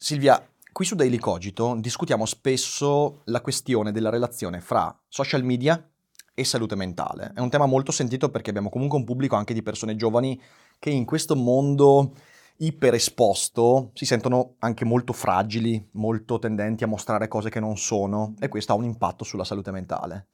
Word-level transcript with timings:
Silvia, 0.00 0.40
qui 0.70 0.84
su 0.84 0.94
Daily 0.94 1.18
Cogito 1.18 1.74
discutiamo 1.80 2.24
spesso 2.24 3.22
la 3.24 3.40
questione 3.40 3.90
della 3.90 4.10
relazione 4.10 4.60
fra 4.60 4.96
social 5.08 5.42
media 5.42 5.90
e 6.32 6.44
salute 6.44 6.76
mentale. 6.76 7.32
È 7.34 7.40
un 7.40 7.50
tema 7.50 7.66
molto 7.66 7.90
sentito 7.90 8.30
perché 8.30 8.50
abbiamo 8.50 8.68
comunque 8.68 8.96
un 8.96 9.04
pubblico 9.04 9.34
anche 9.34 9.54
di 9.54 9.62
persone 9.62 9.96
giovani 9.96 10.40
che 10.78 10.90
in 10.90 11.04
questo 11.04 11.34
mondo 11.34 12.14
iperesposto 12.58 13.90
si 13.92 14.06
sentono 14.06 14.54
anche 14.60 14.84
molto 14.84 15.12
fragili, 15.12 15.88
molto 15.94 16.38
tendenti 16.38 16.84
a 16.84 16.88
mostrare 16.88 17.26
cose 17.26 17.50
che 17.50 17.58
non 17.58 17.76
sono 17.76 18.34
e 18.38 18.46
questo 18.46 18.72
ha 18.72 18.76
un 18.76 18.84
impatto 18.84 19.24
sulla 19.24 19.44
salute 19.44 19.72
mentale. 19.72 20.28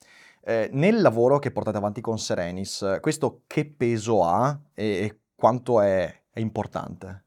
Eh, 0.44 0.68
nel 0.74 1.00
lavoro 1.00 1.38
che 1.38 1.52
portate 1.52 1.78
avanti 1.78 2.02
con 2.02 2.18
Serenis, 2.18 2.98
questo 3.00 3.44
che 3.46 3.64
peso 3.64 4.24
ha 4.24 4.60
e, 4.74 4.84
e 4.84 5.20
quanto 5.34 5.80
è, 5.80 6.22
è 6.30 6.40
importante? 6.40 7.23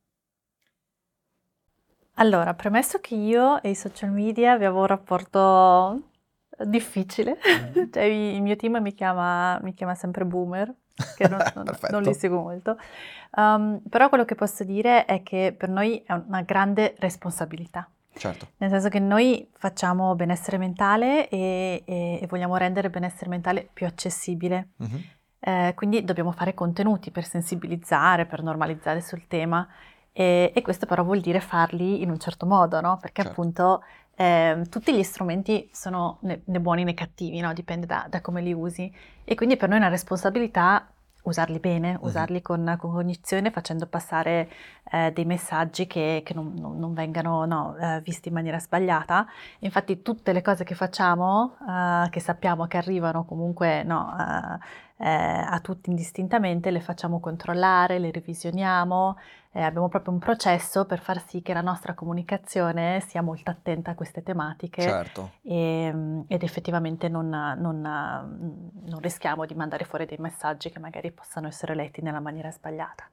Allora, 2.19 2.53
premesso 2.53 2.99
che 2.99 3.15
io 3.15 3.61
e 3.61 3.69
i 3.69 3.75
social 3.75 4.11
media 4.11 4.53
abbiamo 4.53 4.79
un 4.79 4.87
rapporto 4.87 6.01
difficile, 6.65 7.37
mm-hmm. 7.37 7.89
cioè 7.93 8.03
il 8.03 8.41
mio 8.41 8.55
team 8.55 8.77
mi 8.81 8.93
chiama, 8.93 9.59
mi 9.61 9.73
chiama 9.73 9.93
sempre 9.93 10.25
boomer, 10.25 10.73
che 11.15 11.27
non, 11.27 11.39
non, 11.55 11.65
non 11.91 12.01
li 12.01 12.13
seguo 12.13 12.41
molto, 12.41 12.77
um, 13.35 13.79
però 13.87 14.09
quello 14.09 14.25
che 14.25 14.35
posso 14.35 14.63
dire 14.63 15.05
è 15.05 15.21
che 15.21 15.53
per 15.55 15.69
noi 15.69 16.01
è 16.05 16.13
una 16.13 16.41
grande 16.41 16.95
responsabilità. 16.97 17.87
Certo. 18.17 18.47
Nel 18.57 18.71
senso 18.71 18.89
che 18.89 18.99
noi 18.99 19.47
facciamo 19.53 20.15
benessere 20.15 20.57
mentale 20.57 21.29
e, 21.29 21.83
e, 21.85 22.19
e 22.19 22.27
vogliamo 22.27 22.57
rendere 22.57 22.87
il 22.87 22.93
benessere 22.93 23.29
mentale 23.29 23.69
più 23.71 23.85
accessibile. 23.85 24.69
Mm-hmm. 24.81 25.01
Eh, 25.39 25.73
quindi 25.75 26.03
dobbiamo 26.03 26.31
fare 26.31 26.55
contenuti 26.55 27.11
per 27.11 27.25
sensibilizzare, 27.25 28.25
per 28.25 28.41
normalizzare 28.41 29.01
sul 29.01 29.27
tema. 29.27 29.67
E, 30.19 30.51
e, 30.51 30.61
questo 30.63 30.87
però 30.87 31.03
vuol 31.03 31.19
dire 31.19 31.39
farli 31.39 32.01
in 32.01 32.09
un 32.09 32.17
certo 32.17 32.47
modo, 32.47 32.81
no? 32.81 32.97
Perché 32.99 33.21
certo. 33.21 33.39
appunto 33.39 33.83
eh, 34.15 34.63
tutti 34.67 34.91
gli 34.91 35.03
strumenti 35.03 35.69
sono 35.71 36.17
né, 36.21 36.41
né 36.45 36.59
buoni 36.59 36.83
né 36.83 36.95
cattivi, 36.95 37.39
no? 37.39 37.53
Dipende 37.53 37.85
da, 37.85 38.07
da, 38.09 38.19
come 38.19 38.41
li 38.41 38.51
usi. 38.51 38.91
E 39.23 39.35
quindi 39.35 39.57
per 39.57 39.69
noi 39.69 39.77
è 39.77 39.81
una 39.81 39.91
responsabilità 39.91 40.87
usarli 41.21 41.59
bene, 41.59 41.91
uh-huh. 41.93 42.07
usarli 42.07 42.41
con, 42.41 42.75
con, 42.79 42.91
cognizione, 42.93 43.51
facendo 43.51 43.85
passare 43.85 44.49
eh, 44.91 45.11
dei 45.13 45.25
messaggi 45.25 45.85
che, 45.85 46.23
che 46.25 46.33
non, 46.33 46.51
non, 46.55 46.79
non, 46.79 46.95
vengano 46.95 47.45
no, 47.45 47.75
eh, 47.77 48.01
visti 48.01 48.29
in 48.29 48.33
maniera 48.33 48.57
sbagliata. 48.57 49.27
Infatti 49.59 50.01
tutte 50.01 50.33
le 50.33 50.41
cose 50.41 50.63
che 50.63 50.73
facciamo, 50.73 51.57
eh, 51.69 52.09
che 52.09 52.19
sappiamo 52.21 52.65
che 52.65 52.77
arrivano 52.77 53.23
comunque 53.23 53.83
no, 53.83 54.15
eh, 54.97 55.07
a 55.07 55.59
tutti 55.61 55.89
indistintamente, 55.89 56.71
le 56.71 56.81
facciamo 56.81 57.19
controllare, 57.19 57.99
le 57.99 58.11
revisioniamo, 58.11 59.17
eh, 59.51 59.61
abbiamo 59.61 59.89
proprio 59.89 60.13
un 60.13 60.19
processo 60.19 60.85
per 60.85 60.99
far 60.99 61.23
sì 61.27 61.41
che 61.41 61.53
la 61.53 61.61
nostra 61.61 61.93
comunicazione 61.93 63.03
sia 63.07 63.21
molto 63.21 63.51
attenta 63.51 63.91
a 63.91 63.95
queste 63.95 64.23
tematiche 64.23 64.81
certo. 64.81 65.31
e, 65.43 65.91
mm, 65.93 66.21
ed 66.27 66.43
effettivamente 66.43 67.09
non, 67.09 67.29
non, 67.29 67.81
non 67.81 68.99
rischiamo 68.99 69.45
di 69.45 69.55
mandare 69.55 69.85
fuori 69.85 70.05
dei 70.05 70.17
messaggi 70.19 70.69
che 70.69 70.79
magari 70.79 71.11
possano 71.11 71.47
essere 71.47 71.75
letti 71.75 72.01
nella 72.01 72.19
maniera 72.19 72.51
sbagliata. 72.51 73.09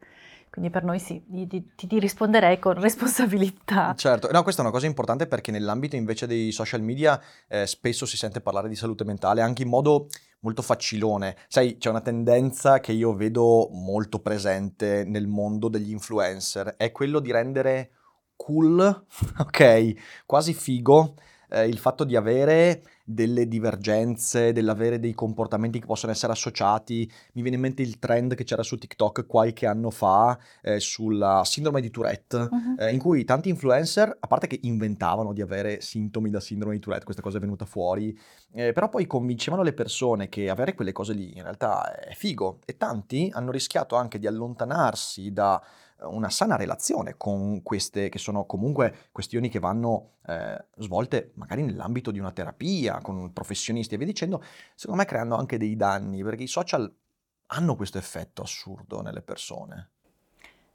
Quindi 0.54 0.70
per 0.70 0.84
noi 0.84 1.00
sì, 1.00 1.20
ti, 1.48 1.70
ti, 1.74 1.98
risponderei 1.98 2.60
con 2.60 2.74
responsabilità. 2.80 3.92
Certo, 3.96 4.30
no, 4.30 4.44
questa 4.44 4.62
è 4.62 4.64
una 4.64 4.72
cosa 4.72 4.86
importante 4.86 5.26
perché 5.26 5.50
nell'ambito 5.50 5.96
invece 5.96 6.28
dei 6.28 6.52
social 6.52 6.80
media 6.80 7.20
eh, 7.48 7.66
spesso 7.66 8.06
si 8.06 8.16
sente 8.16 8.40
parlare 8.40 8.68
di 8.68 8.76
salute 8.76 9.02
mentale 9.02 9.40
anche 9.40 9.62
in 9.62 9.68
modo 9.68 10.06
molto 10.44 10.62
facilone. 10.62 11.36
Sai, 11.48 11.78
c'è 11.78 11.88
una 11.88 12.02
tendenza 12.02 12.78
che 12.78 12.92
io 12.92 13.14
vedo 13.14 13.68
molto 13.72 14.20
presente 14.20 15.04
nel 15.04 15.26
mondo 15.26 15.68
degli 15.68 15.90
influencer, 15.90 16.76
è 16.76 16.92
quello 16.92 17.18
di 17.18 17.32
rendere 17.32 17.90
cool, 18.36 18.78
ok, 19.38 20.24
quasi 20.26 20.52
figo, 20.52 21.14
eh, 21.48 21.66
il 21.66 21.78
fatto 21.78 22.04
di 22.04 22.14
avere 22.14 22.82
delle 23.04 23.46
divergenze, 23.46 24.52
dell'avere 24.52 24.98
dei 24.98 25.12
comportamenti 25.12 25.78
che 25.78 25.86
possono 25.86 26.12
essere 26.12 26.32
associati. 26.32 27.10
Mi 27.34 27.42
viene 27.42 27.56
in 27.56 27.62
mente 27.62 27.82
il 27.82 27.98
trend 27.98 28.34
che 28.34 28.44
c'era 28.44 28.62
su 28.62 28.78
TikTok 28.78 29.26
qualche 29.26 29.66
anno 29.66 29.90
fa 29.90 30.38
eh, 30.62 30.80
sulla 30.80 31.42
sindrome 31.44 31.82
di 31.82 31.90
Tourette, 31.90 32.36
uh-huh. 32.36 32.76
eh, 32.78 32.92
in 32.92 32.98
cui 32.98 33.24
tanti 33.24 33.50
influencer, 33.50 34.16
a 34.18 34.26
parte 34.26 34.46
che 34.46 34.58
inventavano 34.62 35.34
di 35.34 35.42
avere 35.42 35.82
sintomi 35.82 36.30
da 36.30 36.40
sindrome 36.40 36.74
di 36.74 36.80
Tourette, 36.80 37.04
questa 37.04 37.22
cosa 37.22 37.36
è 37.36 37.40
venuta 37.40 37.66
fuori, 37.66 38.18
eh, 38.52 38.72
però 38.72 38.88
poi 38.88 39.06
convincevano 39.06 39.62
le 39.62 39.74
persone 39.74 40.28
che 40.28 40.48
avere 40.48 40.74
quelle 40.74 40.92
cose 40.92 41.12
lì 41.12 41.36
in 41.36 41.42
realtà 41.42 41.94
è 41.94 42.14
figo 42.14 42.60
e 42.64 42.76
tanti 42.76 43.30
hanno 43.32 43.50
rischiato 43.50 43.96
anche 43.96 44.18
di 44.18 44.26
allontanarsi 44.26 45.32
da 45.32 45.60
una 46.06 46.30
sana 46.30 46.56
relazione 46.56 47.14
con 47.16 47.62
queste 47.62 48.08
che 48.08 48.18
sono 48.18 48.44
comunque 48.44 49.08
questioni 49.12 49.48
che 49.48 49.58
vanno 49.58 50.14
eh, 50.26 50.64
svolte 50.78 51.32
magari 51.34 51.62
nell'ambito 51.62 52.10
di 52.10 52.18
una 52.18 52.32
terapia, 52.32 52.93
con 53.02 53.32
professionisti 53.32 53.94
e 53.94 53.98
via 53.98 54.06
dicendo, 54.06 54.42
secondo 54.74 55.00
me 55.00 55.06
creando 55.06 55.36
anche 55.36 55.58
dei 55.58 55.76
danni, 55.76 56.22
perché 56.22 56.44
i 56.44 56.48
social 56.48 56.92
hanno 57.48 57.76
questo 57.76 57.98
effetto 57.98 58.42
assurdo 58.42 59.02
nelle 59.02 59.22
persone. 59.22 59.90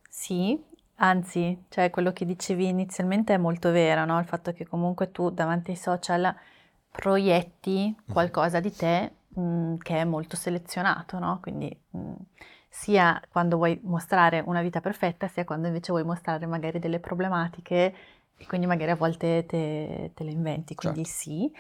Sì, 0.10 0.62
anzi, 0.96 1.66
cioè 1.70 1.90
quello 1.90 2.12
che 2.12 2.26
dicevi 2.26 2.68
inizialmente 2.68 3.34
è 3.34 3.38
molto 3.38 3.72
vero, 3.72 4.06
no? 4.06 4.20
il 4.20 4.26
fatto 4.26 4.54
che 4.54 4.68
comunque 4.68 5.12
tu 5.12 5.30
davanti 5.30 5.72
ai 5.72 5.78
social 5.78 6.34
proietti 6.92 7.96
qualcosa 8.12 8.60
di 8.60 8.74
te 8.74 9.12
mh, 9.28 9.42
mm, 9.42 9.76
che 9.78 9.98
è 9.98 10.04
molto 10.04 10.36
selezionato, 10.36 11.20
no? 11.20 11.40
quindi... 11.42 11.76
Mh, 11.92 12.00
mm, 12.00 12.14
sia 12.70 13.20
quando 13.32 13.58
vuoi 13.58 13.80
mostrare 13.84 14.44
una 14.46 14.62
vita 14.62 14.80
perfetta, 14.80 15.28
sia 15.28 15.44
quando 15.44 15.68
invece 15.68 15.92
vuoi 15.92 16.04
mostrare 16.04 16.46
magari 16.46 16.80
delle 16.80 17.00
problematiche 17.00 17.96
e 18.38 18.46
quindi 18.46 18.68
magari 18.68 18.92
a 18.92 18.96
volte 18.96 19.46
te, 19.46 20.12
te 20.14 20.24
le 20.24 20.32
inventi. 20.32 20.76
Quindi 20.76 21.04
certo. 21.04 21.20
sì, 21.20 21.52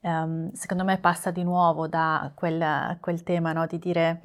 um, 0.00 0.52
secondo 0.52 0.84
me 0.84 0.98
passa 0.98 1.30
di 1.30 1.42
nuovo 1.42 1.86
da 1.88 2.30
quel, 2.34 2.98
quel 3.00 3.22
tema 3.22 3.52
no, 3.52 3.66
di 3.66 3.78
dire 3.78 4.22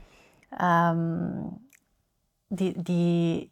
um, 0.59 1.57
di, 2.47 2.73
di, 2.77 3.51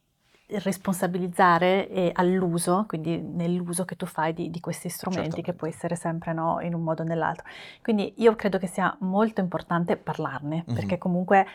responsabilizzare 0.54 2.12
all'uso, 2.14 2.84
quindi 2.86 3.22
nell'uso 3.22 3.86
che 3.86 3.96
tu 3.96 4.06
fai 4.06 4.34
di, 4.34 4.50
di 4.50 4.59
questi 4.59 4.90
strumenti, 4.90 5.28
Certamente. 5.28 5.52
che 5.52 5.58
può 5.58 5.66
essere 5.66 5.96
sempre 5.96 6.34
no, 6.34 6.59
in 6.59 6.74
un 6.74 6.84
modo 6.84 7.04
o 7.04 7.06
nell'altro. 7.06 7.46
Quindi 7.82 8.16
io 8.18 8.36
credo 8.36 8.58
che 8.58 8.68
sia 8.68 8.94
molto 9.00 9.40
importante 9.40 9.96
parlarne, 9.96 10.66
mm-hmm. 10.66 10.76
perché 10.76 10.98
comunque 10.98 11.48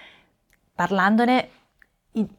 parlandone 0.75 1.49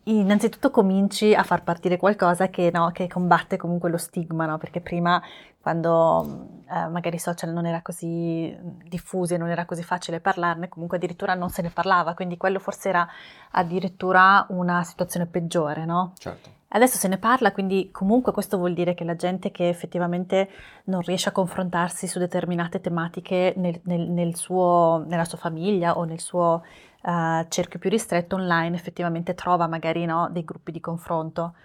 innanzitutto 0.04 0.72
cominci 0.72 1.34
a 1.34 1.44
far 1.44 1.64
partire 1.64 1.98
qualcosa 1.98 2.50
che, 2.50 2.72
no, 2.74 2.92
che 2.92 3.08
combatte 3.08 3.58
comunque 3.58 3.90
lo 3.90 3.98
stigma, 3.98 4.46
no? 4.46 4.58
perché 4.58 4.82
prima 4.82 5.22
quando 5.60 6.64
eh, 6.70 6.88
magari 6.88 7.18
i 7.18 7.20
social 7.20 7.52
non 7.52 7.66
era 7.66 7.82
così 7.82 8.56
diffusi, 8.86 9.36
non 9.36 9.50
era 9.50 9.66
così 9.66 9.84
facile 9.84 10.22
parlarne, 10.22 10.70
comunque 10.70 10.98
addirittura 10.98 11.34
non 11.34 11.50
se 11.50 11.62
ne 11.62 11.70
parlava, 11.70 12.14
quindi 12.14 12.38
quello 12.38 12.60
forse 12.60 12.90
era 12.90 13.08
addirittura 13.52 14.46
una 14.50 14.84
situazione 14.84 15.26
peggiore, 15.26 15.84
no? 15.84 16.14
Certo. 16.18 16.56
Adesso 16.70 16.98
se 16.98 17.08
ne 17.08 17.18
parla, 17.18 17.52
quindi 17.52 17.90
comunque 17.92 18.32
questo 18.32 18.58
vuol 18.58 18.74
dire 18.74 18.94
che 18.94 19.06
la 19.06 19.16
gente 19.16 19.52
che 19.52 19.70
effettivamente 19.70 20.50
non 20.85 21.02
riesce 21.02 21.30
a 21.30 21.32
confrontarsi 21.32 22.08
su 22.08 22.20
determinate 22.20 22.82
tematiche 22.82 23.53
nel, 23.58 23.80
nel, 23.84 24.09
nel 24.09 24.35
suo, 24.35 25.03
nella 25.08 25.23
sua 25.26 25.38
famiglia 25.38 25.97
o 25.97 26.03
nel 26.03 26.20
suo 26.20 26.64
uh, 27.08 27.46
cerchio 27.48 27.80
più 27.80 27.90
ristretto 27.90 28.36
online 28.36 28.76
effettivamente 28.76 29.34
trova 29.34 29.68
magari 29.68 30.06
no, 30.06 30.30
dei 30.32 30.44
gruppi 30.44 30.72
di 30.72 30.80
confronto. 30.80 31.56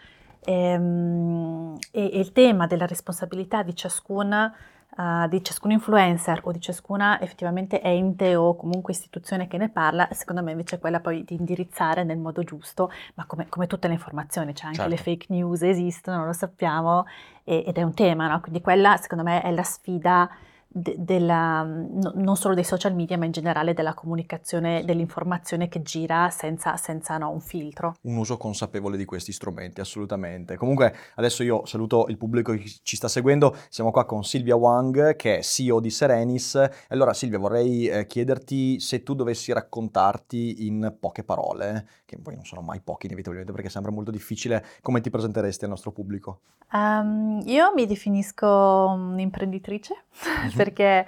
E, 0.45 0.53
ehm, 0.53 1.79
e, 1.91 2.11
e, 2.13 2.19
il 2.19 2.33
tema 2.33 2.67
della 2.67 2.87
responsabilità 2.87 3.63
di 3.63 3.75
ciascun, 3.75 4.53
uh, 4.97 5.29
di 5.29 5.43
ciascun 5.43 5.73
influencer 5.73 6.41
o 6.45 6.53
di 6.53 6.61
ciascuna 6.61 7.21
effettivamente 7.21 7.81
ente 7.83 8.37
o 8.37 8.57
comunque 8.57 8.93
istituzione 8.93 9.49
che 9.49 9.57
ne 9.59 9.69
parla, 9.69 10.09
secondo 10.13 10.43
me 10.43 10.53
invece 10.53 10.77
è 10.77 10.79
quella 10.79 11.01
poi 11.01 11.25
di 11.25 11.35
indirizzare 11.35 12.05
nel 12.05 12.19
modo 12.19 12.43
giusto, 12.43 12.91
ma 13.15 13.27
come, 13.27 13.49
come 13.49 13.67
tutte 13.67 13.89
le 13.89 13.95
informazioni, 13.95 14.55
cioè 14.55 14.67
anche 14.67 14.79
certo. 14.79 14.95
le 14.95 15.01
fake 15.01 15.27
news 15.29 15.63
esistono, 15.63 16.25
lo 16.25 16.33
sappiamo, 16.33 17.07
e, 17.45 17.65
ed 17.67 17.77
è 17.77 17.83
un 17.83 17.95
tema, 17.95 18.29
no? 18.29 18.41
quindi 18.41 18.61
quella 18.61 18.97
secondo 18.97 19.25
me 19.25 19.43
è 19.43 19.51
la 19.51 19.65
sfida 19.65 20.31
de- 20.73 20.97
della, 20.99 21.63
no, 21.63 22.13
non 22.15 22.37
solo 22.37 22.55
dei 22.55 22.65
social 22.65 22.95
media, 22.95 23.19
ma 23.19 23.27
in 23.27 23.33
generale 23.33 23.75
della 23.75 23.95
comunicazione, 23.95 24.85
dell'informazione 24.85 25.69
che 25.69 25.83
gira 25.83 26.31
senza, 26.31 26.77
senza 26.77 27.19
no, 27.19 27.31
un 27.31 27.41
filtro. 27.41 27.95
Un 28.03 28.17
uso 28.17 28.37
consapevole 28.37 28.97
di 28.97 29.05
questi 29.05 29.33
strumenti, 29.33 29.81
assolutamente. 29.81 30.57
Comunque 30.57 30.95
adesso 31.17 31.43
io 31.43 31.67
saluto 31.67 32.07
il 32.09 32.17
pubblico 32.17 32.53
che 32.53 32.65
ci 32.83 32.97
sta 32.97 33.09
seguendo, 33.09 33.55
siamo 33.69 33.91
qua 33.91 34.05
con 34.05 34.25
Silvia 34.25 34.57
Wang 34.57 35.17
che 35.17 35.39
è 35.39 35.43
CEO 35.43 35.81
di 35.81 35.91
Serenis. 35.91 36.69
Allora 36.89 37.13
Silvia 37.13 37.39
vorrei 37.39 37.87
eh, 37.87 38.07
chiederti 38.07 38.81
se 38.81 39.03
tu 39.03 39.15
dovessi 39.15 39.53
raccontarti 39.53 40.67
in 40.67 40.97
poche 40.99 41.25
parole, 41.25 41.87
che 42.05 42.19
poi 42.19 42.35
non 42.35 42.45
sono 42.45 42.63
mai 42.63 42.81
poche 42.81 43.07
inevitabilmente 43.07 43.53
perché 43.53 43.69
sembra 43.69 43.93
molto 43.93 44.11
difficile, 44.11 44.65
come 44.81 45.01
ti 45.01 45.11
presenteresti 45.11 45.65
al 45.65 45.71
nostro 45.71 45.93
pubblico? 45.93 46.41
Um, 46.73 47.43
io 47.45 47.73
mi 47.75 47.85
definisco 47.85 48.47
un'imprenditrice 48.47 50.05
mm-hmm. 50.27 50.51
perché 50.63 51.07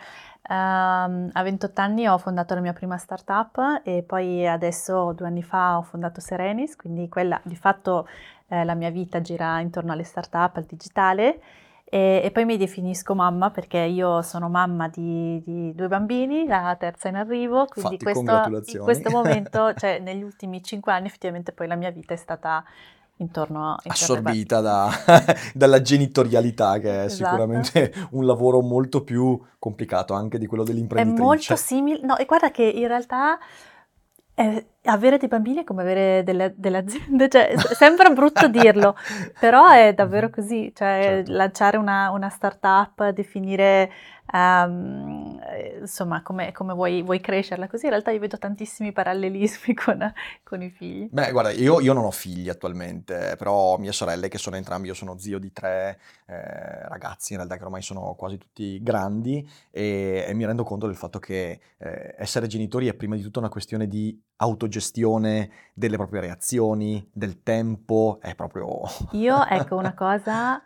um, 0.49 1.31
a 1.33 1.43
28 1.43 1.81
anni 1.81 2.07
ho 2.07 2.19
fondato 2.19 2.55
la 2.55 2.61
mia 2.61 2.73
prima 2.73 2.97
startup 2.97 3.81
e 3.85 4.03
poi 4.03 4.47
adesso 4.47 5.13
due 5.13 5.27
anni 5.27 5.43
fa 5.43 5.79
ho 5.79 5.83
fondato 5.83 6.21
Serenis, 6.21 6.77
quindi 6.77 7.09
quella 7.09 7.41
di 7.45 7.57
fatto 7.57 8.07
eh, 8.49 8.65
la 8.65 8.75
mia 8.75 8.91
vita 8.91 9.21
gira 9.21 9.61
intorno 9.61 9.93
alle 9.93 10.05
startup, 10.05 10.57
al 10.57 10.65
digitale. 10.65 11.41
E, 11.85 12.23
e, 12.25 12.31
poi 12.33 12.45
mi 12.45 12.57
definisco 12.57 13.15
mamma 13.15 13.51
perché 13.51 13.79
io 13.79 14.21
sono 14.23 14.49
mamma 14.49 14.89
di, 14.89 15.41
di 15.45 15.75
due 15.75 15.87
bambini, 15.87 16.47
la 16.47 16.75
terza 16.79 17.09
in 17.09 17.15
arrivo, 17.15 17.67
quindi 17.67 17.99
questo, 17.99 18.63
in 18.65 18.79
questo 18.83 19.11
momento, 19.11 19.73
cioè 19.79 20.01
negli 20.01 20.23
ultimi 20.23 20.63
cinque 20.63 20.93
anni 20.93 21.07
effettivamente 21.07 21.53
poi 21.53 21.69
la 21.69 21.77
mia 21.77 21.91
vita 21.91 22.15
è 22.15 22.17
stata 22.17 22.65
intorno, 23.17 23.77
intorno 23.77 23.77
assorbita 23.87 24.61
da, 24.61 24.91
dalla 25.55 25.81
genitorialità 25.81 26.79
che 26.79 26.91
è 26.91 27.05
esatto. 27.05 27.31
sicuramente 27.31 27.93
un 28.13 28.27
lavoro 28.27 28.61
molto 28.61 29.05
più 29.05 29.41
complicato 29.59 30.15
anche 30.15 30.39
di 30.39 30.47
quello 30.47 30.65
dell'imprenditrice. 30.65 31.23
È 31.23 31.25
molto 31.25 31.57
simile, 31.57 32.01
no 32.03 32.17
e 32.17 32.25
guarda 32.25 32.51
che 32.51 32.65
in 32.65 32.87
realtà 32.87 33.39
eh, 34.35 34.67
avere 34.85 35.19
dei 35.19 35.29
bambini 35.29 35.61
è 35.61 35.65
come 35.65 35.83
avere 35.83 36.23
delle, 36.25 36.55
delle 36.57 36.79
aziende, 36.79 37.29
cioè 37.29 37.55
sembra 37.75 38.11
brutto 38.11 38.49
dirlo, 38.49 38.97
però 39.39 39.69
è 39.69 39.93
davvero 39.95 40.31
così, 40.31 40.73
cioè 40.75 41.01
certo. 41.03 41.33
lanciare 41.33 41.77
una, 41.77 42.11
una 42.11 42.29
startup, 42.29 43.09
definire 43.11 43.91
um, 44.33 45.41
insomma 45.81 46.23
come, 46.23 46.53
come 46.53 46.73
vuoi, 46.75 47.03
vuoi, 47.03 47.21
crescerla 47.21 47.69
così, 47.69 47.85
in 47.85 47.91
realtà 47.91 48.11
io 48.11 48.21
vedo 48.21 48.39
tantissimi 48.39 48.93
parallelismi 48.93 49.75
con, 49.75 50.13
con 50.43 50.63
i 50.63 50.71
figli. 50.71 51.09
Beh 51.11 51.31
guarda, 51.31 51.51
io, 51.51 51.81
io, 51.81 51.93
non 51.93 52.05
ho 52.05 52.11
figli 52.11 52.49
attualmente, 52.49 53.35
però 53.37 53.79
mie 53.79 53.93
sorelle 53.93 54.29
che 54.29 54.39
sono 54.39 54.57
entrambi, 54.57 54.89
io 54.89 54.95
sono 54.95 55.19
zio 55.19 55.39
di 55.39 55.53
tre 55.53 55.99
eh, 56.27 56.89
ragazzi 56.89 57.33
in 57.33 57.39
realtà 57.39 57.57
che 57.57 57.65
ormai 57.65 57.83
sono 57.83 58.15
quasi 58.15 58.39
tutti 58.39 58.83
grandi 58.83 59.49
e, 59.71 60.25
e 60.27 60.35
mi 60.35 60.45
rendo 60.45 60.65
conto 60.65 60.87
del 60.87 60.97
fatto 60.97 61.19
che 61.19 61.61
eh, 61.79 62.15
essere 62.19 62.47
genitori 62.47 62.89
è 62.89 62.95
prima 62.95 63.17
di 63.17 63.23
tutto 63.23 63.39
una 63.39 63.49
questione 63.49 63.87
di 63.87 64.21
autogestione 64.37 65.51
delle 65.73 65.97
proprie 65.97 66.23
reazioni, 66.23 67.09
del 67.13 67.43
tempo, 67.43 68.19
è 68.21 68.35
proprio... 68.35 68.83
Io, 69.13 69.45
ecco, 69.47 69.77
una 69.77 69.95
cosa, 69.95 70.63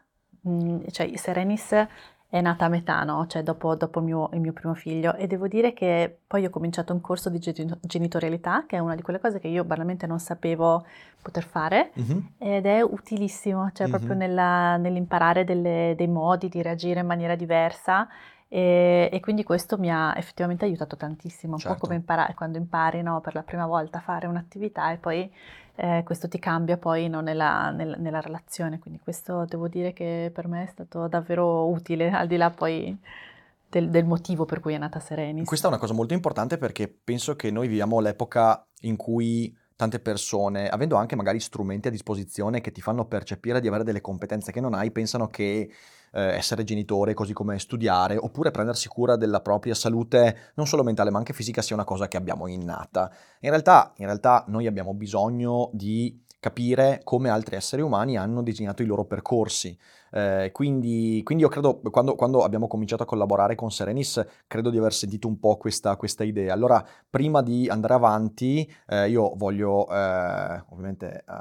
mm, 0.46 0.80
cioè 0.90 1.10
Serenis 1.16 1.86
è 2.30 2.42
nata 2.42 2.66
a 2.66 2.68
metà, 2.68 3.04
no? 3.04 3.26
Cioè 3.26 3.42
dopo, 3.42 3.74
dopo 3.74 4.00
il, 4.00 4.04
mio, 4.04 4.28
il, 4.34 4.40
mio, 4.40 4.52
primo 4.52 4.74
figlio 4.74 5.14
e 5.14 5.26
devo 5.26 5.48
dire 5.48 5.72
che 5.72 6.18
poi 6.26 6.44
ho 6.44 6.50
cominciato 6.50 6.92
un 6.92 7.00
corso 7.00 7.30
di 7.30 7.40
genitorialità, 7.80 8.66
che 8.66 8.76
è 8.76 8.80
una 8.80 8.94
di 8.94 9.00
quelle 9.00 9.18
cose 9.18 9.40
che 9.40 9.48
io 9.48 9.64
banalmente 9.64 10.06
non 10.06 10.18
sapevo 10.18 10.84
poter 11.22 11.42
fare 11.42 11.90
mm-hmm. 11.98 12.18
ed 12.36 12.66
è 12.66 12.82
utilissimo, 12.82 13.70
cioè 13.72 13.86
mm-hmm. 13.88 13.96
proprio 13.96 14.14
nella, 14.14 14.76
nell'imparare 14.76 15.44
delle, 15.44 15.94
dei 15.96 16.06
modi 16.06 16.50
di 16.50 16.60
reagire 16.60 17.00
in 17.00 17.06
maniera 17.06 17.34
diversa 17.34 18.06
e, 18.48 19.10
e, 19.12 19.20
quindi 19.20 19.44
questo 19.44 19.76
mi 19.76 19.90
ha 19.90 20.16
effettivamente 20.16 20.64
aiutato 20.64 20.96
tantissimo, 20.96 21.54
un 21.54 21.58
certo. 21.58 21.76
po' 21.76 21.86
come 21.86 21.96
imparare, 21.96 22.34
quando 22.34 22.56
impari 22.56 23.02
no, 23.02 23.20
per 23.20 23.34
la 23.34 23.42
prima 23.42 23.66
volta 23.66 23.98
a 23.98 24.00
fare 24.00 24.26
un'attività 24.26 24.90
e 24.90 24.96
poi 24.96 25.30
eh, 25.76 26.02
questo 26.04 26.28
ti 26.28 26.38
cambia 26.38 26.78
poi 26.78 27.08
no, 27.08 27.20
nella, 27.20 27.70
nella, 27.70 27.96
nella, 27.96 28.20
relazione, 28.20 28.78
quindi 28.78 29.00
questo 29.00 29.44
devo 29.44 29.68
dire 29.68 29.92
che 29.92 30.30
per 30.34 30.48
me 30.48 30.64
è 30.64 30.66
stato 30.66 31.08
davvero 31.08 31.68
utile, 31.68 32.10
al 32.10 32.26
di 32.26 32.36
là 32.36 32.50
poi 32.50 32.98
del, 33.68 33.90
del 33.90 34.06
motivo 34.06 34.46
per 34.46 34.60
cui 34.60 34.72
è 34.72 34.78
nata 34.78 34.98
Serenis. 34.98 35.46
Questa 35.46 35.66
è 35.66 35.70
una 35.70 35.78
cosa 35.78 35.92
molto 35.92 36.14
importante 36.14 36.56
perché 36.56 36.88
penso 36.88 37.36
che 37.36 37.50
noi 37.50 37.68
viviamo 37.68 38.00
l'epoca 38.00 38.66
in 38.80 38.96
cui 38.96 39.54
tante 39.76 40.00
persone, 40.00 40.68
avendo 40.68 40.96
anche 40.96 41.14
magari 41.14 41.38
strumenti 41.38 41.86
a 41.86 41.92
disposizione 41.92 42.60
che 42.60 42.72
ti 42.72 42.80
fanno 42.80 43.04
percepire 43.04 43.60
di 43.60 43.68
avere 43.68 43.84
delle 43.84 44.00
competenze 44.00 44.50
che 44.50 44.60
non 44.60 44.74
hai, 44.74 44.90
pensano 44.90 45.28
che 45.28 45.70
eh, 46.12 46.22
essere 46.34 46.64
genitore, 46.64 47.14
così 47.14 47.32
come 47.32 47.58
studiare, 47.58 48.16
oppure 48.16 48.50
prendersi 48.50 48.88
cura 48.88 49.16
della 49.16 49.40
propria 49.40 49.74
salute, 49.74 50.52
non 50.54 50.66
solo 50.66 50.82
mentale 50.82 51.10
ma 51.10 51.18
anche 51.18 51.32
fisica, 51.32 51.62
sia 51.62 51.74
una 51.74 51.84
cosa 51.84 52.08
che 52.08 52.16
abbiamo 52.16 52.46
innata. 52.46 53.10
In 53.40 53.50
realtà, 53.50 53.92
in 53.96 54.06
realtà 54.06 54.44
noi 54.48 54.66
abbiamo 54.66 54.94
bisogno 54.94 55.70
di 55.72 56.26
capire 56.40 57.00
come 57.02 57.28
altri 57.28 57.56
esseri 57.56 57.82
umani 57.82 58.16
hanno 58.16 58.42
disegnato 58.42 58.82
i 58.82 58.86
loro 58.86 59.04
percorsi. 59.04 59.76
Eh, 60.10 60.50
quindi, 60.52 61.20
quindi, 61.24 61.42
io 61.42 61.50
credo, 61.50 61.80
quando, 61.90 62.14
quando, 62.14 62.42
abbiamo 62.42 62.66
cominciato 62.66 63.02
a 63.02 63.06
collaborare 63.06 63.54
con 63.54 63.70
Serenis, 63.70 64.24
credo 64.46 64.70
di 64.70 64.78
aver 64.78 64.92
sentito 64.92 65.28
un 65.28 65.38
po' 65.38 65.56
questa, 65.56 65.96
questa 65.96 66.24
idea. 66.24 66.52
Allora, 66.52 66.84
prima 67.08 67.42
di 67.42 67.68
andare 67.68 67.94
avanti, 67.94 68.70
eh, 68.86 69.08
io 69.08 69.34
voglio, 69.36 69.88
eh, 69.88 70.64
ovviamente 70.70 71.24
eh, 71.26 71.32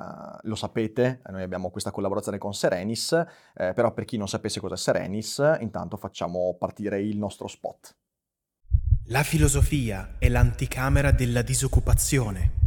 lo 0.42 0.56
sapete, 0.56 1.22
noi 1.30 1.44
abbiamo 1.44 1.70
questa 1.70 1.92
collaborazione 1.92 2.38
con 2.38 2.54
Serenis, 2.54 3.12
eh, 3.56 3.74
però 3.74 3.94
per 3.94 4.06
chi 4.06 4.18
non 4.18 4.28
sapesse 4.28 4.60
cosa 4.60 4.74
è 4.74 4.78
Serenis, 4.78 5.58
intanto 5.60 5.96
facciamo 5.96 6.56
partire 6.58 7.02
il 7.02 7.18
nostro 7.18 7.48
spot. 7.48 7.96
La 9.10 9.24
filosofia 9.24 10.16
è 10.20 10.28
l'anticamera 10.28 11.12
della 11.12 11.42
disoccupazione. 11.42 12.67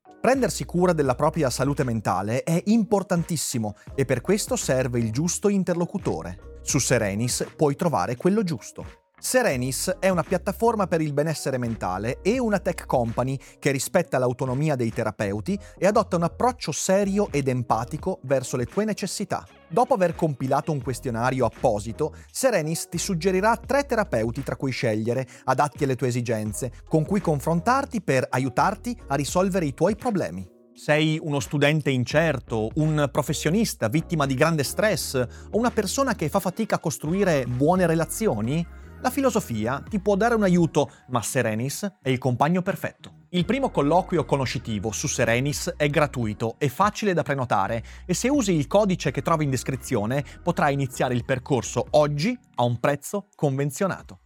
Prendersi 0.21 0.65
cura 0.65 0.93
della 0.93 1.15
propria 1.15 1.49
salute 1.49 1.83
mentale 1.83 2.43
è 2.43 2.61
importantissimo 2.65 3.75
e 3.95 4.05
per 4.05 4.21
questo 4.21 4.55
serve 4.55 4.99
il 4.99 5.11
giusto 5.11 5.49
interlocutore. 5.49 6.59
Su 6.61 6.77
Serenis 6.77 7.47
puoi 7.55 7.75
trovare 7.75 8.15
quello 8.15 8.43
giusto. 8.43 9.00
Serenis 9.23 9.97
è 9.99 10.09
una 10.09 10.23
piattaforma 10.23 10.87
per 10.87 10.99
il 10.99 11.13
benessere 11.13 11.59
mentale 11.59 12.21
e 12.23 12.39
una 12.39 12.57
tech 12.57 12.87
company 12.87 13.37
che 13.59 13.69
rispetta 13.69 14.17
l'autonomia 14.17 14.75
dei 14.75 14.91
terapeuti 14.91 15.57
e 15.77 15.85
adotta 15.85 16.15
un 16.15 16.23
approccio 16.23 16.71
serio 16.71 17.31
ed 17.31 17.47
empatico 17.47 18.17
verso 18.23 18.57
le 18.57 18.65
tue 18.65 18.83
necessità. 18.83 19.45
Dopo 19.69 19.93
aver 19.93 20.15
compilato 20.15 20.71
un 20.71 20.81
questionario 20.81 21.45
apposito, 21.45 22.15
Serenis 22.31 22.87
ti 22.89 22.97
suggerirà 22.97 23.55
tre 23.57 23.85
terapeuti 23.85 24.41
tra 24.41 24.55
cui 24.55 24.71
scegliere, 24.71 25.27
adatti 25.43 25.83
alle 25.83 25.95
tue 25.95 26.07
esigenze, 26.07 26.71
con 26.89 27.05
cui 27.05 27.21
confrontarti 27.21 28.01
per 28.01 28.25
aiutarti 28.27 28.99
a 29.09 29.13
risolvere 29.13 29.65
i 29.65 29.75
tuoi 29.75 29.95
problemi. 29.95 30.49
Sei 30.73 31.19
uno 31.21 31.39
studente 31.39 31.91
incerto, 31.91 32.69
un 32.75 33.07
professionista 33.11 33.87
vittima 33.87 34.25
di 34.25 34.33
grande 34.33 34.63
stress 34.63 35.13
o 35.13 35.57
una 35.59 35.69
persona 35.69 36.15
che 36.15 36.27
fa 36.27 36.39
fatica 36.39 36.77
a 36.77 36.79
costruire 36.79 37.45
buone 37.45 37.85
relazioni? 37.85 38.79
La 39.01 39.09
filosofia 39.09 39.83
ti 39.89 39.99
può 39.99 40.15
dare 40.15 40.35
un 40.35 40.43
aiuto, 40.43 40.91
ma 41.07 41.23
Serenis 41.23 41.97
è 42.03 42.09
il 42.09 42.19
compagno 42.19 42.61
perfetto. 42.61 43.25
Il 43.29 43.45
primo 43.45 43.71
colloquio 43.71 44.25
conoscitivo 44.25 44.91
su 44.91 45.07
Serenis 45.07 45.73
è 45.75 45.89
gratuito 45.89 46.53
e 46.59 46.69
facile 46.69 47.13
da 47.13 47.23
prenotare 47.23 47.83
e 48.05 48.13
se 48.13 48.29
usi 48.29 48.53
il 48.53 48.67
codice 48.67 49.09
che 49.09 49.23
trovi 49.23 49.45
in 49.45 49.49
descrizione 49.49 50.23
potrai 50.43 50.73
iniziare 50.73 51.15
il 51.15 51.25
percorso 51.25 51.87
oggi 51.91 52.37
a 52.55 52.63
un 52.63 52.79
prezzo 52.79 53.29
convenzionato. 53.35 54.19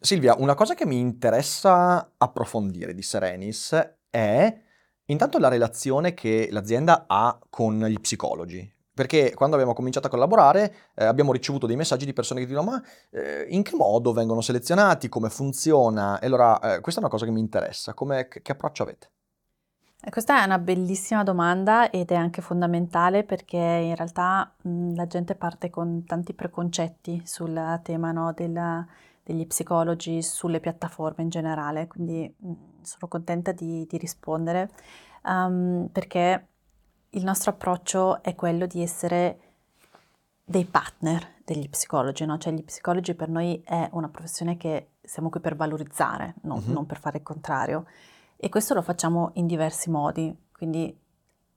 Silvia, 0.00 0.34
una 0.38 0.54
cosa 0.54 0.74
che 0.74 0.86
mi 0.86 0.98
interessa 0.98 2.14
approfondire 2.16 2.94
di 2.94 3.02
Serenis 3.02 3.98
è 4.10 4.60
intanto 5.04 5.38
la 5.38 5.48
relazione 5.48 6.14
che 6.14 6.48
l'azienda 6.50 7.04
ha 7.06 7.38
con 7.48 7.78
gli 7.78 8.00
psicologi. 8.00 8.78
Perché 9.00 9.32
quando 9.32 9.56
abbiamo 9.56 9.72
cominciato 9.72 10.08
a 10.08 10.10
collaborare 10.10 10.74
eh, 10.94 11.06
abbiamo 11.06 11.32
ricevuto 11.32 11.66
dei 11.66 11.74
messaggi 11.74 12.04
di 12.04 12.12
persone 12.12 12.40
che 12.40 12.46
dicono 12.46 12.70
ma 12.70 12.82
eh, 13.08 13.46
in 13.48 13.62
che 13.62 13.74
modo 13.74 14.12
vengono 14.12 14.42
selezionati, 14.42 15.08
come 15.08 15.30
funziona? 15.30 16.18
E 16.18 16.26
allora 16.26 16.60
eh, 16.74 16.80
questa 16.82 17.00
è 17.00 17.04
una 17.04 17.10
cosa 17.10 17.24
che 17.24 17.30
mi 17.30 17.40
interessa, 17.40 17.94
Come, 17.94 18.28
che, 18.28 18.52
approccio 18.52 18.82
avete? 18.82 19.10
Eh, 20.04 20.10
questa 20.10 20.42
è 20.42 20.44
una 20.44 20.58
bellissima 20.58 21.22
domanda 21.22 21.88
ed 21.88 22.10
è 22.10 22.14
anche 22.14 22.42
fondamentale 22.42 23.24
perché 23.24 23.56
in 23.56 23.96
realtà 23.96 24.54
mh, 24.60 24.94
la 24.94 25.06
gente 25.06 25.34
parte 25.34 25.70
con 25.70 26.04
tanti 26.04 26.34
preconcetti 26.34 27.22
sul 27.24 27.80
tema 27.82 28.12
no, 28.12 28.34
della, 28.34 28.86
degli 29.22 29.46
psicologi 29.46 30.20
sulle 30.20 30.60
piattaforme 30.60 31.22
in 31.22 31.30
generale, 31.30 31.86
quindi 31.86 32.30
mh, 32.36 32.52
sono 32.82 33.08
contenta 33.08 33.52
di, 33.52 33.86
di 33.88 33.96
rispondere 33.96 34.70
um, 35.24 35.88
perché 35.90 36.48
il 37.10 37.24
nostro 37.24 37.50
approccio 37.50 38.22
è 38.22 38.34
quello 38.34 38.66
di 38.66 38.82
essere 38.82 39.38
dei 40.44 40.64
partner 40.64 41.38
degli 41.44 41.68
psicologi, 41.68 42.24
no? 42.24 42.38
cioè 42.38 42.52
gli 42.52 42.64
psicologi 42.64 43.14
per 43.14 43.28
noi 43.28 43.62
è 43.64 43.88
una 43.92 44.08
professione 44.08 44.56
che 44.56 44.90
siamo 45.00 45.28
qui 45.28 45.40
per 45.40 45.56
valorizzare, 45.56 46.34
non, 46.42 46.62
uh-huh. 46.64 46.72
non 46.72 46.86
per 46.86 46.98
fare 46.98 47.18
il 47.18 47.22
contrario 47.22 47.86
e 48.36 48.48
questo 48.48 48.74
lo 48.74 48.82
facciamo 48.82 49.30
in 49.34 49.46
diversi 49.46 49.90
modi, 49.90 50.34
quindi 50.52 50.96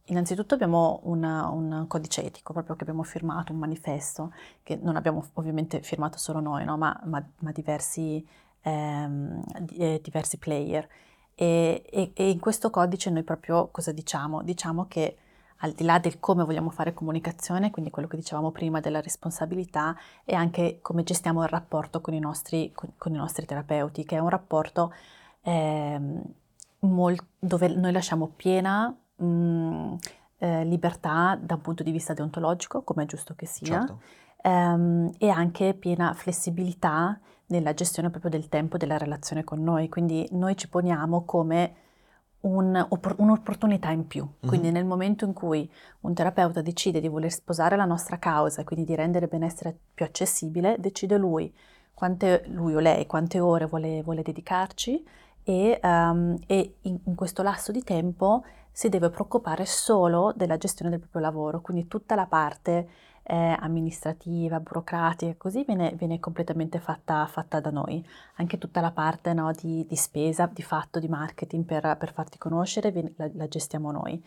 Innanzitutto 0.08 0.54
abbiamo 0.54 1.00
una, 1.04 1.48
un 1.48 1.86
codice 1.88 2.26
etico, 2.26 2.52
proprio 2.52 2.76
che 2.76 2.82
abbiamo 2.84 3.04
firmato, 3.04 3.54
un 3.54 3.60
manifesto, 3.60 4.34
che 4.62 4.76
non 4.76 4.98
abbiamo 4.98 5.26
ovviamente 5.36 5.82
firmato 5.82 6.18
solo 6.18 6.42
noi, 6.42 6.66
no? 6.66 6.76
ma, 6.76 7.00
ma, 7.06 7.26
ma 7.40 7.52
diversi, 7.54 8.26
ehm, 8.64 9.42
eh, 9.78 10.02
diversi, 10.04 10.38
player. 10.38 10.86
E, 11.34 11.86
e, 11.90 12.12
e, 12.14 12.30
in 12.30 12.42
questo 12.42 12.70
codice 12.70 13.12
noi 13.12 13.24
proprio 13.24 13.70
cosa 13.70 13.94
diciamo? 13.94 14.44
Diciamo 14.44 14.88
che 14.88 15.18
al 15.64 15.72
di 15.72 15.84
là 15.86 15.98
del 15.98 16.20
come 16.20 16.44
vogliamo 16.44 16.70
fare 16.70 16.94
comunicazione, 16.94 17.72
quindi 17.72 17.90
quello 17.90 18.08
che 18.08 18.18
dicevamo 18.18 18.52
prima 18.52 18.82
della 18.82 19.00
responsabilità, 19.00 19.96
e 20.26 20.36
anche 20.36 20.80
come 20.82 21.04
gestiamo 21.04 21.42
il 21.42 21.48
rapporto 21.48 22.02
con 22.02 22.14
i 22.14 22.20
nostri, 22.20 22.72
con, 22.74 22.92
con 22.98 23.14
i 23.14 23.18
nostri 23.18 23.46
terapeuti, 23.46 24.04
che 24.04 24.18
è 24.18 24.20
un 24.20 24.28
rapporto 24.28 24.94
ehm, 25.42 26.22
molt, 26.80 27.26
dove 27.40 27.70
noi 27.70 27.94
lasciamo 27.94 28.28
piena 28.36 28.94
mh, 29.16 29.26
mm, 29.26 29.94
eh, 30.40 30.66
libertà 30.66 31.40
da 31.42 31.56
un 31.56 31.62
punto 31.62 31.82
di 31.82 31.92
vista 31.92 32.14
deontologico, 32.14 32.82
come 32.84 33.04
è 33.04 33.06
giusto 33.06 33.34
che 33.34 33.46
sia, 33.46 33.80
certo. 33.80 34.02
ehm, 34.42 35.12
e 35.18 35.30
anche 35.30 35.74
piena 35.76 36.14
flessibilità 36.14 37.18
nella 37.48 37.74
gestione 37.74 38.10
proprio 38.10 38.32
del 38.32 38.50
tempo 38.50 38.76
della 38.76 38.98
relazione 38.98 39.46
con 39.46 39.64
noi. 39.64 39.88
Quindi 39.88 40.28
noi 40.32 40.58
ci 40.58 40.68
poniamo 40.68 41.24
come 41.24 41.76
un, 42.44 42.88
un'opportunità 43.18 43.90
in 43.90 44.08
più. 44.08 44.24
Mm-hmm. 44.24 44.48
Quindi 44.48 44.72
nel 44.72 44.86
momento 44.86 45.26
in 45.26 45.34
cui 45.34 45.70
un 46.02 46.14
terapeuta 46.14 46.62
decide 46.62 47.00
di 47.00 47.08
voler 47.08 47.32
sposare 47.32 47.76
la 47.76 47.86
nostra 47.86 48.18
causa 48.20 48.62
e 48.62 48.64
quindi 48.64 48.86
di 48.86 48.96
rendere 48.96 49.26
il 49.26 49.32
benessere 49.32 49.78
più 49.94 50.06
accessibile, 50.06 50.78
decide 50.80 51.18
lui, 51.18 51.54
quante, 51.94 52.44
lui 52.48 52.76
o 52.76 52.80
lei 52.80 53.06
quante 53.06 53.40
ore 53.40 53.66
vuole, 53.66 54.02
vuole 54.02 54.22
dedicarci 54.22 55.04
e, 55.44 55.80
um, 55.84 56.38
e 56.48 56.76
in, 56.82 57.00
in, 57.04 57.16
questo 57.16 57.44
lasso 57.44 57.72
di 57.72 57.84
tempo 57.84 58.44
si 58.72 58.90
deve 58.90 59.10
preoccupare 59.10 59.66
solo 59.66 60.34
della 60.36 60.58
gestione 60.58 60.90
del 60.90 61.00
proprio 61.00 61.22
lavoro, 61.22 61.62
quindi 61.62 61.88
tutta 61.88 62.16
la 62.16 62.26
parte 62.26 62.90
eh, 63.24 63.56
amministrativa, 63.60 64.60
burocratica, 64.60 65.36
così 65.38 65.64
viene, 65.66 65.94
viene 65.96 66.20
completamente 66.20 66.80
fatta, 66.80 67.26
fatta, 67.26 67.60
da 67.60 67.72
noi. 67.72 68.06
Anche 68.36 68.58
tutta 68.58 68.82
la 68.82 68.92
parte 68.92 69.34
no, 69.34 69.52
di, 69.52 69.86
di, 69.88 69.96
spesa, 69.96 70.50
di 70.52 70.62
fatto, 70.62 71.00
di 71.00 71.08
marketing 71.08 71.64
per, 71.66 71.96
per 71.98 72.14
farti 72.14 72.38
conoscere, 72.38 72.92
viene, 72.92 73.14
la, 73.16 73.30
la, 73.34 73.48
gestiamo 73.48 73.92
noi. 73.92 74.22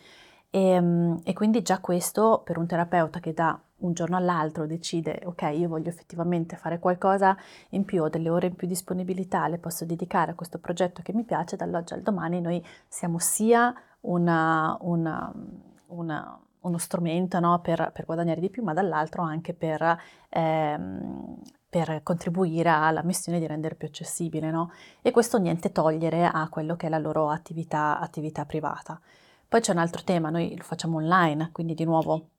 E, 0.49 0.59
ehm, 0.59 1.21
e 1.23 1.33
quindi 1.33 1.61
già 1.61 1.79
questo 1.79 2.41
per 2.43 2.57
un 2.57 2.67
terapeuta 2.67 3.19
che 3.19 3.33
da 3.33 3.59
un 3.79 3.93
giorno 3.93 4.17
all'altro 4.17 4.65
decide, 4.65 5.21
ok, 5.25 5.51
io 5.53 5.67
voglio 5.67 5.89
effettivamente 5.89 6.55
fare 6.55 6.79
qualcosa 6.79 7.37
in 7.69 7.85
più, 7.85 8.01
ho 8.01 8.09
delle 8.09 8.29
ore 8.29 8.47
in 8.47 8.55
più 8.55 8.67
disponibilità, 8.67 9.47
le 9.47 9.59
posso 9.59 9.85
dedicare 9.85 10.31
a 10.31 10.35
questo 10.35 10.57
progetto 10.57 11.01
che 11.03 11.13
mi 11.13 11.23
piace, 11.23 11.55
dall'oggi 11.55 11.93
al 11.93 12.01
domani 12.01 12.41
noi 12.41 12.63
siamo 12.87 13.19
sia 13.19 13.73
una, 14.01 14.75
una, 14.81 15.31
una, 15.87 16.39
uno 16.61 16.77
strumento 16.77 17.39
no, 17.39 17.59
per, 17.59 17.91
per, 17.93 18.05
guadagnare 18.05 18.39
di 18.39 18.49
più, 18.49 18.63
ma 18.63 18.73
dall'altro 18.73 19.21
anche 19.21 19.53
per, 19.53 19.99
ehm, 20.29 21.39
per, 21.69 22.01
contribuire 22.03 22.69
alla 22.69 23.03
missione 23.03 23.39
di 23.39 23.47
rendere 23.47 23.75
più 23.75 23.87
accessibile. 23.87 24.51
No? 24.51 24.71
E 25.01 25.11
questo 25.11 25.37
niente 25.37 25.71
togliere 25.71 26.25
a 26.25 26.47
quello 26.49 26.75
che 26.75 26.87
è 26.87 26.89
la 26.89 26.97
loro 26.97 27.29
attività, 27.29 27.99
attività 27.99 28.45
privata. 28.45 28.99
Poi 29.47 29.61
c'è 29.61 29.71
un 29.71 29.77
altro 29.77 30.03
tema, 30.03 30.29
noi 30.29 30.55
lo 30.57 30.63
facciamo 30.63 30.97
online, 30.97 31.51
quindi 31.53 31.73
di 31.73 31.85
nuovo 31.85 32.29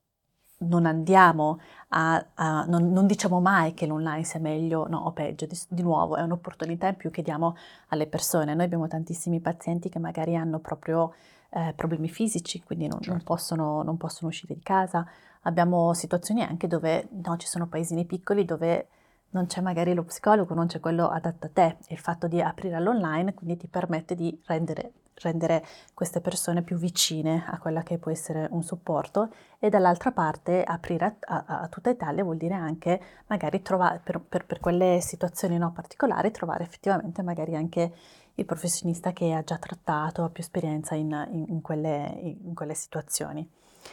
non 0.61 0.87
andiamo 0.87 1.61
a, 1.89 2.25
a 2.35 2.65
non, 2.65 2.91
non, 2.91 3.07
diciamo 3.07 3.41
mai 3.41 3.75
che 3.75 3.87
l'online 3.87 4.25
sia 4.25 4.41
meglio 4.41 4.87
no, 4.89 4.99
o 4.99 5.13
peggio, 5.13 5.47
di, 5.47 5.57
di, 5.69 5.83
nuovo 5.83 6.17
è 6.17 6.23
un'opportunità 6.23 6.89
in 6.89 6.97
più 6.97 7.11
che 7.11 7.23
diamo 7.23 7.57
alle 7.89 8.07
persone. 8.07 8.55
Noi 8.55 8.65
abbiamo 8.65 8.89
tantissimi 8.89 9.41
pazienti 9.41 9.89
che 9.89 9.99
magari 9.99 10.37
hanno 10.37 10.59
proprio 10.59 11.15
eh, 11.51 11.73
problemi 11.75 12.09
fisici, 12.09 12.63
quindi 12.63 12.87
non, 12.87 12.99
certo. 13.01 13.13
non, 13.13 13.23
possono, 13.25 13.83
non, 13.83 13.97
possono, 13.97 14.29
uscire 14.29 14.55
di 14.55 14.63
casa. 14.63 15.07
Abbiamo 15.43 15.95
situazioni 15.95 16.43
anche 16.43 16.67
dove 16.67 17.09
no, 17.25 17.37
ci 17.37 17.47
sono 17.47 17.67
paesini 17.67 18.05
piccoli 18.05 18.45
dove 18.45 18.89
non 19.31 19.47
c'è 19.47 19.61
magari 19.61 19.95
lo 19.95 20.05
psicologo, 20.05 20.55
non 20.55 20.67
c'è 20.67 20.81
quello 20.81 21.09
adatto 21.09 21.47
a 21.47 21.51
te. 21.53 21.77
Il 21.89 21.99
fatto 21.99 22.27
di 22.29 22.41
aprire 22.41 22.77
all'online 22.77 23.35
quindi 23.35 23.57
ti 23.57 23.67
permette 23.67 24.15
di 24.15 24.39
rendere, 24.47 24.93
rendere 25.15 25.65
queste 25.95 26.21
persone 26.21 26.63
più 26.63 26.77
vicine 26.77 27.45
a 27.47 27.59
quella 27.59 27.83
che 27.83 27.99
può 27.99 28.11
essere 28.11 28.47
un 28.51 28.63
supporto 28.63 29.31
e 29.59 29.69
dall'altra 29.69 30.13
parte 30.13 30.63
aprire 30.65 31.17
a, 31.27 31.45
a, 31.47 31.61
a 31.61 31.69
tutta 31.69 31.91
Italia 31.91 32.25
vuol 32.25 32.37
dire 32.37 32.55
anche 32.55 33.01
magari 33.27 33.63
trovare 33.63 34.01
per, 34.03 34.21
per, 34.21 34.45
per 34.45 34.61
quelle 34.61 35.01
situazioni 35.01 35.59
no, 35.59 35.73
particolari 35.73 36.31
trovare 36.31 36.65
effettivamente 36.65 37.23
magari 37.23 37.55
anche 37.55 37.93
il 38.39 38.45
professionista 38.45 39.13
che 39.13 39.33
ha 39.33 39.43
già 39.43 39.59
trattato, 39.59 40.23
ha 40.23 40.31
più 40.31 40.43
esperienza 40.43 40.95
in, 40.95 41.11
in, 41.31 41.45
in, 41.49 41.61
quelle, 41.61 42.37
in 42.43 42.55
quelle, 42.55 42.75
situazioni. 42.75 43.49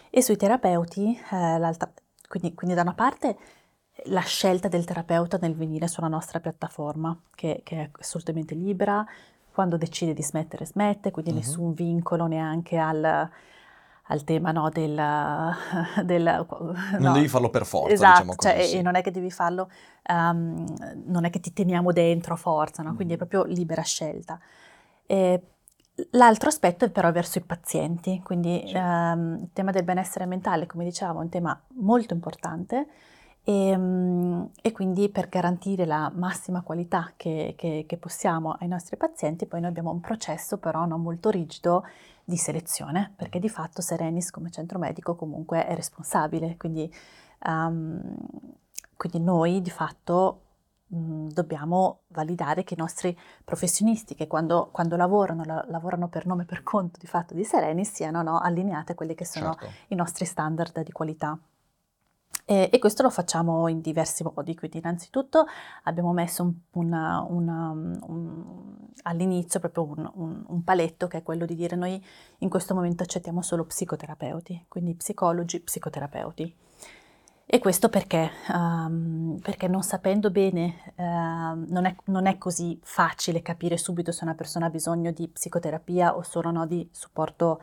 E 0.09 0.21
sui 0.21 0.37
terapeuti, 0.37 1.19
eh, 1.31 1.77
quindi, 2.27 2.53
quindi, 2.53 2.75
da 2.75 2.81
una 2.81 2.93
parte 2.93 3.37
la 4.05 4.21
scelta 4.21 4.67
del 4.67 4.85
terapeuta 4.85 5.37
nel 5.41 5.55
venire 5.55 5.87
sulla 5.87 6.07
nostra 6.07 6.39
piattaforma, 6.39 7.17
che, 7.33 7.61
che 7.63 7.75
è 7.75 7.89
assolutamente 7.99 8.53
libera, 8.53 9.05
quando 9.51 9.77
decide 9.77 10.13
di 10.13 10.21
smettere 10.21 10.65
smette, 10.65 11.11
quindi 11.11 11.31
uh-huh. 11.31 11.37
nessun 11.37 11.73
vincolo 11.73 12.27
neanche 12.27 12.77
al 12.77 13.29
al 14.07 14.23
tema 14.23 14.51
no, 14.51 14.69
del, 14.69 14.95
del 16.03 16.23
Non 16.53 17.01
no. 17.01 17.11
devi 17.13 17.27
farlo 17.27 17.49
per 17.49 17.65
forza, 17.65 17.93
esatto, 17.93 18.11
diciamo 18.11 18.35
così, 18.35 18.49
cioè, 18.49 18.63
sì. 18.63 18.77
e 18.77 18.81
non 18.81 18.95
è 18.95 19.01
che 19.01 19.11
devi 19.11 19.31
farlo, 19.31 19.69
um, 20.09 20.65
non 21.05 21.25
è 21.25 21.29
che 21.29 21.39
ti 21.39 21.53
teniamo 21.53 21.91
dentro 21.91 22.33
a 22.33 22.37
forza, 22.37 22.83
no? 22.83 22.95
quindi 22.95 23.13
mm. 23.13 23.15
è 23.15 23.25
proprio 23.25 23.43
libera 23.43 23.81
scelta. 23.81 24.39
E 25.05 25.41
l'altro 26.11 26.49
aspetto 26.49 26.85
è 26.85 26.89
però 26.89 27.11
verso 27.11 27.37
i 27.37 27.41
pazienti, 27.41 28.21
quindi 28.23 28.63
sì. 28.67 28.75
um, 28.75 29.37
il 29.41 29.49
tema 29.53 29.71
del 29.71 29.83
benessere 29.83 30.25
mentale, 30.25 30.65
come 30.65 30.83
dicevamo, 30.83 31.19
è 31.19 31.23
un 31.23 31.29
tema 31.29 31.59
molto 31.75 32.13
importante 32.13 32.87
e, 33.43 33.75
um, 33.75 34.49
e 34.61 34.71
quindi 34.71 35.09
per 35.09 35.29
garantire 35.29 35.85
la 35.85 36.11
massima 36.13 36.61
qualità 36.61 37.13
che, 37.15 37.53
che, 37.57 37.85
che 37.87 37.97
possiamo 37.97 38.55
ai 38.59 38.67
nostri 38.67 38.97
pazienti, 38.97 39.45
poi 39.45 39.61
noi 39.61 39.69
abbiamo 39.69 39.91
un 39.91 39.99
processo 39.99 40.57
però 40.57 40.85
non 40.85 41.01
molto 41.01 41.29
rigido 41.29 41.83
di 42.25 42.37
selezione, 42.37 43.13
perché 43.15 43.39
di 43.39 43.49
fatto 43.49 43.81
Serenis 43.81 44.31
come 44.31 44.49
centro 44.49 44.79
medico 44.79 45.15
comunque 45.15 45.65
è 45.65 45.75
responsabile, 45.75 46.57
quindi, 46.57 46.91
um, 47.45 48.01
quindi 48.97 49.19
noi 49.19 49.61
di 49.61 49.69
fatto 49.69 50.41
mh, 50.87 51.27
dobbiamo 51.27 52.01
validare 52.07 52.63
che 52.63 52.73
i 52.73 52.77
nostri 52.77 53.17
professionisti 53.43 54.15
che 54.15 54.25
quando, 54.25 54.69
quando 54.71 54.95
lavorano, 54.95 55.43
la, 55.45 55.63
lavorano 55.67 56.07
per 56.07 56.25
nome 56.25 56.43
e 56.43 56.45
per 56.45 56.63
conto 56.63 56.97
di 56.99 57.07
fatto 57.07 57.35
di 57.35 57.43
Serenis 57.43 57.91
siano 57.91 58.23
no, 58.23 58.39
allineati 58.39 58.93
a 58.93 58.95
quelli 58.95 59.13
che 59.13 59.25
sono 59.25 59.53
certo. 59.53 59.75
i 59.89 59.95
nostri 59.95 60.25
standard 60.25 60.81
di 60.83 60.91
qualità. 60.91 61.37
E, 62.47 62.69
e, 62.71 62.77
questo 62.77 63.01
lo 63.01 63.09
facciamo 63.09 63.67
in 63.67 63.81
diversi 63.81 64.23
modi, 64.23 64.53
quindi 64.53 64.77
innanzitutto 64.77 65.45
abbiamo 65.85 66.13
messo 66.13 66.43
un, 66.43 66.53
una, 66.73 67.25
una, 67.27 67.69
un, 67.71 68.43
all'inizio 69.01 69.59
proprio 69.59 69.85
un, 70.13 70.43
un, 70.45 70.63
paletto 70.63 71.07
che 71.07 71.17
è 71.17 71.23
quello 71.23 71.47
di 71.47 71.55
dire 71.55 71.75
noi 71.75 71.99
in 72.39 72.49
questo 72.49 72.75
momento 72.75 73.01
accettiamo 73.01 73.41
solo 73.41 73.65
psicoterapeuti, 73.65 74.65
quindi 74.67 74.93
psicologi, 74.93 75.59
psicoterapeuti. 75.59 76.55
E 77.47 77.59
questo 77.59 77.89
perché? 77.89 78.29
Um, 78.49 79.39
perché 79.41 79.67
non 79.67 79.81
sapendo 79.81 80.29
bene 80.29 80.93
uh, 80.95 81.03
non, 81.03 81.85
è, 81.85 81.95
non, 82.05 82.27
è, 82.27 82.37
così 82.37 82.79
facile 82.83 83.41
capire 83.41 83.77
subito 83.77 84.11
se 84.11 84.23
una 84.23 84.33
persona 84.33 84.67
ha 84.67 84.69
bisogno 84.71 85.11
di 85.11 85.27
psicoterapia 85.27 86.15
o 86.15 86.21
solo 86.21 86.51
no, 86.51 86.65
di 86.65 86.87
supporto 86.91 87.61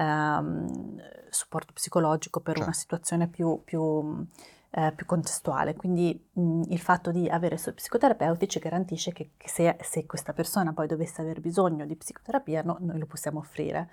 ehm, 0.00 1.02
supporto 1.28 1.72
psicologico 1.72 2.40
per 2.40 2.54
certo. 2.54 2.68
una 2.68 2.76
situazione 2.76 3.28
più, 3.28 3.60
più, 3.64 4.26
eh, 4.70 4.92
più 4.94 5.06
contestuale. 5.06 5.74
Quindi 5.74 6.28
mh, 6.32 6.62
il 6.68 6.80
fatto 6.80 7.10
di 7.10 7.28
avere 7.28 7.56
psicoterapeuti 7.56 8.48
ci 8.48 8.58
garantisce 8.58 9.12
che, 9.12 9.30
che 9.36 9.48
se, 9.48 9.76
se, 9.80 10.06
questa 10.06 10.32
persona 10.32 10.72
poi 10.72 10.86
dovesse 10.86 11.20
aver 11.20 11.40
bisogno 11.40 11.84
di 11.84 11.96
psicoterapia, 11.96 12.62
no, 12.62 12.78
noi 12.80 12.98
lo 12.98 13.06
possiamo 13.06 13.38
offrire. 13.38 13.90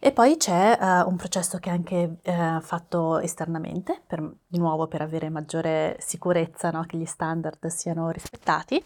E 0.00 0.12
poi 0.12 0.36
c'è 0.36 0.78
uh, 0.80 1.08
un 1.08 1.16
processo 1.16 1.58
che 1.58 1.70
è 1.70 1.72
anche 1.72 2.18
uh, 2.22 2.60
fatto 2.60 3.18
esternamente, 3.18 4.00
per, 4.06 4.32
di 4.46 4.58
nuovo 4.58 4.86
per 4.86 5.02
avere 5.02 5.28
maggiore 5.28 5.96
sicurezza 5.98 6.70
no, 6.70 6.84
che 6.84 6.96
gli 6.96 7.04
standard 7.04 7.66
siano 7.66 8.10
rispettati. 8.10 8.82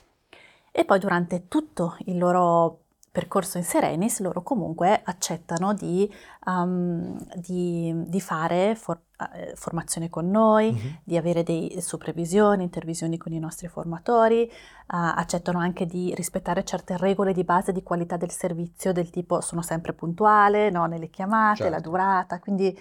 E 0.75 0.85
poi 0.87 0.99
durante 0.99 1.49
tutto 1.49 1.97
il 2.07 2.17
loro 2.17 2.82
percorso 3.13 3.59
in 3.59 3.65
Serenis, 3.65 4.21
loro 4.21 4.43
comunque 4.43 4.99
accettano 5.05 5.75
di, 5.75 6.11
um, 6.47 7.15
di, 7.37 7.93
di 8.07 8.21
fare 8.23 8.75
for- 8.75 9.03
eh, 9.35 9.53
formazione 9.55 10.09
con 10.09 10.31
noi, 10.31 10.73
Mhm. 10.73 10.97
di 11.05 11.19
avere 11.19 11.43
dei 11.43 11.79
supervisioni, 11.83 12.63
intervisioni 12.63 13.19
con 13.19 13.33
i 13.35 13.39
nostri 13.39 13.69
formatori, 13.69 14.45
eh, 14.49 14.53
accettano 14.87 15.59
anche 15.59 15.85
di 15.85 16.15
rispettare 16.15 16.65
certe 16.65 16.97
regole 16.97 17.35
di 17.35 17.45
base 17.45 17.71
di 17.73 17.83
qualità 17.83 18.17
del 18.17 18.31
servizio, 18.31 18.93
del 18.93 19.11
tipo 19.11 19.43
sono 19.43 19.61
sempre 19.61 19.93
puntuale, 19.93 20.71
no, 20.71 20.87
nelle 20.87 21.11
chiamate, 21.11 21.65
la 21.65 21.73
Certo. 21.77 21.91
durata, 21.91 22.41
quindi 22.41 22.77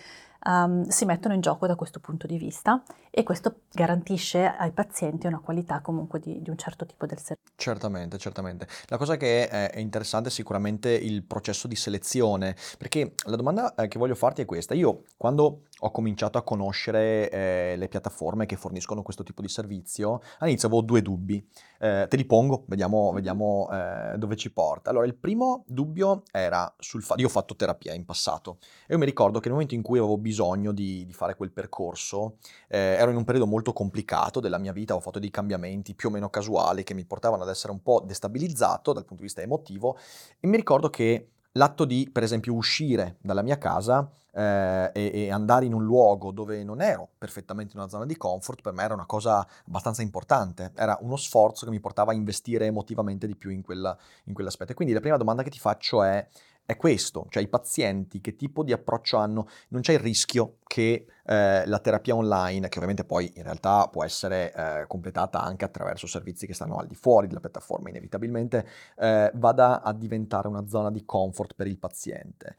ehm, 0.46 0.88
si 0.88 1.06
mettono 1.06 1.34
in 1.34 1.42
gioco 1.42 1.68
da 1.68 1.76
questo 1.76 2.00
punto 2.00 2.28
di 2.28 2.38
vista 2.38 2.82
e 3.10 3.24
questo 3.24 3.62
garantisce 3.72 4.46
ai 4.46 4.72
pazienti 4.72 5.28
una 5.28 5.40
qualità 5.40 5.82
comunque 5.82 6.20
di, 6.20 6.42
di 6.42 6.50
un 6.50 6.58
certo 6.58 6.86
tipo 6.86 7.06
del 7.06 7.18
servizio. 7.20 7.54
Certamente, 7.56 8.18
certamente. 8.18 8.68
La 8.88 8.98
cosa 8.98 9.18
che 9.18 9.48
è, 9.48 9.72
è 9.72 9.80
interessante 9.80 10.30
è 10.30 10.32
sicuramente 10.32 10.90
il 10.92 11.24
processo 11.24 11.68
di 11.68 11.76
selezione, 11.76 12.56
perché 12.78 13.14
la 13.26 13.36
domanda 13.36 13.74
eh, 13.76 13.88
che 13.88 14.00
voglio 14.00 14.16
farti 14.16 14.42
è 14.42 14.46
questa. 14.46 14.74
Io 14.74 15.04
quando 15.18 15.64
ho 15.84 15.92
cominciato 15.92 16.38
a 16.38 16.44
conoscere 16.44 17.30
eh, 17.30 17.76
le 17.76 17.88
piattaforme 17.88 18.46
che 18.46 18.56
forniscono 18.56 19.02
questo 19.02 19.24
tipo 19.24 19.42
di 19.42 19.48
servizio, 19.48 20.22
all'inizio 20.40 20.68
avevo 20.68 20.84
due 20.84 21.02
dubbi. 21.02 21.46
Eh, 21.80 22.06
te 22.08 22.18
li 22.18 22.26
pongo, 22.26 22.64
vediamo, 22.68 23.12
vediamo 23.12 23.68
eh, 23.72 24.18
dove 24.18 24.36
ci 24.36 24.52
porta. 24.52 24.92
Allora, 24.92 25.06
il 25.06 25.16
primo 25.16 25.64
dubbio 25.68 26.24
era 26.32 26.72
sul 26.78 27.02
fatto... 27.02 27.20
Io 27.20 27.28
ho 27.28 27.32
fatto 27.32 27.56
terapia 27.56 27.94
in 27.94 28.06
passato 28.06 28.58
e 28.86 28.94
io 28.94 29.00
mi 29.00 29.06
ricordo 29.06 29.40
che 29.40 29.46
nel 29.46 29.54
momento 29.54 29.74
in 29.74 29.82
cui 29.82 29.98
avevo 29.98 30.18
bisogno 30.18 30.72
di, 30.72 31.06
di 31.06 31.14
fare 31.14 31.36
quel 31.36 31.52
percorso, 31.52 32.38
eh, 32.68 32.78
ero 32.78 33.10
in 33.10 33.18
un 33.18 33.24
periodo 33.24 33.48
molto 33.48 33.74
complicato 33.74 34.40
della 34.40 34.60
mia 34.60 34.74
vita, 34.74 34.94
ho 34.94 35.00
fatto 35.00 35.20
dei 35.20 35.32
cambiamenti 35.32 35.96
più 35.96 36.10
o 36.10 36.12
meno 36.12 36.30
casuali 36.30 36.84
che 36.84 36.94
mi 36.94 37.06
portavano 37.06 37.42
ad 37.42 37.50
essere 37.50 37.72
un 37.72 37.82
po' 37.82 38.04
destabilizzato 38.06 38.94
dal 38.94 39.04
punto 39.04 39.24
di 39.24 39.28
vista 39.28 39.42
emotivo 39.42 39.98
e 40.40 40.48
mi 40.48 40.58
ricordo 40.58 40.90
che 40.90 41.30
l'atto 41.54 41.86
di, 41.86 42.10
per 42.12 42.24
esempio, 42.24 42.54
uscire 42.54 43.18
dalla 43.22 43.42
mia 43.42 43.58
casa 43.58 44.10
eh, 44.32 44.92
e, 44.94 45.12
e 45.14 45.32
andare 45.32 45.66
in 45.66 45.74
un 45.74 45.84
luogo 45.84 46.32
dove 46.32 46.64
non 46.64 46.82
ero 46.82 47.10
perfettamente 47.18 47.74
in 47.74 47.80
una 47.80 47.90
zona 47.90 48.06
di 48.06 48.18
comfort, 48.18 48.62
per 48.62 48.74
me 48.74 48.84
era 48.84 48.94
una 48.94 49.06
cosa 49.06 49.46
abbastanza 49.68 50.02
importante, 50.02 50.72
era 50.76 50.98
uno 51.02 51.16
sforzo 51.16 51.66
che 51.66 51.72
mi 51.72 51.80
portava 51.80 52.12
a 52.12 52.16
investire 52.16 52.66
emotivamente 52.66 53.28
di 53.28 53.36
più 53.36 53.50
in, 53.50 53.62
quella, 53.62 53.98
in 54.26 54.34
quell'aspetto. 54.34 54.72
E 54.72 54.76
quindi 54.76 54.94
la 54.94 55.00
prima 55.00 55.18
domanda 55.18 55.44
che 55.44 55.50
ti 55.50 55.60
faccio 55.60 56.04
è, 56.04 56.28
è 56.66 56.78
questo, 56.78 57.26
cioè 57.30 57.44
i 57.44 57.48
pazienti 57.48 58.22
che 58.22 58.36
tipo 58.36 58.64
di 58.64 58.72
approccio 58.72 59.18
hanno? 59.18 59.48
Non 59.70 59.82
c'è 59.82 59.94
il 59.94 60.00
rischio 60.00 60.58
che 60.66 61.06
eh, 61.26 61.66
la 61.66 61.80
terapia 61.80 62.16
online, 62.16 62.70
che 62.70 62.76
ovviamente 62.76 63.04
poi 63.04 63.32
in 63.36 63.44
realtà 63.44 63.88
può 63.90 64.04
essere 64.04 64.54
eh, 64.54 64.86
completata 64.88 65.42
anche 65.42 65.66
attraverso 65.66 66.08
servizi 66.08 66.48
che 66.48 66.54
stanno 66.54 66.78
al 66.78 66.88
di 66.88 66.96
fuori 66.96 67.28
della 67.28 67.42
piattaforma, 67.42 67.90
inevitabilmente 67.90 68.66
eh, 68.98 69.32
vada 69.36 69.82
a 69.82 69.92
diventare 69.94 70.48
una 70.48 70.66
zona 70.68 70.90
di 70.92 71.04
comfort 71.04 71.56
per 71.56 71.68
il 71.68 71.78
paziente. 71.78 72.56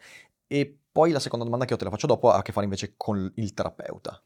E 0.47 0.82
poi 0.93 1.11
la 1.11 1.19
seconda 1.19 1.45
domanda 1.45 1.65
che 1.65 1.73
io 1.73 1.79
te 1.79 1.85
la 1.85 1.91
faccio 1.91 2.07
dopo 2.07 2.31
ha 2.31 2.37
a 2.37 2.43
che 2.43 2.53
fare 2.53 2.67
invece 2.67 2.95
con 2.97 3.33
il 3.37 3.55
terapeuta. 3.55 4.21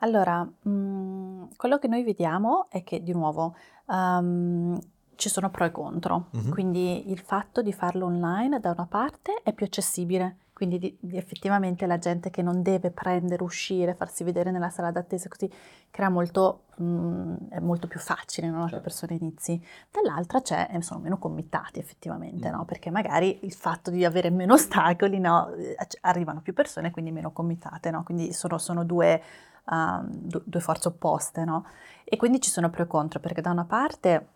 Allora, 0.00 0.42
mh, 0.44 1.56
quello 1.56 1.78
che 1.78 1.88
noi 1.88 2.02
vediamo 2.04 2.66
è 2.70 2.84
che 2.84 3.02
di 3.02 3.12
nuovo 3.12 3.54
ehm, 3.88 4.78
ci 5.16 5.28
sono 5.28 5.50
pro 5.50 5.64
e 5.64 5.70
contro, 5.72 6.26
Mhm. 6.32 6.50
quindi 6.50 7.10
il 7.10 7.18
fatto 7.18 7.62
di 7.62 7.72
farlo 7.72 8.06
online 8.06 8.60
da 8.60 8.70
una 8.70 8.86
parte 8.86 9.40
è 9.42 9.52
più 9.52 9.66
accessibile, 9.66 10.36
quindi 10.58 10.80
di, 10.80 10.96
di 11.00 11.16
effettivamente 11.16 11.86
la 11.86 11.98
gente 11.98 12.30
che 12.30 12.42
non 12.42 12.62
deve 12.62 12.90
prendere, 12.90 13.44
uscire, 13.44 13.94
farsi 13.94 14.24
vedere 14.24 14.50
nella 14.50 14.70
sala 14.70 14.90
d'attesa 14.90 15.28
così 15.28 15.48
crea 15.88 16.08
molto, 16.08 16.64
mh, 16.78 17.34
è 17.50 17.60
molto 17.60 17.86
più 17.86 18.00
facile 18.00 18.48
no? 18.48 18.56
che 18.56 18.62
le 18.64 18.68
Certo. 18.70 18.82
persone 18.82 19.14
inizi. 19.20 19.64
Dall'altra 19.88 20.42
c'è, 20.42 20.68
eh, 20.72 20.82
sono 20.82 20.98
meno 20.98 21.16
committati 21.16 21.78
effettivamente, 21.78 22.48
Mm. 22.50 22.54
no? 22.54 22.64
perché 22.64 22.90
magari 22.90 23.38
il 23.44 23.52
fatto 23.52 23.92
di 23.92 24.04
avere 24.04 24.30
meno 24.30 24.54
ostacoli, 24.54 25.20
no? 25.20 25.52
eh, 25.54 25.76
arrivano 26.00 26.40
più 26.40 26.54
persone, 26.54 26.90
quindi 26.90 27.12
meno 27.12 27.30
committate, 27.30 27.92
no? 27.92 28.02
quindi 28.02 28.32
sono, 28.32 28.58
sono 28.58 28.82
due, 28.82 29.22
um, 29.70 30.08
du- 30.10 30.42
due 30.44 30.60
forze 30.60 30.88
opposte. 30.88 31.44
no? 31.44 31.66
E 32.02 32.16
quindi 32.16 32.40
ci 32.40 32.50
sono 32.50 32.68
pro 32.68 32.82
e 32.82 32.86
contro, 32.88 33.20
perché 33.20 33.40
da 33.40 33.52
una 33.52 33.64
parte 33.64 34.28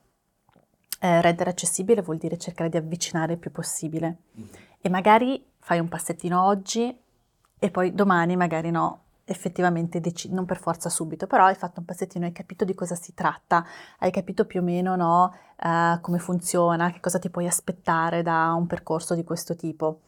eh, 1.00 1.20
rendere 1.20 1.50
accessibile 1.50 2.00
vuol 2.00 2.18
dire 2.18 2.38
cercare 2.38 2.70
di 2.70 2.76
avvicinare 2.76 3.32
il 3.32 3.38
più 3.40 3.50
possibile 3.50 4.18
e 4.80 4.88
magari 4.88 5.44
fai 5.64 5.78
un 5.78 5.88
passettino 5.88 6.42
oggi 6.44 6.94
e 7.58 7.70
poi 7.70 7.94
domani 7.94 8.36
magari 8.36 8.70
no, 8.70 9.00
effettivamente 9.24 10.00
decidi, 10.00 10.34
non 10.34 10.44
per 10.44 10.58
forza 10.58 10.88
subito, 10.88 11.28
però 11.28 11.44
hai 11.44 11.54
fatto 11.54 11.78
un 11.78 11.86
passettino, 11.86 12.24
hai 12.26 12.32
capito 12.32 12.64
di 12.64 12.74
cosa 12.74 12.96
si 12.96 13.14
tratta, 13.14 13.64
hai 13.98 14.10
capito 14.10 14.44
più 14.44 14.60
o 14.60 14.64
meno 14.64 14.96
no, 14.96 15.32
eh, 15.62 15.98
come 16.00 16.18
funziona, 16.18 16.90
che 16.90 16.98
cosa 16.98 17.20
ti 17.20 17.30
puoi 17.30 17.46
aspettare 17.46 18.22
da 18.22 18.52
un 18.56 18.66
percorso 18.66 19.14
di 19.14 19.22
questo 19.24 19.54
tipo. 19.54 20.00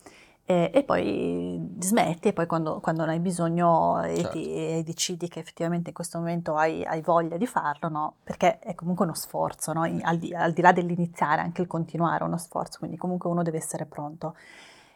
E, 0.46 0.70
e 0.74 0.82
poi 0.82 1.74
smetti 1.78 2.28
e 2.28 2.32
poi 2.34 2.46
quando, 2.46 2.78
quando 2.80 3.06
ne 3.06 3.12
hai 3.12 3.18
bisogno 3.18 4.02
e, 4.02 4.16
Certo. 4.16 4.32
ti- 4.32 4.52
e 4.52 4.82
decidi 4.84 5.26
che 5.26 5.38
effettivamente 5.38 5.88
in 5.88 5.94
questo 5.94 6.18
momento 6.18 6.54
hai, 6.56 6.84
hai 6.84 7.00
voglia 7.00 7.38
di 7.38 7.46
farlo, 7.46 7.88
no? 7.88 8.14
Perché 8.22 8.58
è 8.58 8.74
comunque 8.74 9.06
uno 9.06 9.14
sforzo, 9.14 9.72
no? 9.72 9.88
Al, 10.02 10.18
di, 10.18 10.34
al 10.34 10.52
di 10.52 10.60
là 10.60 10.72
dell'iniziare, 10.72 11.40
anche 11.40 11.62
il 11.62 11.66
continuare 11.66 12.24
è 12.24 12.26
uno 12.26 12.36
sforzo, 12.36 12.78
quindi 12.80 12.98
comunque 12.98 13.30
uno 13.30 13.42
deve 13.42 13.56
essere 13.56 13.86
pronto. 13.86 14.34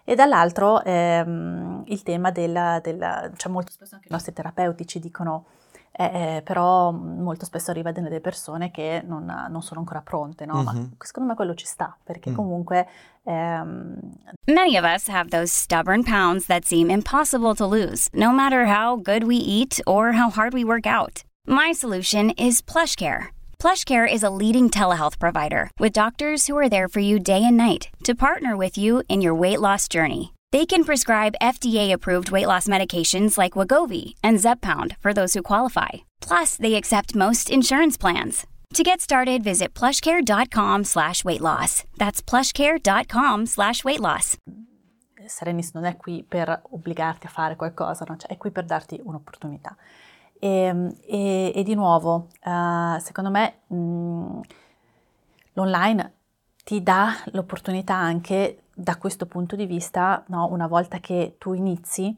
E 0.08 0.14
dall'altro 0.14 0.82
ehm, 0.84 1.82
il 1.88 2.02
tema 2.02 2.30
della, 2.30 2.80
della- 2.82 3.30
cioè 3.36 3.52
molto 3.52 3.72
spesso 3.72 3.94
anche 3.94 4.08
i 4.08 4.10
nostri 4.10 4.32
terapeuti 4.32 4.86
ci 4.86 5.00
dicono, 5.00 5.44
eh, 5.92 6.36
eh, 6.36 6.42
però 6.42 6.90
molto 6.92 7.44
spesso 7.44 7.70
arriva 7.70 7.92
delle 7.92 8.20
persone 8.20 8.70
che 8.70 9.02
non, 9.06 9.26
non 9.50 9.60
sono 9.60 9.80
ancora 9.80 10.00
pronte, 10.00 10.46
no? 10.46 10.62
Ma 10.62 10.72
Mhm. 10.72 10.92
secondo 10.98 11.28
me 11.28 11.34
quello 11.36 11.54
ci 11.54 11.66
sta, 11.66 11.94
perché 12.02 12.30
Mm. 12.30 12.34
comunque 12.34 12.88
ehm, 13.24 13.98
Many 14.46 14.78
of 14.78 14.84
us 14.86 15.08
have 15.10 15.28
those 15.28 15.52
stubborn 15.52 16.02
pounds 16.02 16.46
that 16.46 16.64
seem 16.64 16.88
impossible 16.88 17.54
to 17.54 17.66
lose, 17.66 18.08
no 18.14 18.32
matter 18.32 18.64
how 18.66 18.96
good 18.96 19.24
we 19.24 19.36
eat 19.36 19.78
or 19.84 20.14
how 20.14 20.30
hard 20.30 20.54
we 20.54 20.64
work 20.64 20.86
out. 20.86 21.20
My 21.46 21.74
solution 21.74 22.30
is 22.38 22.62
PlushCare. 22.62 23.28
PlushCare 23.60 24.06
is 24.10 24.22
a 24.22 24.30
leading 24.30 24.70
telehealth 24.70 25.18
provider 25.18 25.70
with 25.80 25.92
doctors 25.92 26.46
who 26.46 26.56
are 26.56 26.68
there 26.68 26.88
for 26.88 27.00
you 27.00 27.18
day 27.18 27.44
and 27.44 27.56
night 27.56 27.88
to 28.04 28.14
partner 28.14 28.56
with 28.56 28.78
you 28.78 29.02
in 29.08 29.20
your 29.20 29.34
weight 29.34 29.60
loss 29.60 29.88
journey. 29.88 30.32
They 30.52 30.64
can 30.64 30.84
prescribe 30.84 31.34
FDA-approved 31.42 32.30
weight 32.30 32.46
loss 32.46 32.68
medications 32.68 33.36
like 33.36 33.54
Wagovi 33.54 34.14
and 34.22 34.38
Zepbound 34.38 34.96
for 35.00 35.12
those 35.12 35.34
who 35.34 35.42
qualify. 35.42 36.06
Plus, 36.20 36.56
they 36.56 36.76
accept 36.76 37.16
most 37.16 37.50
insurance 37.50 37.98
plans. 37.98 38.46
To 38.74 38.82
get 38.82 39.00
started, 39.00 39.42
visit 39.42 39.74
plushcare.com 39.74 40.84
slash 40.84 41.24
weight 41.24 41.40
loss. 41.40 41.84
That's 41.96 42.22
plushcare.com 42.22 43.46
slash 43.46 43.84
weight 43.84 44.00
loss. 44.00 44.36
Serenis 45.26 45.72
non 45.74 45.84
è 45.84 45.96
qui 45.96 46.24
per 46.26 46.62
obbligarti 46.70 47.26
a 47.26 47.30
fare 47.30 47.56
qualcosa, 47.56 48.06
no? 48.08 48.16
Cioè, 48.16 48.30
è 48.30 48.36
qui 48.38 48.50
per 48.50 48.64
darti 48.64 48.98
un'opportunità. 49.02 49.76
E, 50.40 50.94
e- 51.06 51.52
e 51.54 51.62
di 51.64 51.74
nuovo, 51.74 52.28
eh, 52.44 52.98
secondo 53.00 53.30
me, 53.30 53.60
mh, 53.66 54.40
l'online 55.54 56.12
ti 56.64 56.82
dà 56.82 57.08
l'opportunità 57.32 57.94
anche 57.94 58.64
da 58.74 58.96
questo 58.96 59.26
punto 59.26 59.56
di 59.56 59.66
vista, 59.66 60.22
no? 60.28 60.46
una 60.50 60.66
volta 60.66 60.98
che 60.98 61.36
tu 61.38 61.52
inizi, 61.54 62.16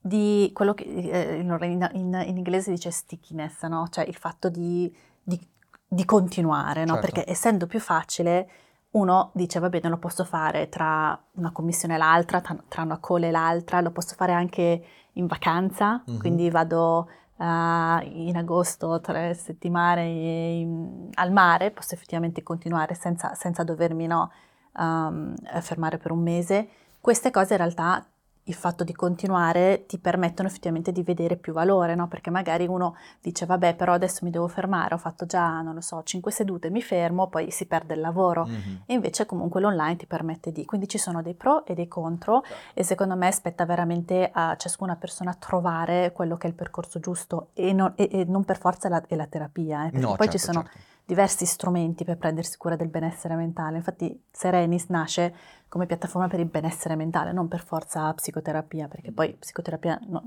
di 0.00 0.50
quello 0.54 0.74
che 0.74 0.84
eh, 0.84 1.36
in, 1.40 1.88
in- 1.94 2.22
in 2.26 2.36
inglese 2.36 2.70
dice 2.70 2.90
stickiness, 2.90 3.64
no? 3.64 3.88
Cioè 3.90 4.04
il 4.04 4.14
fatto 4.14 4.48
di, 4.48 4.94
di- 5.22 5.46
di 5.86 6.04
continuare, 6.04 6.84
no? 6.84 6.94
Certo. 6.94 7.10
Perché 7.10 7.30
essendo 7.30 7.66
più 7.66 7.80
facile, 7.80 8.48
uno 8.90 9.30
dice 9.34 9.58
va 9.58 9.68
bene, 9.68 9.88
lo 9.88 9.98
posso 9.98 10.24
fare 10.24 10.68
tra 10.68 11.20
una 11.32 11.50
commissione 11.50 11.96
e 11.96 11.98
l'altra, 11.98 12.40
tra, 12.40 12.56
tra 12.68 12.82
una 12.82 13.00
call 13.00 13.24
e 13.24 13.30
l'altra, 13.30 13.80
lo 13.80 13.90
posso 13.90 14.14
fare 14.14 14.32
anche 14.32 14.84
in 15.14 15.26
vacanza, 15.26 16.02
Mhm. 16.06 16.18
quindi 16.18 16.48
vado 16.48 17.08
eh, 17.38 17.44
in 17.44 18.36
agosto 18.36 19.00
tre 19.00 19.34
settimane 19.34 20.02
in- 20.06 21.10
al 21.14 21.32
mare, 21.32 21.70
posso 21.70 21.94
effettivamente 21.94 22.42
continuare 22.42 22.94
senza, 22.94 23.34
senza 23.34 23.62
dovermi 23.64 24.06
no, 24.06 24.30
um, 24.76 25.34
fermare 25.60 25.98
per 25.98 26.10
un 26.12 26.20
mese. 26.20 26.68
Queste 27.00 27.30
cose 27.30 27.54
in 27.54 27.58
realtà 27.58 28.04
il 28.48 28.54
fatto 28.54 28.82
di 28.82 28.94
continuare 28.94 29.84
ti 29.86 29.98
permettono 29.98 30.48
effettivamente 30.48 30.90
di 30.90 31.02
vedere 31.02 31.36
più 31.36 31.52
valore, 31.52 31.94
no? 31.94 32.08
Perché 32.08 32.30
magari 32.30 32.66
uno 32.66 32.96
dice 33.20 33.46
vabbè 33.46 33.74
però 33.76 33.92
adesso 33.92 34.24
mi 34.24 34.30
devo 34.30 34.48
fermare, 34.48 34.94
ho 34.94 34.98
fatto 34.98 35.26
già, 35.26 35.60
non 35.60 35.74
lo 35.74 35.80
so, 35.80 36.02
5 36.02 36.32
sedute, 36.32 36.70
mi 36.70 36.82
fermo, 36.82 37.28
poi 37.28 37.50
si 37.50 37.66
perde 37.66 37.94
il 37.94 38.00
lavoro. 38.00 38.46
Mhm. 38.46 38.82
E 38.86 38.94
invece 38.94 39.26
comunque 39.26 39.60
l'online 39.60 39.96
ti 39.96 40.06
permette 40.06 40.50
di, 40.50 40.64
quindi 40.64 40.88
ci 40.88 40.98
sono 40.98 41.22
dei 41.22 41.34
pro 41.34 41.64
e 41.66 41.74
dei 41.74 41.88
contro 41.88 42.42
e 42.74 42.82
secondo 42.82 43.16
me 43.16 43.30
spetta 43.32 43.66
veramente 43.66 44.30
a 44.32 44.56
ciascuna 44.56 44.96
persona 44.96 45.34
trovare 45.34 46.12
quello 46.12 46.36
che 46.36 46.46
è 46.46 46.50
il 46.50 46.56
percorso 46.56 46.98
giusto 47.00 47.48
e 47.52 47.72
non, 47.72 47.92
e- 47.96 48.08
e 48.10 48.24
non 48.24 48.44
per 48.44 48.58
forza 48.58 48.88
la, 48.88 49.02
è 49.06 49.14
la 49.14 49.26
terapia, 49.26 49.86
eh, 49.86 49.90
perché 49.90 50.06
No, 50.06 50.16
poi 50.16 50.28
ci 50.30 50.38
certo, 50.38 50.52
sono 50.52 50.62
certo. 50.64 50.87
Diversi 51.08 51.46
strumenti 51.46 52.04
per 52.04 52.18
prendersi 52.18 52.58
cura 52.58 52.76
del 52.76 52.88
benessere 52.88 53.34
mentale. 53.34 53.78
Infatti 53.78 54.24
Serenis 54.30 54.88
nasce 54.88 55.34
come 55.66 55.86
piattaforma 55.86 56.28
per 56.28 56.38
il 56.38 56.44
benessere 56.44 56.96
mentale, 56.96 57.32
non 57.32 57.48
per 57.48 57.64
forza 57.64 58.12
psicoterapia, 58.12 58.88
perché 58.88 59.10
poi 59.10 59.34
psicoterapia 59.34 59.98
no- 60.06 60.22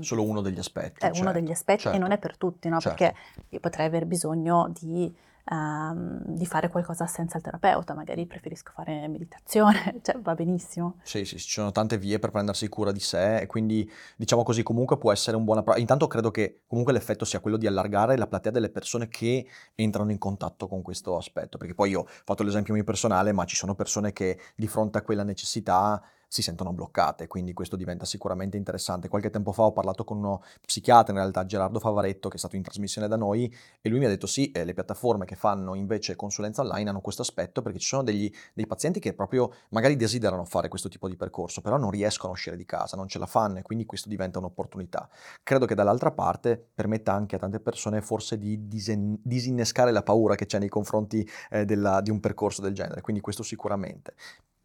Solo 0.00 0.22
uno 0.22 0.42
degli 0.42 0.58
aspetti. 0.58 0.98
È 0.98 1.06
certo, 1.06 1.20
uno 1.22 1.32
degli 1.32 1.50
aspetti 1.50 1.80
certo. 1.80 1.96
e 1.96 2.00
non 2.00 2.12
è 2.12 2.18
per 2.18 2.36
tutti, 2.36 2.68
no? 2.68 2.78
Certo. 2.78 2.98
Perché 2.98 3.18
io 3.48 3.58
potrei 3.58 3.86
aver 3.86 4.04
bisogno 4.04 4.70
di, 4.78 5.12
ehm, 5.44 6.22
di 6.26 6.46
fare 6.46 6.68
qualcosa 6.68 7.06
senza 7.06 7.38
il 7.38 7.42
terapeuta, 7.42 7.94
magari 7.94 8.26
preferisco 8.26 8.72
fare 8.74 9.06
meditazione, 9.08 9.98
cioè 10.02 10.18
va 10.20 10.34
benissimo. 10.34 10.98
Sì, 11.02 11.24
sì, 11.24 11.38
ci 11.38 11.50
sono 11.50 11.72
tante 11.72 11.98
vie 11.98 12.18
per 12.18 12.30
prendersi 12.30 12.68
cura 12.68 12.92
di 12.92 13.00
sé 13.00 13.38
e 13.38 13.46
quindi 13.46 13.90
diciamo 14.16 14.42
così 14.42 14.62
comunque 14.62 14.98
può 14.98 15.12
essere 15.12 15.36
un 15.36 15.44
buon 15.44 15.58
approccio. 15.58 15.80
Intanto 15.80 16.06
credo 16.06 16.30
che 16.30 16.62
comunque 16.66 16.92
l'effetto 16.92 17.24
sia 17.24 17.40
quello 17.40 17.56
di 17.56 17.66
allargare 17.66 18.16
la 18.16 18.26
platea 18.26 18.52
delle 18.52 18.70
persone 18.70 19.08
che 19.08 19.46
entrano 19.74 20.10
in 20.10 20.18
contatto 20.18 20.68
con 20.68 20.82
questo 20.82 21.16
aspetto, 21.16 21.58
perché 21.58 21.74
poi 21.74 21.90
io 21.90 22.00
ho 22.00 22.06
fatto 22.24 22.42
l'esempio 22.42 22.74
mio 22.74 22.84
personale, 22.84 23.32
ma 23.32 23.44
ci 23.44 23.56
sono 23.56 23.74
persone 23.74 24.12
che 24.12 24.38
di 24.54 24.66
fronte 24.66 24.98
a 24.98 25.02
quella 25.02 25.22
necessità 25.22 26.02
si 26.32 26.40
sentono 26.40 26.72
bloccate, 26.72 27.26
quindi 27.26 27.52
questo 27.52 27.76
diventa 27.76 28.06
sicuramente 28.06 28.56
interessante. 28.56 29.08
Qualche 29.08 29.28
tempo 29.28 29.52
fa 29.52 29.64
ho 29.64 29.72
parlato 29.72 30.02
con 30.02 30.16
uno 30.16 30.42
psichiatra, 30.64 31.12
in 31.12 31.18
realtà 31.18 31.44
Gerardo 31.44 31.78
Favaretto, 31.78 32.30
che 32.30 32.36
è 32.36 32.38
stato 32.38 32.56
in 32.56 32.62
trasmissione 32.62 33.06
da 33.06 33.16
noi, 33.16 33.54
e 33.82 33.88
lui 33.90 33.98
mi 33.98 34.06
ha 34.06 34.08
detto 34.08 34.26
sì, 34.26 34.50
eh, 34.50 34.64
le 34.64 34.72
piattaforme 34.72 35.26
che 35.26 35.34
fanno 35.34 35.74
invece 35.74 36.16
consulenza 36.16 36.62
online 36.62 36.88
hanno 36.88 37.02
questo 37.02 37.20
aspetto 37.20 37.60
perché 37.60 37.78
ci 37.78 37.86
sono 37.86 38.02
degli, 38.02 38.32
dei 38.54 38.66
pazienti 38.66 38.98
che 38.98 39.12
proprio 39.12 39.52
magari 39.68 39.94
desiderano 39.94 40.46
fare 40.46 40.68
questo 40.68 40.88
tipo 40.88 41.06
di 41.06 41.16
percorso, 41.16 41.60
però 41.60 41.76
non 41.76 41.90
riescono 41.90 42.30
a 42.30 42.32
uscire 42.32 42.56
di 42.56 42.64
casa, 42.64 42.96
non 42.96 43.08
ce 43.08 43.18
la 43.18 43.26
fanno 43.26 43.58
e 43.58 43.62
quindi 43.62 43.84
questo 43.84 44.08
diventa 44.08 44.38
un'opportunità. 44.38 45.10
Credo 45.42 45.66
che 45.66 45.74
dall'altra 45.74 46.12
parte 46.12 46.70
permetta 46.74 47.12
anche 47.12 47.36
a 47.36 47.40
tante 47.40 47.60
persone 47.60 48.00
forse 48.00 48.38
di 48.38 48.68
disen- 48.68 49.18
disinnescare 49.22 49.92
la 49.92 50.02
paura 50.02 50.34
che 50.34 50.46
c'è 50.46 50.58
nei 50.58 50.70
confronti 50.70 51.28
eh, 51.50 51.66
della, 51.66 52.00
di 52.00 52.08
un 52.08 52.20
percorso 52.20 52.62
del 52.62 52.72
genere, 52.72 53.02
quindi 53.02 53.20
questo 53.20 53.42
sicuramente. 53.42 54.14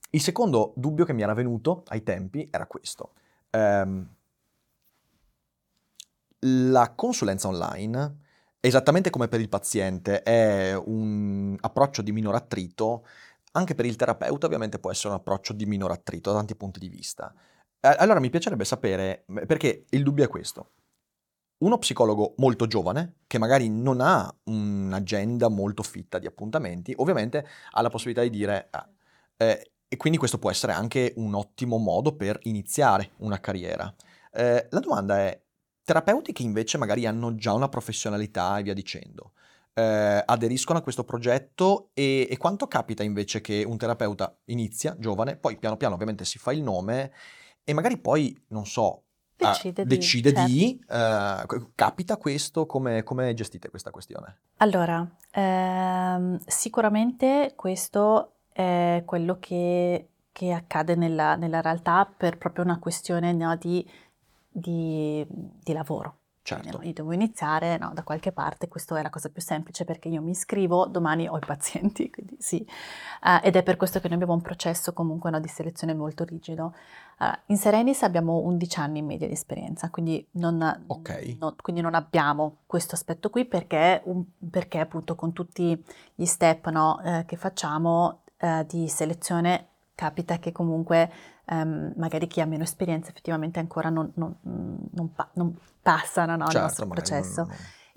Il 0.10 0.22
secondo 0.22 0.74
dubbio 0.76 1.06
che 1.06 1.14
mi 1.14 1.22
era 1.22 1.34
venuto 1.34 1.84
ai 1.88 2.04
tempi 2.04 2.48
era 2.50 2.66
questo. 2.66 3.14
Ehm, 3.50 4.16
la 6.40 6.94
consulenza 6.96 7.48
online, 7.48 8.18
esattamente 8.60 9.10
come 9.10 9.28
per 9.28 9.40
il 9.40 9.50
paziente, 9.50 10.22
è 10.24 10.76
un 10.76 11.58
approccio 11.60 12.02
di 12.02 12.12
minor 12.12 12.36
attrito, 12.36 13.06
anche 13.54 13.76
per 13.76 13.86
il 13.86 13.96
terapeuta 13.96 14.46
ovviamente 14.46 14.80
può 14.80 14.92
essere 14.92 15.10
un 15.10 15.16
approccio 15.16 15.54
di 15.54 15.66
minor 15.66 15.92
attrito 15.92 16.32
da 16.32 16.38
tanti 16.38 16.56
punti 16.56 16.80
di 16.80 16.90
vista. 16.90 17.34
Eh, 17.80 17.96
allora 17.98 18.20
mi 18.20 18.30
piacerebbe 18.30 18.66
sapere, 18.66 19.26
perché 19.46 19.86
il 19.90 20.04
dubbio 20.04 20.26
è 20.26 20.28
questo. 20.28 20.72
Uno 21.60 21.78
psicologo 21.80 22.36
molto 22.38 22.68
giovane, 22.68 23.16
che 23.26 23.40
magari 23.40 23.68
non 23.68 24.00
ha 24.00 24.32
un'agenda 24.44 25.50
molto 25.50 25.82
fitta 25.82 26.20
di 26.20 26.28
appuntamenti, 26.28 26.94
ovviamente 26.98 27.48
ha 27.72 27.82
la 27.82 27.90
possibilità 27.90 28.22
di 28.22 28.30
dire, 28.30 28.68
ah, 28.70 28.88
eh, 29.38 29.72
e 29.88 29.98
quindi 29.98 30.18
questo 30.18 30.40
può 30.40 30.50
essere 30.50 30.74
anche 30.74 31.14
un 31.18 31.34
ottimo 31.34 31.78
modo 31.78 32.16
per 32.16 32.40
iniziare 32.44 33.12
una 33.18 33.40
carriera. 33.40 33.94
Eh, 34.32 34.68
la 34.70 34.80
domanda 34.80 35.20
è, 35.20 35.42
terapeuti 35.88 36.34
che 36.34 36.44
invece 36.44 36.78
magari 36.78 37.06
hanno 37.06 37.34
già 37.36 37.54
una 37.54 37.70
professionalità 37.70 38.58
e 38.58 38.64
via 38.64 38.74
dicendo, 38.74 39.32
eh, 39.74 40.22
aderiscono 40.26 40.80
a 40.80 40.82
questo 40.82 41.06
progetto 41.06 41.92
e, 41.94 42.28
e, 42.30 42.38
quanto 42.38 42.68
capita 42.68 43.04
invece 43.04 43.40
che 43.40 43.64
un 43.66 43.78
terapeuta 43.78 44.38
inizia, 44.46 44.98
giovane, 45.00 45.38
poi 45.38 45.58
piano 45.58 45.78
piano 45.78 45.94
ovviamente 45.94 46.26
si 46.26 46.40
fa 46.40 46.52
il 46.52 46.62
nome 46.62 47.14
e 47.64 47.74
magari 47.74 47.98
poi, 47.98 48.38
non 48.48 48.66
so, 48.66 49.04
decide, 49.38 49.84
uh, 49.84 49.86
di, 49.86 49.96
decide 49.96 50.34
certo. 50.34 50.52
di 50.52 50.86
uh, 50.90 51.72
capita 51.74 52.18
questo, 52.18 52.66
come, 52.66 53.04
come, 53.04 53.34
gestite 53.34 53.70
questa 53.70 53.90
questione? 53.90 54.40
Allora, 54.58 55.10
ehm, 55.32 56.38
sicuramente 56.46 57.54
questo 57.56 58.37
è 58.58 59.04
quello 59.06 59.38
che, 59.38 60.08
che 60.32 60.52
accade 60.52 60.96
nella, 60.96 61.36
nella, 61.36 61.62
realtà 61.62 62.12
per 62.12 62.40
proprio 62.40 62.64
una 62.64 62.80
questione 62.80 63.32
no, 63.32 63.56
di, 63.56 63.88
di, 64.50 65.24
di, 65.30 65.74
lavoro. 65.74 66.16
Certo. 66.42 66.82
Io 66.82 66.94
devo 66.94 67.12
iniziare 67.12 67.78
no, 67.78 67.92
da 67.94 68.02
qualche 68.02 68.32
parte, 68.32 68.68
questa 68.68 68.98
è 68.98 69.04
la 69.04 69.12
cosa 69.12 69.30
più 69.30 69.44
semplice 69.44 69.86
perché 69.86 70.08
io 70.08 70.24
mi 70.24 70.32
iscrivo, 70.32 70.88
domani 70.88 71.28
ho 71.28 71.38
i 71.38 71.46
pazienti, 71.46 72.10
quindi 72.10 72.36
sì. 72.40 72.66
Uh, 73.22 73.46
ed 73.46 73.56
è 73.58 73.62
per 73.62 73.76
questo 73.76 74.00
che 74.00 74.08
noi 74.08 74.16
abbiamo 74.16 74.34
un 74.34 74.42
processo 74.42 74.92
comunque 74.92 75.30
no, 75.30 75.40
di 75.40 75.48
selezione 75.48 75.94
molto 75.94 76.24
rigido. 76.24 76.74
Uh, 77.20 77.38
in 77.48 77.58
Serenis 77.58 78.02
abbiamo 78.02 78.38
11 78.40 78.80
anni 78.80 79.00
in 79.00 79.06
media 79.06 79.28
di 79.28 79.34
esperienza, 79.34 79.92
quindi 79.92 80.26
non, 80.32 80.84
okay. 80.88 81.38
no, 81.40 81.54
quindi 81.62 81.84
non 81.84 81.94
abbiamo 81.94 82.62
questo 82.66 82.96
aspetto 82.96 83.30
qui 83.30 83.46
perché, 83.46 84.02
un, 84.06 84.24
perché 84.50 84.80
appunto 84.80 85.14
con 85.14 85.32
tutti 85.32 85.80
gli 86.16 86.26
step 86.26 86.72
eh, 87.04 87.24
che 87.28 87.36
facciamo 87.36 88.22
eh, 88.38 88.66
di 88.68 88.88
selezione 88.88 89.70
capita 89.98 90.38
che 90.38 90.52
comunque 90.52 91.12
ehm, 91.46 91.94
magari 91.98 92.28
chi 92.28 92.40
ha 92.40 92.46
meno 92.46 92.64
esperienza 92.64 93.10
effettivamente 93.10 93.60
ancora 93.60 93.90
non, 93.90 94.12
non, 94.16 94.36
non, 94.42 95.12
pa- 95.12 95.30
non 95.34 95.58
passano 95.82 96.36
no, 96.36 96.44
certo, 96.44 96.58
il 96.58 96.64
nostro 96.64 96.88
processo. 96.88 97.50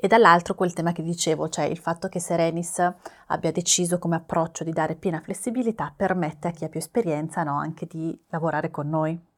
E 0.03 0.09
dall'altro 0.09 0.55
quel 0.55 0.73
tema 0.73 0.93
che 0.93 1.03
dicevo, 1.03 1.51
cioè 1.51 1.67
il 1.67 1.77
fatto 1.77 2.09
che 2.09 2.21
Serenis 2.21 2.79
abbia 3.27 3.53
deciso 3.53 3.99
come 3.99 4.17
approccio 4.17 4.65
di 4.65 4.73
dare 4.73 4.95
piena 4.95 5.21
flessibilità 5.21 5.93
permette 5.95 6.49
a 6.49 6.51
chi 6.53 6.65
ha 6.65 6.71
più 6.71 6.81
esperienza 6.81 7.43
no, 7.43 7.59
anche 7.59 7.87
di 7.87 8.19
lavorare 8.29 8.71
con 8.71 8.89
noi. 8.89 9.29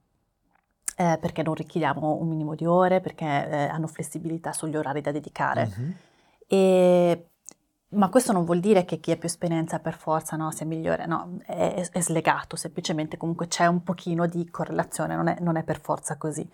Eh, 0.94 1.18
perché 1.20 1.42
non 1.42 1.54
richiediamo 1.54 2.18
un 2.20 2.28
minimo 2.28 2.54
di 2.54 2.64
ore, 2.64 3.00
perché 3.00 3.24
eh, 3.24 3.64
hanno 3.64 3.88
flessibilità 3.88 4.52
sugli 4.52 4.76
orari 4.76 5.00
da 5.00 5.10
dedicare. 5.10 5.66
Mm-hmm. 5.66 5.90
E 6.46 7.30
ma 7.92 8.08
questo 8.08 8.32
non 8.32 8.44
vuol 8.44 8.60
dire 8.60 8.84
che 8.84 9.00
chi 9.00 9.10
ha 9.10 9.16
più 9.16 9.26
esperienza 9.26 9.78
per 9.78 9.94
forza 9.96 10.36
no, 10.36 10.50
sia 10.50 10.66
migliore, 10.66 11.06
no, 11.06 11.38
è, 11.44 11.88
è, 11.90 12.00
slegato, 12.00 12.56
semplicemente 12.56 13.16
comunque 13.16 13.48
c'è 13.48 13.66
un 13.66 13.82
pochino 13.82 14.26
di 14.26 14.48
correlazione, 14.50 15.16
non 15.16 15.28
è, 15.28 15.36
non 15.40 15.56
è 15.56 15.62
per 15.62 15.80
forza 15.80 16.16
così. 16.16 16.48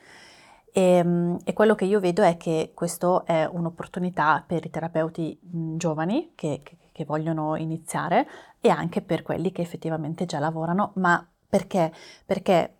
E, 0.73 1.37
e, 1.45 1.53
quello 1.53 1.75
che 1.75 1.85
io 1.85 2.01
vedo 2.01 2.23
è 2.23 2.37
che 2.37 2.73
questo 2.75 3.25
è 3.25 3.49
un'opportunità 3.51 4.45
per 4.47 4.65
i 4.65 4.71
terapeuti 4.71 5.39
giovani 5.41 6.33
che, 6.35 6.61
che, 6.63 6.77
che 6.93 7.05
vogliono 7.05 7.57
iniziare 7.57 8.29
e 8.61 8.69
anche 8.69 9.01
per 9.01 9.23
quelli 9.23 9.53
che 9.53 9.63
effettivamente 9.63 10.27
già 10.27 10.39
lavorano, 10.39 10.93
ma 10.97 11.27
perché? 11.49 11.93
Perché 12.27 12.78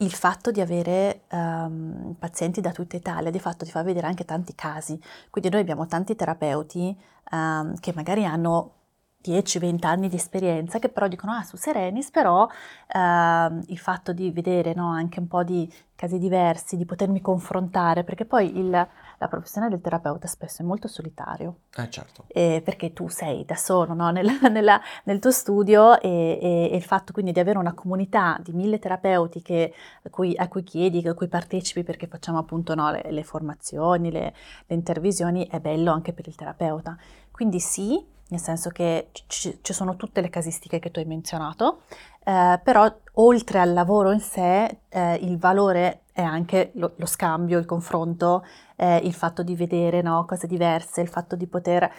il 0.00 0.12
fatto 0.12 0.50
di 0.50 0.60
avere 0.60 1.22
um, 1.30 2.14
pazienti 2.18 2.60
da 2.60 2.72
tutta 2.72 2.96
Italia 2.96 3.30
di 3.30 3.38
fatto 3.38 3.64
ti 3.64 3.70
fa 3.70 3.82
vedere 3.82 4.06
anche 4.06 4.24
tanti 4.24 4.54
casi. 4.54 5.00
Quindi 5.30 5.50
noi 5.50 5.60
abbiamo 5.60 5.86
tanti 5.86 6.14
terapeuti 6.14 6.96
um, 7.32 7.74
che 7.78 7.92
magari 7.94 8.24
hanno 8.24 8.79
10-20 9.22 9.86
anni 9.86 10.08
di 10.08 10.16
esperienza 10.16 10.78
che 10.78 10.88
però 10.88 11.06
dicono 11.06 11.32
ah 11.32 11.42
su 11.42 11.56
Serenis 11.56 12.10
però 12.10 12.44
uh, 12.44 13.60
il 13.66 13.78
fatto 13.78 14.12
di 14.12 14.30
vedere 14.30 14.72
no, 14.74 14.90
anche 14.90 15.20
un 15.20 15.28
po' 15.28 15.42
di 15.42 15.70
casi 16.00 16.18
diversi, 16.18 16.78
di 16.78 16.86
potermi 16.86 17.20
confrontare, 17.20 18.04
perché 18.04 18.24
poi 18.24 18.56
il, 18.56 18.70
la 18.70 19.28
professione 19.28 19.68
del 19.68 19.82
terapeuta 19.82 20.26
spesso 20.26 20.62
è 20.62 20.64
molto 20.64 20.88
solitario. 20.88 21.56
Eh 21.76 21.90
certo. 21.90 22.24
Eh, 22.28 22.62
perché 22.64 22.94
tu 22.94 23.08
sei 23.08 23.44
da 23.44 23.54
solo 23.54 23.92
no, 23.92 24.08
nella, 24.08 24.32
nella, 24.48 24.80
nel 25.04 25.18
tuo 25.18 25.30
studio 25.30 26.00
e, 26.00 26.38
e, 26.40 26.70
e, 26.72 26.76
il 26.76 26.82
fatto 26.82 27.12
quindi 27.12 27.32
di 27.32 27.40
avere 27.40 27.58
una 27.58 27.74
comunità 27.74 28.40
di 28.42 28.52
mille 28.52 28.78
terapeuti 28.78 29.42
che, 29.42 29.74
a, 30.02 30.08
cui, 30.08 30.34
a, 30.38 30.48
cui, 30.48 30.62
chiedi, 30.62 31.06
a 31.06 31.12
cui 31.12 31.28
partecipi 31.28 31.82
perché 31.82 32.06
facciamo 32.06 32.38
appunto 32.38 32.74
no, 32.74 32.90
le, 32.90 33.04
le, 33.10 33.22
formazioni, 33.22 34.10
le, 34.10 34.32
le 34.64 34.74
intervisioni, 34.74 35.48
è 35.48 35.60
bello 35.60 35.92
anche 35.92 36.14
per 36.14 36.26
il 36.26 36.34
terapeuta. 36.34 36.96
Quindi 37.30 37.60
sì, 37.60 38.02
nel 38.30 38.40
senso 38.40 38.70
che 38.70 39.10
ci, 39.28 39.58
ci 39.62 39.72
sono 39.72 39.96
tutte 39.96 40.20
le 40.20 40.28
casistiche 40.30 40.78
che 40.78 40.90
tu 40.90 40.98
hai 40.98 41.04
menzionato, 41.04 41.82
eh, 42.24 42.60
però 42.62 42.92
oltre 43.14 43.58
al 43.60 43.72
lavoro 43.72 44.10
in 44.12 44.20
sé 44.20 44.80
eh, 44.88 45.14
il 45.16 45.38
valore 45.38 46.02
è 46.12 46.22
anche 46.22 46.70
lo, 46.74 46.92
lo 46.96 47.06
scambio, 47.06 47.58
il 47.58 47.66
confronto, 47.66 48.44
eh, 48.76 48.96
il 48.98 49.14
fatto 49.14 49.42
di 49.42 49.54
vedere 49.54 50.02
no, 50.02 50.24
cose 50.26 50.46
diverse, 50.46 51.00
il 51.00 51.08
fatto 51.08 51.36
di 51.36 51.46
poter 51.46 51.90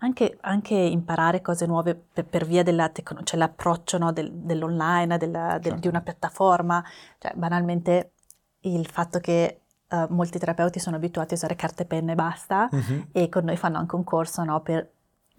anche, 0.00 0.38
anche 0.42 0.74
imparare 0.74 1.40
cose 1.42 1.66
nuove 1.66 1.94
per, 1.96 2.24
per 2.24 2.46
via 2.46 2.62
della 2.62 2.88
tecnologia, 2.88 3.30
cioè 3.30 3.38
l'approccio 3.40 3.98
no, 3.98 4.12
del, 4.12 4.32
dell'online, 4.32 5.18
della, 5.18 5.52
del, 5.54 5.62
Certo. 5.62 5.78
di 5.80 5.88
una 5.88 6.00
piattaforma, 6.02 6.84
cioè 7.18 7.32
banalmente 7.34 8.12
il 8.60 8.86
fatto 8.86 9.18
che 9.18 9.62
eh, 9.90 10.06
molti 10.10 10.38
terapeuti 10.38 10.78
sono 10.78 10.96
abituati 10.96 11.34
a 11.34 11.36
usare 11.36 11.56
carte 11.56 11.82
e 11.82 11.86
penne 11.86 12.12
e 12.12 12.14
basta 12.14 12.68
Mhm. 12.70 13.08
e 13.12 13.28
con 13.28 13.44
noi 13.44 13.56
fanno 13.56 13.78
anche 13.78 13.96
un 13.96 14.04
corso 14.04 14.44
no, 14.44 14.60
per 14.60 14.88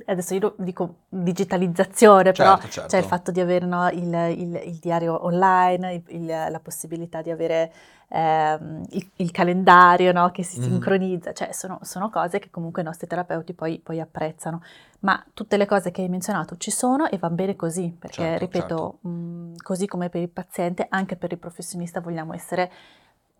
adesso 0.06 0.34
io 0.34 0.56
dico 0.58 0.96
digitalizzazione, 1.10 2.34
però 2.34 2.58
Certo, 2.58 2.68
certo. 2.70 2.88
c'è 2.88 2.98
il 2.98 3.04
fatto 3.06 3.32
di 3.32 3.40
avere 3.40 3.66
no, 3.66 3.88
il, 3.90 4.14
il- 4.38 4.62
il 4.66 4.76
diario 4.80 5.24
online, 5.26 6.04
il- 6.08 6.26
la 6.26 6.60
possibilità 6.62 7.22
di 7.22 7.32
avere 7.32 7.72
ehm, 8.12 8.84
il, 9.18 9.32
calendario 9.32 10.12
no, 10.12 10.32
che 10.32 10.44
si 10.44 10.58
Mhm. 10.58 10.64
sincronizza, 10.64 11.32
cioè 11.34 11.52
sono, 11.52 11.80
sono 11.84 12.10
cose 12.10 12.40
che 12.40 12.50
comunque 12.50 12.82
i 12.82 12.86
nostri 12.86 13.08
terapeuti 13.08 13.54
poi, 13.54 13.80
poi 13.80 14.00
apprezzano. 14.00 14.62
Ma 15.02 15.24
tutte 15.34 15.58
le 15.58 15.66
cose 15.66 15.92
che 15.92 16.02
hai 16.02 16.10
menzionato 16.10 16.58
ci 16.58 16.72
sono 16.72 17.08
e 17.08 17.18
va 17.18 17.30
bene 17.30 17.56
così, 17.56 17.96
perché 17.98 18.38
Certo, 18.40 18.46
ripeto, 18.46 18.98
mh, 19.02 19.56
così 19.64 19.86
come 19.88 20.10
per 20.10 20.22
il 20.22 20.30
paziente, 20.30 20.88
anche 20.90 21.16
per 21.16 21.32
il 21.32 21.38
professionista 21.38 22.02
vogliamo 22.02 22.34
essere 22.34 22.70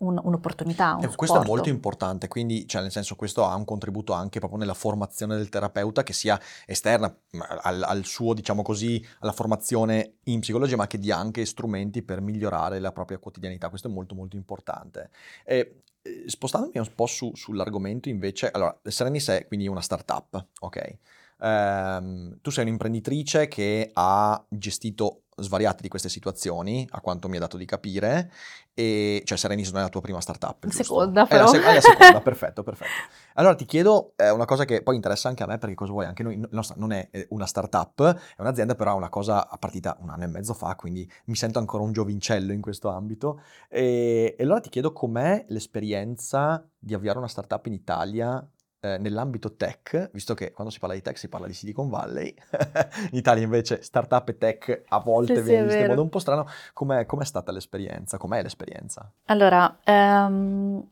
un, 0.00 0.20
un'opportunità, 0.22 0.94
un 0.94 1.04
E 1.04 1.14
questo 1.14 1.40
è 1.40 1.46
molto 1.46 1.68
importante, 1.68 2.28
quindi, 2.28 2.66
cioè, 2.66 2.82
nel 2.82 2.90
senso, 2.90 3.16
questo 3.16 3.44
ha 3.44 3.54
un 3.54 3.64
contributo 3.64 4.12
anche 4.12 4.38
proprio 4.38 4.58
nella 4.58 4.74
formazione 4.74 5.36
del 5.36 5.48
terapeuta, 5.48 6.02
che 6.02 6.12
sia 6.12 6.38
esterna 6.66 7.14
al, 7.62 7.82
al 7.82 8.04
suo, 8.04 8.34
diciamo 8.34 8.62
così, 8.62 9.04
alla 9.20 9.32
formazione 9.32 10.18
in 10.24 10.40
psicologia, 10.40 10.76
ma 10.76 10.86
che 10.86 10.98
dia 10.98 11.16
anche 11.16 11.44
strumenti 11.44 12.02
per 12.02 12.20
migliorare 12.20 12.78
la 12.78 12.92
propria 12.92 13.18
quotidianità. 13.18 13.68
Questo 13.68 13.88
è 13.88 13.90
molto, 13.90 14.14
molto 14.14 14.36
importante. 14.36 15.10
E, 15.44 15.82
eh, 16.02 16.24
spostandomi 16.26 16.78
un 16.78 16.94
po' 16.94 17.06
su- 17.06 17.34
sull'argomento, 17.34 18.08
invece, 18.08 18.50
allora, 18.50 18.78
Serenis 18.82 19.28
è 19.28 19.46
quindi 19.46 19.68
una 19.68 19.82
startup, 19.82 20.46
ok? 20.60 20.98
Ehm, 21.42 22.38
tu 22.40 22.50
sei 22.50 22.64
un'imprenditrice 22.64 23.48
che 23.48 23.90
ha 23.92 24.44
gestito 24.48 25.22
svariate 25.42 25.82
di 25.82 25.88
queste 25.88 26.08
situazioni, 26.08 26.86
a 26.90 27.00
quanto 27.00 27.28
mi 27.28 27.36
è 27.36 27.40
dato 27.40 27.56
di 27.56 27.64
capire, 27.64 28.30
e 28.74 29.22
cioè 29.24 29.36
Serenis 29.38 29.70
non 29.70 29.80
è 29.80 29.84
la 29.84 29.88
tua 29.90 30.00
prima 30.00 30.20
startup, 30.20 30.62
La 30.64 30.68
giusto? 30.70 30.82
seconda, 30.84 31.26
È 31.26 31.36
la, 31.36 31.44
però. 31.44 31.46
se- 31.46 31.62
è 31.62 31.74
la 31.74 31.80
seconda, 31.80 32.20
perfetto, 32.22 32.62
perfetto. 32.62 32.90
Allora 33.34 33.54
ti 33.54 33.64
chiedo 33.64 34.12
eh, 34.16 34.30
una 34.30 34.44
cosa 34.44 34.64
che 34.64 34.82
poi 34.82 34.94
interessa 34.96 35.28
anche 35.28 35.42
a 35.42 35.46
me, 35.46 35.58
perché 35.58 35.74
cosa 35.74 35.92
vuoi? 35.92 36.06
Anche 36.06 36.22
noi, 36.22 36.40
nostra 36.50 36.76
non 36.78 36.92
è 36.92 37.08
una 37.30 37.46
startup, 37.46 38.02
è 38.36 38.40
un'azienda, 38.40 38.74
però 38.74 38.92
è 38.92 38.96
una 38.96 39.08
cosa 39.08 39.46
partita 39.58 39.96
un 40.00 40.10
anno 40.10 40.24
e 40.24 40.28
mezzo 40.28 40.54
fa, 40.54 40.74
quindi 40.76 41.10
mi 41.26 41.34
sento 41.36 41.58
ancora 41.58 41.82
un 41.82 41.92
giovincello 41.92 42.52
in 42.52 42.60
questo 42.60 42.88
ambito. 42.88 43.42
E, 43.68 44.34
e 44.38 44.42
allora 44.42 44.60
ti 44.60 44.68
chiedo 44.68 44.92
com'è 44.92 45.44
l'esperienza 45.48 46.64
di 46.78 46.94
avviare 46.94 47.18
una 47.18 47.28
startup 47.28 47.64
in 47.66 47.72
Italia 47.72 48.46
eh, 48.80 48.98
nell'ambito 48.98 49.54
tech, 49.56 50.10
visto 50.12 50.34
che 50.34 50.52
quando 50.52 50.72
si 50.72 50.78
parla 50.78 50.94
di 50.94 51.02
tech 51.02 51.18
si 51.18 51.28
parla 51.28 51.46
di 51.46 51.52
Silicon 51.54 51.88
Valley, 51.88 52.34
in 53.12 53.18
Italia 53.18 53.42
invece 53.44 53.82
startup 53.82 54.28
e 54.28 54.38
tech 54.38 54.82
a 54.88 54.98
volte 55.00 55.36
Sì, 55.36 55.40
sì, 55.40 55.46
viene 55.48 55.64
visto 55.66 55.80
in 55.82 55.88
modo 55.88 56.02
un 56.02 56.08
po' 56.08 56.18
strano. 56.18 56.46
Com'è, 56.72 57.06
com'è 57.06 57.24
stata 57.24 57.52
l'esperienza? 57.52 58.16
Com'è 58.18 58.42
l'esperienza? 58.42 59.10
Allora, 59.26 59.78
ehm, 59.84 60.82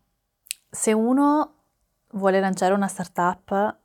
se 0.70 0.92
uno 0.92 1.55
vuole 2.12 2.40
lanciare 2.40 2.74
una 2.74 2.88
startup 2.88 3.77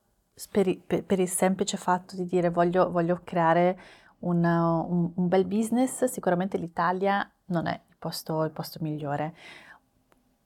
per, 0.52 0.78
per- 0.86 1.04
per 1.04 1.20
il 1.20 1.30
semplice 1.30 1.78
fatto 1.78 2.16
di 2.16 2.26
dire 2.26 2.50
voglio, 2.50 2.90
voglio 2.92 3.22
creare 3.24 3.80
un, 4.20 4.44
un- 4.44 5.12
un 5.16 5.28
bel 5.28 5.46
business, 5.46 6.06
sicuramente 6.06 6.58
l'Italia 6.58 7.30
non 7.46 7.68
è 7.68 7.74
il 7.90 7.96
posto, 7.98 8.44
il 8.44 8.52
posto 8.52 8.80
migliore 8.82 9.34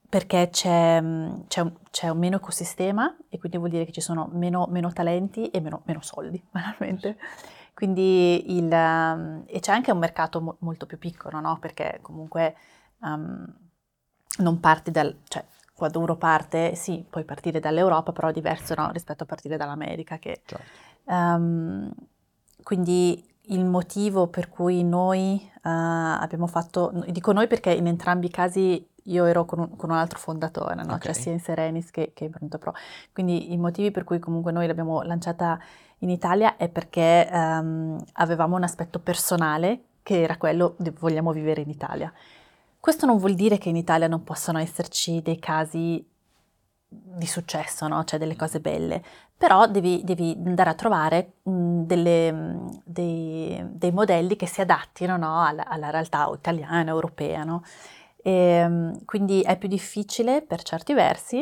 perché 0.09 0.49
c'è, 0.51 1.01
mm, 1.01 1.41
c'è 1.47 1.61
un, 1.61 1.73
c'è 1.91 2.09
un 2.09 2.17
meno 2.17 2.37
ecosistema 2.37 3.15
e 3.29 3.37
quindi 3.37 3.57
vuol 3.57 3.69
dire 3.69 3.85
che 3.85 3.91
ci 3.91 4.01
sono 4.01 4.29
meno, 4.33 4.67
meno 4.69 4.91
talenti 4.91 5.49
e 5.49 5.59
meno, 5.59 5.81
meno 5.85 6.01
soldi, 6.01 6.41
banalmente. 6.49 7.17
Quindi 7.73 8.57
il, 8.57 8.71
um, 8.71 9.43
e 9.45 9.59
c'è 9.59 9.71
anche 9.71 9.91
un 9.91 9.99
mercato 9.99 10.41
mo- 10.41 10.55
molto 10.59 10.85
più 10.85 10.97
piccolo, 10.97 11.39
no? 11.39 11.57
Perché 11.59 11.99
comunque 12.01 12.55
um, 13.01 13.45
non 14.39 14.59
parti 14.59 14.91
dal... 14.91 15.15
cioè 15.27 15.43
quando 15.73 15.99
uno 15.99 16.15
parte, 16.15 16.73
sì, 16.73 17.05
puoi 17.07 17.23
partire 17.23 17.59
dall'Europa, 17.59 18.11
però 18.11 18.29
è 18.29 18.33
diverso 18.33 18.73
no? 18.75 18.89
rispetto 18.91 19.23
a 19.23 19.25
partire 19.27 19.57
dall'America 19.57 20.17
che 20.17 20.41
Certo. 20.43 20.85
Ehm, 21.07 21.91
quindi 22.63 23.23
il 23.49 23.65
motivo 23.65 24.27
per 24.27 24.49
cui 24.49 24.83
noi 24.83 25.39
eh, 25.41 25.59
abbiamo 25.61 26.47
fatto, 26.47 26.91
dico 27.07 27.31
noi 27.31 27.47
perché 27.47 27.71
in 27.71 27.87
entrambi 27.87 28.27
i 28.27 28.31
casi 28.31 28.85
io 29.07 29.25
ero 29.25 29.45
con 29.45 29.59
un, 29.59 29.75
con 29.75 29.89
un 29.89 29.97
altro 29.97 30.19
fondatore, 30.19 30.83
no? 30.83 30.93
Ok. 30.93 31.03
cioè 31.03 31.13
sia 31.13 31.31
in 31.31 31.39
Serenis 31.39 31.91
che, 31.91 32.11
che 32.13 32.25
in 32.25 32.31
Pronto 32.31 32.57
Pro. 32.57 32.73
Quindi 33.11 33.51
i 33.51 33.57
motivi 33.57 33.91
per 33.91 34.03
cui 34.03 34.19
comunque 34.19 34.51
noi 34.51 34.67
l'abbiamo 34.67 35.01
lanciata 35.01 35.59
in 35.99 36.09
Italia 36.09 36.57
è 36.57 36.69
perché 36.69 37.27
ehm, 37.29 37.97
avevamo 38.13 38.55
un 38.55 38.63
aspetto 38.63 38.99
personale 38.99 39.81
che 40.03 40.21
era 40.21 40.37
quello 40.37 40.75
di 40.77 40.89
vogliamo 40.91 41.31
vivere 41.31 41.61
in 41.61 41.69
Italia. 41.69 42.11
Questo 42.79 43.05
non 43.05 43.17
vuol 43.17 43.33
dire 43.33 43.57
che 43.57 43.69
in 43.69 43.75
Italia 43.75 44.07
non 44.07 44.23
possano 44.23 44.59
esserci 44.59 45.21
dei 45.21 45.39
casi 45.39 46.05
di 46.89 47.25
successo, 47.27 47.87
no? 47.87 48.03
cioè 48.05 48.17
delle 48.17 48.35
cose 48.35 48.61
belle, 48.61 49.03
però 49.35 49.67
devi, 49.67 50.01
devi 50.05 50.37
andare 50.45 50.69
a 50.69 50.73
trovare 50.73 51.33
mh, 51.43 51.81
delle, 51.81 52.31
mh, 52.31 52.81
dei, 52.85 53.61
dei 53.71 53.91
modelli 53.91 54.35
che 54.37 54.47
si 54.47 54.61
adattino 54.61 55.17
no? 55.17 55.43
alla, 55.43 55.67
alla 55.67 55.89
realtà 55.89 56.29
italiana, 56.33 56.89
europea. 56.89 57.43
no? 57.43 57.63
E, 58.27 58.67
mh, 58.67 59.05
quindi 59.05 59.41
è 59.41 59.57
più 59.57 59.69
difficile 59.69 60.41
per 60.41 60.61
certi 60.61 60.93
versi, 60.93 61.37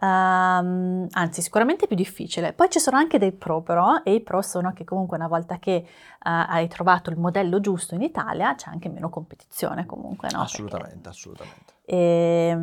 ehm, 0.00 1.06
anzi 1.12 1.42
sicuramente 1.42 1.84
è 1.84 1.86
più 1.86 1.94
difficile. 1.94 2.52
Poi 2.52 2.68
ci 2.68 2.80
sono 2.80 2.96
anche 2.96 3.18
dei 3.18 3.30
pro 3.30 3.62
però, 3.62 4.00
e 4.02 4.14
i 4.14 4.20
pro 4.20 4.42
sono 4.42 4.72
che 4.72 4.82
comunque 4.82 5.16
una 5.16 5.28
volta 5.28 5.60
che 5.60 5.76
eh, 5.76 5.86
hai 6.18 6.66
trovato 6.66 7.10
il 7.10 7.18
modello 7.18 7.60
giusto 7.60 7.94
in 7.94 8.02
Italia 8.02 8.56
c'è 8.56 8.68
anche 8.68 8.88
meno 8.88 9.10
competizione 9.10 9.86
comunque. 9.86 10.28
No? 10.32 10.38
Perché- 10.38 10.54
assolutamente, 10.54 11.08
assolutamente. 11.08 11.72
e, 11.84 12.58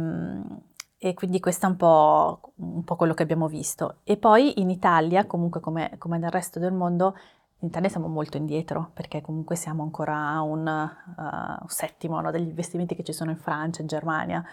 e 0.98 1.14
quindi 1.14 1.40
questo 1.40 1.66
è 1.66 1.70
un 1.70 1.78
po', 1.78 2.52
un 2.56 2.84
po' 2.84 2.98
quello 2.98 3.14
che 3.14 3.24
abbiamo 3.24 3.48
visto. 3.48 4.00
E 4.04 4.18
poi 4.18 4.60
in 4.60 4.70
Italia, 4.70 5.26
comunque 5.26 5.62
come, 5.62 5.96
come 5.98 6.18
nel 6.18 6.30
resto 6.30 6.60
del 6.60 6.74
mondo, 6.74 7.16
in 7.62 7.68
Italia 7.68 7.90
siamo 7.90 8.08
molto 8.08 8.38
indietro 8.38 8.90
perché 8.94 9.22
comunque 9.22 9.56
siamo 9.56 9.84
ancora 9.84 10.18
a 10.30 10.42
un, 10.42 10.66
uh, 10.66 11.22
un 11.62 11.68
settimo 11.68 12.20
no, 12.20 12.32
degli 12.32 12.48
investimenti 12.48 12.96
che 12.96 13.04
ci 13.04 13.14
sono 13.14 13.30
in 13.30 13.38
Francia, 13.38 13.82
in 13.82 13.88
Germania. 13.88 14.44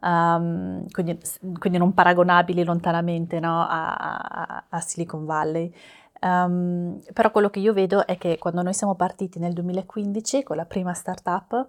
Um, 0.00 0.86
quindi, 0.90 1.18
quindi 1.58 1.78
non 1.78 1.94
paragonabili 1.94 2.64
lontanamente 2.64 3.40
no, 3.40 3.62
a, 3.62 3.94
a- 3.94 4.64
a 4.68 4.80
Silicon 4.80 5.24
Valley. 5.24 5.72
Um, 6.20 7.00
però 7.12 7.30
quello 7.30 7.50
che 7.50 7.60
io 7.60 7.72
vedo 7.72 8.04
è 8.06 8.18
che 8.18 8.36
quando 8.38 8.62
noi 8.62 8.74
siamo 8.74 8.94
partiti 8.94 9.38
nel 9.38 9.52
2015 9.52 10.42
con 10.42 10.56
la 10.56 10.64
prima 10.64 10.92
startup, 10.92 11.68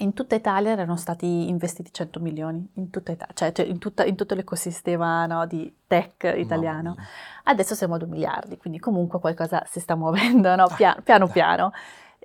in 0.00 0.12
tutta 0.12 0.34
Italia 0.34 0.72
erano 0.72 0.96
stati 0.96 1.48
investiti 1.48 1.90
100 1.92 2.20
milioni, 2.20 2.68
in 2.74 2.90
tutta 2.90 3.12
Italia, 3.12 3.32
cioè, 3.34 3.52
cioè 3.52 3.64
in, 3.66 3.78
tutta- 3.78 4.04
in 4.04 4.14
tutto 4.14 4.34
l'ecosistema 4.34 5.24
no, 5.26 5.46
di 5.46 5.74
tech 5.86 6.34
italiano. 6.36 6.96
Adesso 7.44 7.74
siamo 7.74 7.94
a 7.94 7.98
2 7.98 8.08
miliardi, 8.08 8.58
quindi 8.58 8.78
comunque 8.78 9.18
qualcosa 9.20 9.62
si 9.66 9.80
sta 9.80 9.94
muovendo, 9.94 10.54
no? 10.54 10.66
Piano 11.02 11.24
dai. 11.24 11.32
piano. 11.32 11.72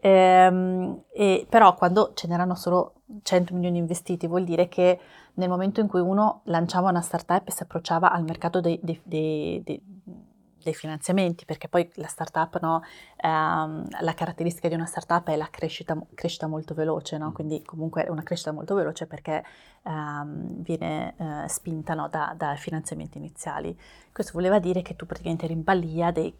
Ehm, 0.04 1.04
e- 1.14 1.46
però 1.50 1.76
quando 1.76 2.12
ce 2.16 2.28
n'erano 2.28 2.56
solo 2.56 2.96
100 3.22 3.54
milioni 3.54 3.78
investiti 3.78 4.28
vuol 4.28 4.44
dire 4.44 4.68
che 4.68 5.00
nel 5.36 5.48
momento 5.48 5.80
in 5.80 5.88
cui 5.88 6.02
uno 6.02 6.42
lanciava 6.46 6.90
una 6.90 7.02
startup 7.02 7.48
e 7.48 7.52
si 7.52 7.64
approcciava 7.64 8.12
al 8.12 8.24
mercato 8.24 8.60
dei, 8.62 8.80
dei- 8.82 9.62
dei- 9.64 9.82
dei- 10.63 10.74
finanziamenti, 10.74 11.45
perché 11.45 11.67
poi 11.67 11.89
la 11.95 12.08
startup, 12.08 12.60
no, 12.62 12.82
ehm, 13.17 13.88
la 14.02 14.13
caratteristica 14.13 14.67
di 14.67 14.74
una 14.76 14.86
startup 14.86 15.28
è 15.30 15.36
la 15.36 15.47
crescita, 15.52 15.97
crescita 16.15 16.47
molto 16.47 16.74
veloce, 16.74 17.17
no? 17.17 17.32
quindi 17.32 17.62
comunque 17.63 18.04
è 18.06 18.10
una 18.10 18.24
crescita 18.24 18.52
molto 18.52 18.76
veloce 18.76 19.06
perché 19.08 19.43
ehm, 19.84 20.62
viene 20.63 21.15
eh, 21.17 21.47
spinta 21.50 21.93
no, 21.93 22.08
da, 22.10 22.34
da 22.38 22.56
finanziamenti 22.56 23.17
iniziali. 23.17 23.78
Questo 24.12 24.34
voleva 24.34 24.60
dire 24.60 24.82
che 24.82 24.95
tu 24.95 25.06
praticamente 25.06 25.45
eri 25.45 25.54
in 25.54 25.63
balia 25.63 26.12
dei 26.12 26.34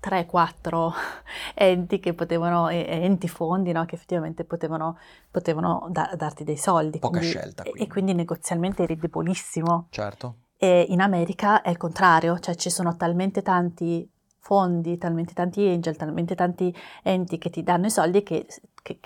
3-4 0.00 0.92
enti 1.54 1.98
che 2.00 2.14
potevano, 2.14 2.68
e- 2.68 2.86
e 2.88 3.02
enti 3.04 3.28
fondi 3.28 3.72
no, 3.72 3.84
che 3.84 3.96
effettivamente 3.96 4.44
potevano, 4.44 4.96
potevano 5.30 5.86
da- 5.90 6.12
darti 6.16 6.44
dei 6.44 6.56
soldi. 6.56 6.98
Poca 6.98 7.18
quindi- 7.18 7.36
scelta, 7.36 7.62
e- 7.62 7.70
quindi. 7.70 7.82
E 7.82 7.92
quindi 7.92 8.14
negozialmente 8.14 8.82
eri 8.84 8.96
debolissimo. 8.96 9.86
Certo. 9.90 10.34
E 10.60 10.86
in 10.88 11.00
America 11.00 11.62
è 11.62 11.70
il 11.70 11.76
contrario, 11.76 12.38
cioè 12.40 12.56
ci 12.56 12.68
sono 12.68 12.96
talmente 12.96 13.42
tanti 13.42 14.08
fondi, 14.40 14.98
talmente 14.98 15.32
tanti 15.32 15.64
angel, 15.68 15.96
talmente 15.96 16.34
tanti 16.34 16.74
enti 17.04 17.38
che 17.38 17.48
ti 17.48 17.62
danno 17.62 17.86
i 17.86 17.90
soldi 17.90 18.22
che, 18.24 18.46
che- 18.82 18.98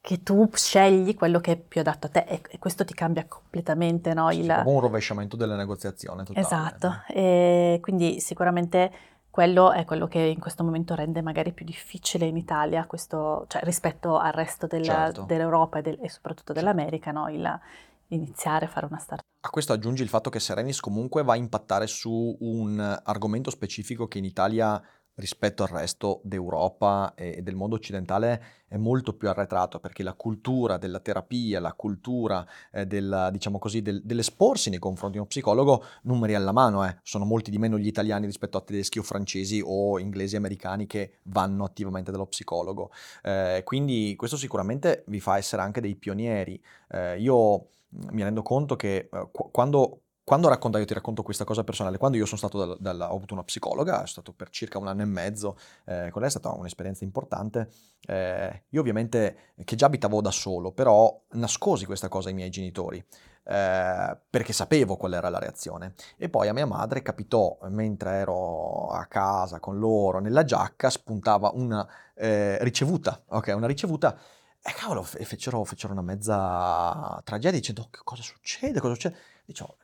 che 0.00 0.22
tu 0.22 0.48
scegli 0.52 1.14
quello 1.14 1.38
che 1.40 1.52
è 1.52 1.56
più 1.56 1.80
adatto 1.80 2.06
a 2.08 2.10
te 2.10 2.24
e, 2.28 2.40
e 2.50 2.58
questo 2.58 2.84
ti 2.84 2.92
cambia 2.92 3.24
completamente 3.26 4.12
no, 4.14 4.30
il... 4.32 4.46
proprio 4.46 4.74
un 4.74 4.80
rovesciamento 4.80 5.36
della 5.36 5.56
negoziazione 5.56 6.24
totale. 6.24 6.44
Esatto, 6.44 7.02
e 7.08 7.78
quindi 7.80 8.20
sicuramente 8.20 8.92
quello 9.30 9.72
è 9.72 9.84
quello 9.84 10.08
che 10.08 10.18
in 10.18 10.40
questo 10.40 10.62
momento 10.64 10.94
rende 10.94 11.22
magari 11.22 11.52
più 11.52 11.64
difficile 11.64 12.26
in 12.26 12.36
Italia, 12.36 12.84
questo, 12.86 13.44
cioè 13.48 13.62
rispetto 13.62 14.18
al 14.18 14.32
resto 14.32 14.66
della- 14.66 14.84
Certo. 14.84 15.22
dell'Europa 15.22 15.78
e, 15.78 15.82
del- 15.82 15.98
e 16.02 16.08
soprattutto 16.08 16.52
dell'America, 16.52 17.12
no, 17.12 17.28
il 17.28 17.60
iniziare 18.08 18.66
a 18.66 18.68
fare 18.68 18.86
una 18.86 18.98
startup. 18.98 19.30
A 19.44 19.50
questo 19.50 19.72
aggiungi 19.72 20.04
il 20.04 20.08
fatto 20.08 20.30
che 20.30 20.38
Serenis 20.38 20.78
comunque 20.78 21.24
va 21.24 21.32
a 21.32 21.36
impattare 21.36 21.88
su 21.88 22.36
un 22.38 22.78
argomento 22.78 23.50
specifico 23.50 24.06
che 24.06 24.18
in 24.18 24.24
Italia 24.24 24.80
rispetto 25.14 25.64
al 25.64 25.68
resto 25.68 26.20
d'Europa 26.22 27.14
e 27.16 27.42
del 27.42 27.56
mondo 27.56 27.74
occidentale 27.74 28.42
è 28.68 28.76
molto 28.76 29.14
più 29.14 29.28
arretrato 29.28 29.80
perché 29.80 30.04
la 30.04 30.14
cultura 30.14 30.78
della 30.78 31.00
terapia, 31.00 31.58
la 31.58 31.72
cultura 31.72 32.46
eh, 32.70 32.86
del, 32.86 33.30
diciamo 33.32 33.58
così, 33.58 33.82
del- 33.82 34.00
dell'esporsi 34.04 34.70
nei 34.70 34.78
confronti 34.78 35.14
di 35.14 35.18
uno 35.18 35.28
psicologo, 35.28 35.84
numeri 36.02 36.36
alla 36.36 36.52
mano, 36.52 36.86
eh, 36.86 36.98
sono 37.02 37.24
molti 37.24 37.50
di 37.50 37.58
meno 37.58 37.76
gli 37.78 37.88
italiani 37.88 38.26
rispetto 38.26 38.58
a 38.58 38.60
tedeschi 38.60 39.00
o 39.00 39.02
francesi 39.02 39.60
o 39.62 39.98
inglesi 39.98 40.36
americani 40.36 40.86
che 40.86 41.18
vanno 41.24 41.64
attivamente 41.64 42.12
dallo 42.12 42.26
psicologo. 42.26 42.92
Eh, 43.24 43.62
quindi 43.64 44.14
questo 44.16 44.36
sicuramente 44.36 45.02
vi 45.08 45.18
fa 45.18 45.36
essere 45.36 45.62
anche 45.62 45.80
dei 45.80 45.96
pionieri. 45.96 46.62
Eh, 46.88 47.20
io 47.20 47.66
mi 48.10 48.22
rendo 48.22 48.42
conto 48.42 48.76
che 48.76 49.08
qu- 49.10 49.50
quando, 49.50 50.02
quando 50.24 50.48
racconto, 50.48 50.78
io 50.78 50.84
ti 50.84 50.94
racconto 50.94 51.22
questa 51.22 51.44
cosa 51.44 51.64
personale, 51.64 51.98
quando 51.98 52.16
io 52.16 52.26
sono 52.26 52.38
stato, 52.38 52.58
dal, 52.58 52.76
dal, 52.78 53.00
ho 53.00 53.14
avuto 53.14 53.34
una 53.34 53.44
psicologa, 53.44 53.94
sono 53.94 54.06
stato 54.06 54.32
per 54.32 54.50
circa 54.50 54.78
un 54.78 54.86
anno 54.86 55.02
e 55.02 55.06
mezzo, 55.06 55.56
eh, 55.84 56.08
con 56.10 56.20
lei 56.20 56.28
è 56.28 56.30
stata 56.30 56.50
un'esperienza 56.50 57.04
importante, 57.04 57.68
eh, 58.06 58.64
io 58.68 58.80
ovviamente, 58.80 59.52
che 59.64 59.76
già 59.76 59.86
abitavo 59.86 60.20
da 60.20 60.30
solo, 60.30 60.72
però 60.72 61.20
nascosi 61.32 61.84
questa 61.86 62.08
cosa 62.08 62.28
ai 62.28 62.34
miei 62.34 62.50
genitori, 62.50 63.04
eh, 63.44 64.18
perché 64.30 64.52
sapevo 64.52 64.96
qual 64.96 65.14
era 65.14 65.28
la 65.28 65.38
reazione. 65.38 65.94
E 66.16 66.28
poi 66.28 66.48
a 66.48 66.52
mia 66.52 66.66
madre 66.66 67.02
capitò, 67.02 67.58
mentre 67.70 68.10
ero 68.12 68.86
a 68.88 69.04
casa 69.06 69.58
con 69.58 69.78
loro, 69.78 70.20
nella 70.20 70.44
giacca, 70.44 70.88
spuntava 70.88 71.50
una 71.54 71.86
eh, 72.14 72.62
ricevuta, 72.62 73.22
ok, 73.28 73.52
una 73.56 73.66
ricevuta, 73.66 74.16
e 74.64 74.72
cavolo, 74.74 75.02
fecero, 75.02 75.64
fecero 75.64 75.92
una 75.92 76.02
mezza 76.02 77.20
tragedia 77.24 77.58
dicendo, 77.58 77.88
cosa 78.04 78.22
succede, 78.22 78.78
cosa 78.80 78.94
succede? 78.94 79.16
Dicevo, 79.44 79.76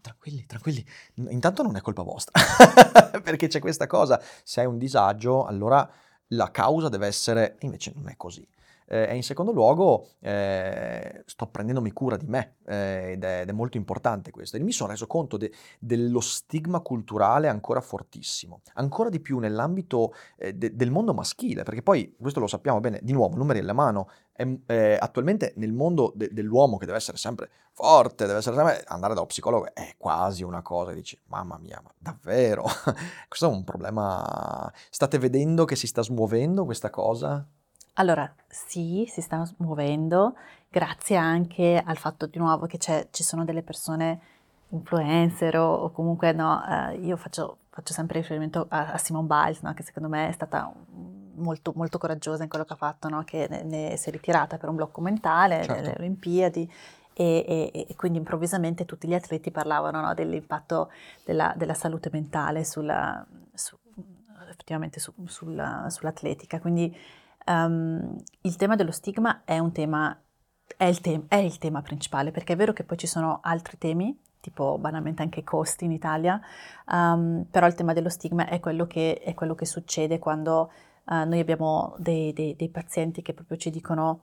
tranquilli, 0.00 0.46
tranquilli, 0.46 0.86
intanto 1.14 1.62
non 1.62 1.76
è 1.76 1.80
colpa 1.80 2.02
vostra, 2.02 2.40
perché 3.22 3.48
c'è 3.48 3.58
questa 3.58 3.86
cosa, 3.86 4.22
se 4.44 4.60
hai 4.60 4.66
un 4.66 4.78
disagio, 4.78 5.44
allora 5.44 5.88
la 6.28 6.50
causa 6.50 6.88
deve 6.88 7.06
essere, 7.06 7.56
invece 7.60 7.92
non 7.94 8.08
è 8.08 8.16
così. 8.16 8.46
Eh, 8.92 9.08
e 9.08 9.16
in 9.16 9.22
secondo 9.22 9.52
luogo 9.52 10.08
eh, 10.20 11.22
sto 11.24 11.46
prendendomi 11.46 11.92
cura 11.92 12.18
di 12.18 12.26
me 12.26 12.56
eh, 12.66 13.12
ed, 13.12 13.24
è, 13.24 13.40
ed, 13.40 13.48
è, 13.48 13.52
molto 13.52 13.78
importante 13.78 14.30
questo. 14.30 14.58
E 14.58 14.60
mi 14.60 14.70
sono 14.70 14.90
reso 14.90 15.06
conto 15.06 15.38
de, 15.38 15.50
dello 15.78 16.20
stigma 16.20 16.80
culturale 16.80 17.48
ancora 17.48 17.80
fortissimo, 17.80 18.60
ancora 18.74 19.08
di 19.08 19.18
più 19.18 19.38
nell'ambito 19.38 20.12
eh, 20.36 20.52
de, 20.52 20.76
del 20.76 20.90
mondo 20.90 21.14
maschile, 21.14 21.62
perché 21.62 21.82
poi 21.82 22.14
questo 22.20 22.38
lo 22.38 22.46
sappiamo 22.46 22.80
bene, 22.80 23.00
di 23.02 23.12
nuovo, 23.12 23.34
numeri 23.34 23.60
alla 23.60 23.72
mano, 23.72 24.10
è, 24.34 24.98
attualmente 25.00 25.54
nel 25.56 25.72
mondo 25.72 26.12
de, 26.14 26.28
dell'uomo 26.30 26.76
che 26.76 26.84
deve 26.84 26.98
essere 26.98 27.16
sempre 27.16 27.48
forte, 27.72 28.26
deve 28.26 28.40
essere 28.40 28.56
sempre, 28.56 28.84
andare 28.88 29.14
da 29.14 29.20
un 29.20 29.26
psicologo 29.26 29.72
è 29.72 29.94
quasi 29.96 30.42
una 30.42 30.60
cosa, 30.60 30.92
dici, 30.92 31.18
mamma 31.28 31.56
mia, 31.56 31.80
ma 31.82 31.90
davvero? 31.96 32.64
questo 33.26 33.46
è 33.46 33.48
un 33.48 33.64
problema, 33.64 34.70
state 34.90 35.18
vedendo 35.18 35.64
che 35.64 35.76
si 35.76 35.86
sta 35.86 36.02
smuovendo 36.02 36.66
questa 36.66 36.90
cosa? 36.90 37.48
Allora, 37.94 38.32
sì, 38.48 39.06
si 39.08 39.20
stanno 39.20 39.48
muovendo, 39.58 40.34
grazie 40.68 41.16
anche 41.16 41.82
al 41.84 41.96
fatto 41.96 42.26
di 42.26 42.38
nuovo 42.38 42.66
che 42.66 42.78
ci 42.78 43.22
sono 43.22 43.44
delle 43.44 43.62
persone 43.62 44.20
influencer 44.70 45.56
o, 45.58 45.74
o 45.74 45.90
comunque 45.90 46.32
no, 46.32 46.62
eh, 46.66 46.96
io 46.96 47.16
faccio, 47.16 47.58
faccio, 47.68 47.92
sempre 47.92 48.20
riferimento 48.20 48.66
a, 48.70 48.92
a 48.92 48.98
Simone 48.98 49.26
Biles, 49.26 49.60
no, 49.60 49.74
che 49.74 49.82
secondo 49.82 50.08
me 50.08 50.28
è 50.28 50.32
stata 50.32 50.72
molto, 51.34 51.72
molto 51.76 51.98
coraggiosa 51.98 52.42
in 52.42 52.48
quello 52.48 52.64
che 52.64 52.72
ha 52.72 52.76
fatto, 52.76 53.08
no, 53.08 53.22
che 53.24 53.46
ne, 53.50 53.62
ne, 53.62 53.96
si 53.96 54.08
è 54.08 54.12
ritirata 54.12 54.56
per 54.56 54.70
un 54.70 54.76
blocco 54.76 55.00
mentale, 55.00 55.62
certo. 55.62 55.82
le 55.82 55.94
Olimpiadi, 55.98 56.72
e, 57.14 57.70
e, 57.74 57.86
e, 57.88 57.96
quindi 57.96 58.16
improvvisamente 58.16 58.86
tutti 58.86 59.06
gli 59.06 59.14
atleti 59.14 59.50
parlavano 59.50 60.14
dell'impatto 60.14 60.90
della, 61.24 61.52
della, 61.56 61.74
salute 61.74 62.08
mentale 62.10 62.64
sulla, 62.64 63.24
su, 63.52 63.76
effettivamente 64.48 64.98
su, 64.98 65.12
sulla, 65.26 65.90
sull'atletica. 65.90 66.58
Quindi 66.58 66.96
um, 67.46 68.16
il 68.42 68.56
tema 68.56 68.76
dello 68.76 68.90
stigma 68.90 69.42
è 69.44 69.58
un 69.58 69.72
tema, 69.72 70.18
è 70.76 70.84
il, 70.84 71.00
te- 71.00 71.24
è 71.28 71.36
il 71.36 71.58
tema 71.58 71.82
principale, 71.82 72.30
perché 72.30 72.52
è 72.54 72.56
vero 72.56 72.72
che 72.72 72.84
poi 72.84 72.96
ci 72.96 73.06
sono 73.06 73.40
altri 73.42 73.78
temi, 73.78 74.18
tipo 74.40 74.76
banalmente 74.78 75.22
anche 75.22 75.40
i 75.40 75.44
costi 75.44 75.84
in 75.84 75.92
Italia, 75.92 76.40
um, 76.88 77.46
però 77.50 77.66
il 77.66 77.74
tema 77.74 77.92
dello 77.92 78.08
stigma 78.08 78.46
è 78.46 78.60
quello 78.60 78.86
che, 78.86 79.20
è 79.22 79.34
quello 79.34 79.54
che 79.54 79.66
succede 79.66 80.18
quando 80.18 80.72
uh, 81.04 81.24
noi 81.24 81.38
abbiamo 81.38 81.94
dei, 81.98 82.32
dei, 82.32 82.56
dei, 82.56 82.68
pazienti 82.68 83.22
che 83.22 83.34
proprio 83.34 83.56
ci 83.56 83.70
dicono 83.70 84.20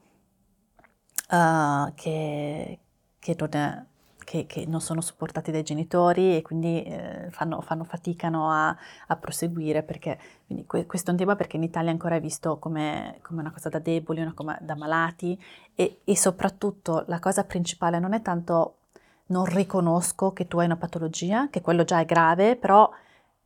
uh, 1.31 1.93
che, 1.95 2.79
che 3.17 3.35
non 3.39 3.49
è, 3.51 3.85
che, 4.23 4.45
che, 4.45 4.65
non 4.65 4.81
sono 4.81 5.01
supportati 5.01 5.51
dai 5.51 5.63
genitori 5.63 6.37
e 6.37 6.41
quindi 6.41 6.83
eh, 6.83 7.27
fanno, 7.29 7.61
fanno, 7.61 7.83
faticano 7.83 8.51
a, 8.51 8.75
a, 9.07 9.15
proseguire 9.15 9.83
perché 9.83 10.19
que, 10.65 10.85
questo 10.85 11.09
è 11.09 11.13
un 11.13 11.19
tema 11.19 11.35
perché 11.35 11.57
in 11.57 11.63
Italia 11.63 11.91
ancora 11.91 12.15
è 12.15 12.21
visto 12.21 12.57
come, 12.57 13.19
come 13.21 13.41
una 13.41 13.51
cosa 13.51 13.69
da 13.69 13.79
deboli, 13.79 14.21
una 14.21 14.33
cosa 14.33 14.57
da 14.61 14.75
malati 14.75 15.41
e, 15.75 16.01
e 16.03 16.17
soprattutto 16.17 17.03
la 17.07 17.19
cosa 17.19 17.43
principale 17.43 17.99
non 17.99 18.13
è 18.13 18.21
tanto 18.21 18.75
non 19.27 19.45
riconosco 19.45 20.33
che 20.33 20.47
tu 20.47 20.59
hai 20.59 20.65
una 20.65 20.77
patologia, 20.77 21.49
che 21.49 21.61
quello 21.61 21.83
già 21.83 21.99
è 21.99 22.05
grave, 22.05 22.55
però 22.55 22.89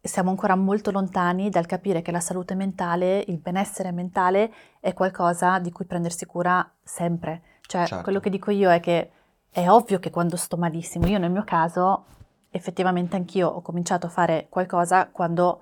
siamo 0.01 0.29
ancora 0.29 0.55
molto 0.55 0.91
lontani 0.91 1.49
dal 1.49 1.65
capire 1.65 2.01
che 2.01 2.12
la 2.12 2.19
salute 2.19 2.55
mentale, 2.55 3.23
il 3.27 3.38
benessere 3.38 3.91
mentale 3.91 4.51
è 4.79 4.93
qualcosa 4.93 5.59
di 5.59 5.71
cui 5.71 5.86
prendersi 5.86 6.25
cura 6.25 6.69
sempre. 6.83 7.41
Cioè, 7.62 7.86
certo. 7.86 8.03
quello 8.03 8.19
che 8.19 8.29
dico 8.29 8.51
io 8.51 8.69
è 8.69 8.79
che 8.79 9.12
è 9.53 9.69
ovvio 9.69 9.99
che 9.99 10.09
quando 10.09 10.35
sto 10.35 10.57
malissimo, 10.57 11.05
io 11.05 11.19
nel 11.19 11.29
mio 11.29 11.43
caso, 11.43 12.05
effettivamente 12.49 13.15
anch'io 13.15 13.49
ho 13.49 13.61
cominciato 13.61 14.07
a 14.07 14.09
fare 14.09 14.47
qualcosa 14.49 15.09
quando 15.09 15.61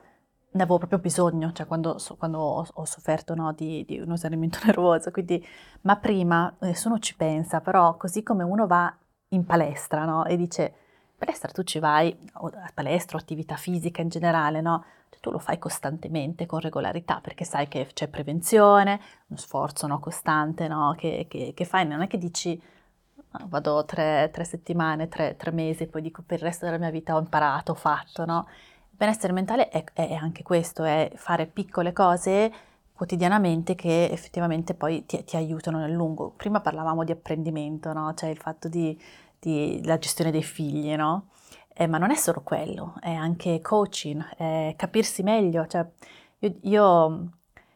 ne 0.52 0.64
avevo 0.64 0.78
proprio 0.78 1.00
bisogno, 1.00 1.52
cioè 1.52 1.68
quando, 1.68 1.98
quando 2.18 2.40
ho, 2.40 2.66
ho, 2.72 2.86
sofferto 2.86 3.36
no, 3.36 3.52
di, 3.52 3.84
di, 3.86 4.00
un 4.00 4.14
esaurimento 4.14 4.60
nervoso, 4.66 5.12
quindi, 5.12 5.46
ma 5.82 5.98
prima 5.98 6.54
nessuno 6.60 7.00
ci 7.00 7.18
pensa, 7.18 7.60
però 7.60 7.98
così 7.98 8.24
come 8.24 8.44
uno 8.44 8.66
va 8.66 8.94
in 9.30 9.46
palestra 9.46 10.06
no, 10.06 10.24
e 10.26 10.38
dice, 10.38 10.74
palestra 11.18 11.52
tu 11.52 11.64
ci 11.64 11.80
vai, 11.80 12.18
a 12.34 12.72
palestra 12.74 13.18
o 13.18 13.20
attività 13.20 13.58
fisica 13.58 14.02
in 14.02 14.08
generale, 14.08 14.62
no? 14.62 14.86
Cioè, 15.10 15.20
tu 15.20 15.32
lo 15.32 15.40
fai 15.40 15.60
costantemente, 15.60 16.46
con 16.46 16.62
regolarità, 16.62 17.20
perché 17.22 17.44
sai 17.44 17.68
che 17.68 17.90
c'è 17.94 18.08
prevenzione, 18.08 19.02
uno 19.28 19.38
sforzo 19.38 19.86
costante 20.00 20.70
che, 20.96 21.26
che, 21.30 21.52
che 21.54 21.66
fai, 21.66 21.86
non 21.86 22.02
è 22.02 22.08
che 22.08 22.18
dici 22.18 22.62
vado 23.48 23.86
tre, 23.86 24.30
tre 24.32 24.44
settimane, 24.44 25.08
tre, 25.08 25.36
tre, 25.38 25.52
mesi, 25.52 25.88
poi 25.88 26.02
dico 26.02 26.22
per 26.26 26.40
il 26.40 26.46
resto 26.46 26.66
della 26.66 26.78
mia 26.78 26.90
vita 26.90 27.16
ho 27.16 27.20
imparato, 27.20 27.72
ho 27.72 27.76
fatto, 27.76 28.26
no? 28.26 28.48
Il 28.90 28.98
benessere 28.98 29.34
mentale 29.34 29.70
è, 29.70 29.84
è 29.94 30.14
anche 30.14 30.44
questo, 30.44 30.84
è 30.84 31.12
fare 31.16 31.46
piccole 31.48 31.94
cose 31.94 32.52
quotidianamente 32.94 33.74
che 33.74 34.10
effettivamente 34.12 34.76
poi 34.76 35.06
ti, 35.06 35.24
ti, 35.24 35.36
aiutano 35.36 35.80
nel 35.80 35.92
lungo. 35.92 36.34
Prima 36.36 36.62
parlavamo 36.62 37.04
di 37.04 37.12
apprendimento, 37.12 37.94
no? 37.94 38.14
Cioè 38.14 38.30
il 38.30 38.38
fatto 38.38 38.68
di, 38.68 39.00
di 39.40 39.82
la 39.86 39.98
gestione 39.98 40.30
dei 40.32 40.44
figli, 40.44 40.94
no? 40.96 41.30
Eh, 41.74 41.88
ma 41.88 41.98
non 41.98 42.12
è 42.12 42.16
solo 42.16 42.42
quello, 42.44 42.96
è 43.02 43.12
anche 43.12 43.62
coaching, 43.62 44.36
è 44.36 44.74
capirsi 44.78 45.24
meglio. 45.24 45.66
Cioè, 45.66 45.86
io, 46.40 46.56
io 46.62 47.30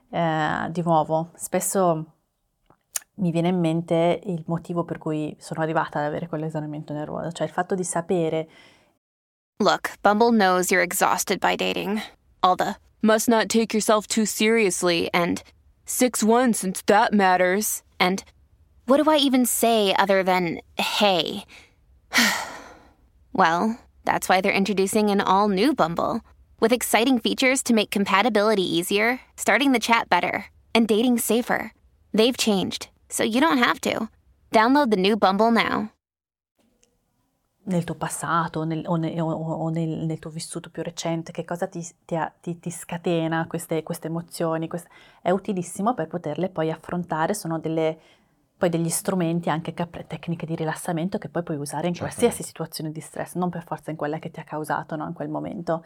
eh, 0.10 0.68
di 0.70 0.82
nuovo, 0.84 1.32
spesso 1.36 2.14
mi 3.15 3.32
viene 3.32 3.49
in 3.49 3.60
mente 3.60 4.21
il 4.25 4.43
motivo 4.47 4.84
per 4.84 4.97
cui 4.97 5.36
sono 5.39 5.62
arrivata 5.62 5.99
ad 5.99 6.06
avere 6.06 6.28
cioè 6.28 7.47
il 7.47 7.54
fatto 7.54 7.75
di 7.75 7.84
sapere. 7.84 8.47
Look, 9.60 9.97
Bumble 10.01 10.32
knows 10.32 10.69
you're 10.69 10.84
exhausted 10.84 11.39
by 11.39 11.56
dating. 11.56 12.01
All 12.41 12.56
the 12.56 12.75
must 13.01 13.30
not 13.30 13.47
take 13.47 13.73
yourself 13.73 14.08
too 14.08 14.25
seriously 14.25 15.10
and 15.13 15.41
6-1 15.88 16.54
since 16.54 16.82
that 16.88 17.13
matters. 17.13 17.84
And 17.99 18.23
what 18.86 19.01
do 19.01 19.10
I 19.10 19.17
even 19.17 19.45
say 19.45 19.95
other 19.97 20.23
than 20.23 20.60
hey? 20.78 21.45
well, 23.34 23.80
that's 24.04 24.28
why 24.28 24.41
they're 24.41 24.51
introducing 24.51 25.10
an 25.10 25.21
all 25.21 25.47
new 25.47 25.73
Bumble 25.73 26.21
with 26.60 26.73
exciting 26.73 27.19
features 27.19 27.63
to 27.63 27.73
make 27.73 27.91
compatibility 27.91 28.63
easier, 28.63 29.21
starting 29.38 29.71
the 29.71 29.80
chat 29.80 30.10
better, 30.10 30.45
and 30.73 30.88
dating 30.88 31.19
safer. 31.19 31.71
They've 32.13 32.38
changed 32.38 32.89
so 33.15 33.23
you 33.23 33.39
don't 33.39 33.63
have 33.63 33.80
to. 33.80 34.10
Download 34.51 34.89
the 34.89 34.97
new 34.97 35.15
Bumble 35.15 35.49
now. 35.49 35.89
Nel 37.67 37.84
tuo 37.84 37.95
passato 37.95 38.63
nel, 38.63 38.84
o, 38.86 38.95
nel, 38.95 39.19
o 39.19 39.69
nel, 39.69 40.06
nel, 40.06 40.19
tuo 40.19 40.30
vissuto 40.30 40.69
più 40.69 40.84
recente, 40.84 41.32
che 41.32 41.43
cosa 41.43 41.65
ti, 41.65 41.84
ti, 42.06 42.60
ti 42.60 42.69
scatena 42.69 43.47
queste, 43.47 43.82
queste 43.82 44.08
emozioni? 44.08 44.67
Queste, 44.67 44.89
è 45.21 45.32
utilissimo 45.32 45.95
per 45.95 46.08
poterle 46.08 46.49
poi 46.49 46.69
affrontare, 46.69 47.34
sono 47.34 47.58
delle, 47.58 47.97
poi 48.56 48.69
degli 48.69 48.89
strumenti, 48.89 49.49
anche 49.49 49.73
tecniche 49.73 50.45
di 50.45 50.56
rilassamento 50.56 51.17
che 51.17 51.30
poi 51.30 51.41
puoi 51.41 51.58
usare 51.58 51.88
in 51.88 51.95
certo. 51.95 52.13
qualsiasi 52.13 52.43
situazione 52.43 52.91
di 52.91 52.99
stress, 52.99 53.34
non 53.34 53.49
per 53.49 53.63
forza 53.63 53.89
in 53.89 53.97
quella 53.97 54.19
che 54.19 54.30
ti 54.30 54.39
ha 54.39 54.43
causato 54.43 54.95
no, 54.95 55.08
in 55.08 55.13
quel 55.13 55.30
momento. 55.30 55.84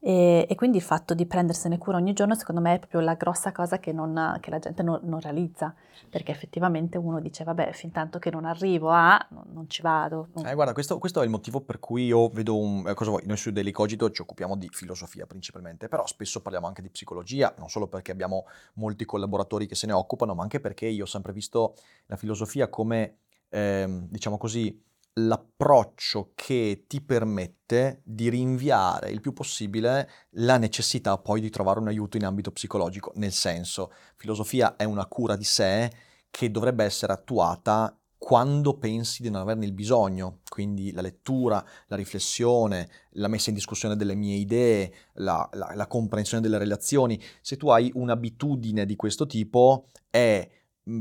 E, 0.00 0.46
e, 0.48 0.54
quindi 0.54 0.76
il 0.76 0.82
fatto 0.82 1.12
di 1.12 1.26
prendersene 1.26 1.76
cura 1.76 1.96
ogni 1.96 2.12
giorno 2.12 2.36
secondo 2.36 2.60
me 2.60 2.74
è 2.74 2.78
proprio 2.78 3.00
la 3.00 3.14
grossa 3.14 3.50
cosa 3.50 3.80
che, 3.80 3.90
non, 3.92 4.38
che 4.40 4.48
la 4.50 4.60
gente 4.60 4.84
non, 4.84 5.00
non, 5.02 5.18
realizza, 5.18 5.74
perché 6.08 6.30
effettivamente 6.30 6.96
uno 6.96 7.18
dice 7.18 7.42
vabbè 7.42 7.72
fin 7.72 7.90
tanto 7.90 8.20
che 8.20 8.30
non 8.30 8.44
arrivo 8.44 8.90
a, 8.90 9.18
non, 9.30 9.44
non 9.52 9.68
ci 9.68 9.82
vado. 9.82 10.28
Eh, 10.44 10.54
guarda, 10.54 10.72
questo, 10.72 10.98
questo, 10.98 11.20
è 11.20 11.24
il 11.24 11.30
motivo 11.30 11.62
per 11.62 11.80
cui 11.80 12.06
io 12.06 12.28
vedo 12.28 12.56
un... 12.56 12.86
Eh, 12.86 12.94
cosa 12.94 13.10
vuoi? 13.10 13.24
Noi 13.26 13.36
su 13.36 13.50
Daily 13.50 13.72
Cogito 13.72 14.08
ci 14.12 14.22
occupiamo 14.22 14.56
di 14.56 14.68
filosofia 14.70 15.26
principalmente, 15.26 15.88
però 15.88 16.06
spesso 16.06 16.40
parliamo 16.42 16.68
anche 16.68 16.80
di 16.82 16.90
psicologia, 16.90 17.52
non 17.58 17.68
solo 17.68 17.88
perché 17.88 18.12
abbiamo 18.12 18.44
molti 18.74 19.04
collaboratori 19.04 19.66
che 19.66 19.74
se 19.74 19.88
ne 19.88 19.94
occupano, 19.94 20.34
ma 20.34 20.42
anche 20.42 20.60
perché 20.60 20.86
io 20.86 21.02
ho 21.02 21.06
sempre 21.06 21.32
visto 21.32 21.74
la 22.06 22.16
filosofia 22.16 22.68
come, 22.68 23.16
eh, 23.48 24.06
diciamo 24.08 24.38
così, 24.38 24.80
l'approccio 25.26 26.32
che 26.34 26.84
ti 26.86 27.00
permette 27.00 28.00
di 28.04 28.28
rinviare 28.28 29.10
il 29.10 29.20
più 29.20 29.32
possibile 29.32 30.08
la 30.32 30.56
necessità 30.58 31.18
poi 31.18 31.40
di 31.40 31.50
trovare 31.50 31.80
un 31.80 31.88
aiuto 31.88 32.16
in 32.16 32.24
ambito 32.24 32.52
psicologico, 32.52 33.12
nel 33.16 33.32
senso, 33.32 33.92
filosofia 34.16 34.76
è 34.76 34.84
una 34.84 35.06
cura 35.06 35.36
di 35.36 35.44
sé 35.44 35.90
che 36.30 36.50
dovrebbe 36.50 36.84
essere 36.84 37.12
attuata 37.12 37.98
quando 38.18 38.76
pensi 38.76 39.22
di 39.22 39.30
non 39.30 39.40
averne 39.40 39.64
il 39.64 39.72
bisogno. 39.72 40.40
quindi 40.48 40.90
la 40.92 41.02
lettura, 41.02 41.64
la 41.86 41.96
riflessione, 41.96 42.88
la 43.12 43.28
messa 43.28 43.50
in 43.50 43.54
discussione 43.54 43.94
delle 43.94 44.16
mie 44.16 44.36
idee, 44.36 44.92
la, 45.14 45.48
la, 45.52 45.72
la 45.74 45.86
comprensione 45.86 46.42
delle 46.42 46.58
relazioni, 46.58 47.20
se 47.40 47.56
tu 47.56 47.68
hai 47.68 47.90
un'abitudine 47.94 48.84
di 48.84 48.96
questo 48.96 49.26
tipo 49.26 49.86
è 50.10 50.48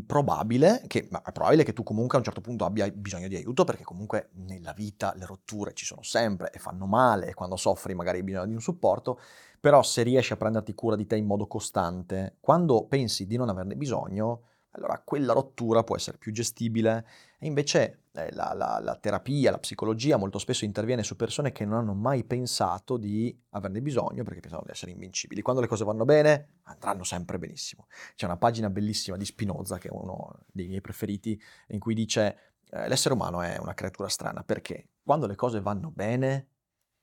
probabile 0.05 0.83
che, 0.87 1.07
ma 1.11 1.21
è 1.21 1.31
probabile 1.31 1.63
che 1.63 1.73
tu 1.73 1.83
comunque 1.83 2.15
a 2.15 2.19
un 2.19 2.25
certo 2.25 2.41
punto 2.41 2.65
abbia 2.65 2.89
bisogno 2.89 3.27
di 3.27 3.35
aiuto 3.35 3.63
perché 3.63 3.83
comunque 3.83 4.29
nella 4.33 4.73
vita 4.73 5.13
le 5.15 5.25
rotture 5.25 5.73
ci 5.73 5.85
sono 5.85 6.03
sempre 6.03 6.51
e 6.51 6.59
fanno 6.59 6.85
male 6.85 7.27
e 7.27 7.33
quando 7.33 7.55
soffri 7.55 7.93
magari 7.93 8.17
hai 8.17 8.23
bisogno 8.23 8.47
di 8.47 8.53
un 8.53 8.61
supporto, 8.61 9.19
però 9.59 9.81
se 9.83 10.03
riesci 10.03 10.33
a 10.33 10.37
prenderti 10.37 10.73
cura 10.73 10.95
di 10.95 11.05
te 11.05 11.15
in 11.15 11.25
modo 11.25 11.47
costante, 11.47 12.37
quando 12.39 12.85
pensi 12.85 13.25
di 13.25 13.37
non 13.37 13.49
averne 13.49 13.75
bisogno, 13.75 14.43
allora 14.71 15.01
quella 15.03 15.33
rottura 15.33 15.83
può 15.83 15.95
essere 15.95 16.17
più 16.17 16.31
gestibile. 16.31 17.05
E 17.39 17.47
invece 17.47 18.03
la, 18.31 18.53
la, 18.53 18.79
la, 18.81 18.95
terapia, 18.95 19.51
la 19.51 19.59
psicologia 19.59 20.17
molto 20.17 20.39
spesso 20.39 20.65
interviene 20.65 21.03
su 21.03 21.15
persone 21.15 21.51
che 21.51 21.65
non 21.65 21.77
hanno 21.77 21.93
mai 21.93 22.23
pensato 22.23 22.97
di 22.97 23.37
averne 23.49 23.81
bisogno 23.81 24.23
perché 24.23 24.39
pensano 24.39 24.63
di 24.65 24.71
essere 24.71 24.91
invincibili. 24.91 25.41
Quando 25.41 25.61
le 25.61 25.67
cose 25.67 25.83
vanno 25.83 26.05
bene, 26.05 26.59
andranno 26.63 27.03
sempre 27.03 27.37
benissimo. 27.37 27.87
C'è 28.15 28.25
una 28.25 28.37
pagina 28.37 28.69
bellissima 28.69 29.17
di 29.17 29.25
Spinoza, 29.25 29.77
che 29.77 29.89
è 29.89 29.91
uno 29.91 30.39
dei 30.47 30.67
miei 30.67 30.81
preferiti, 30.81 31.39
in 31.67 31.79
cui 31.79 31.93
dice 31.93 32.55
eh, 32.71 32.87
l'essere 32.87 33.13
umano 33.13 33.41
è 33.41 33.57
una 33.57 33.73
creatura 33.73 34.09
strana 34.09 34.43
perché 34.43 34.89
quando 35.03 35.27
le 35.27 35.35
cose 35.35 35.61
vanno 35.61 35.91
bene, 35.91 36.49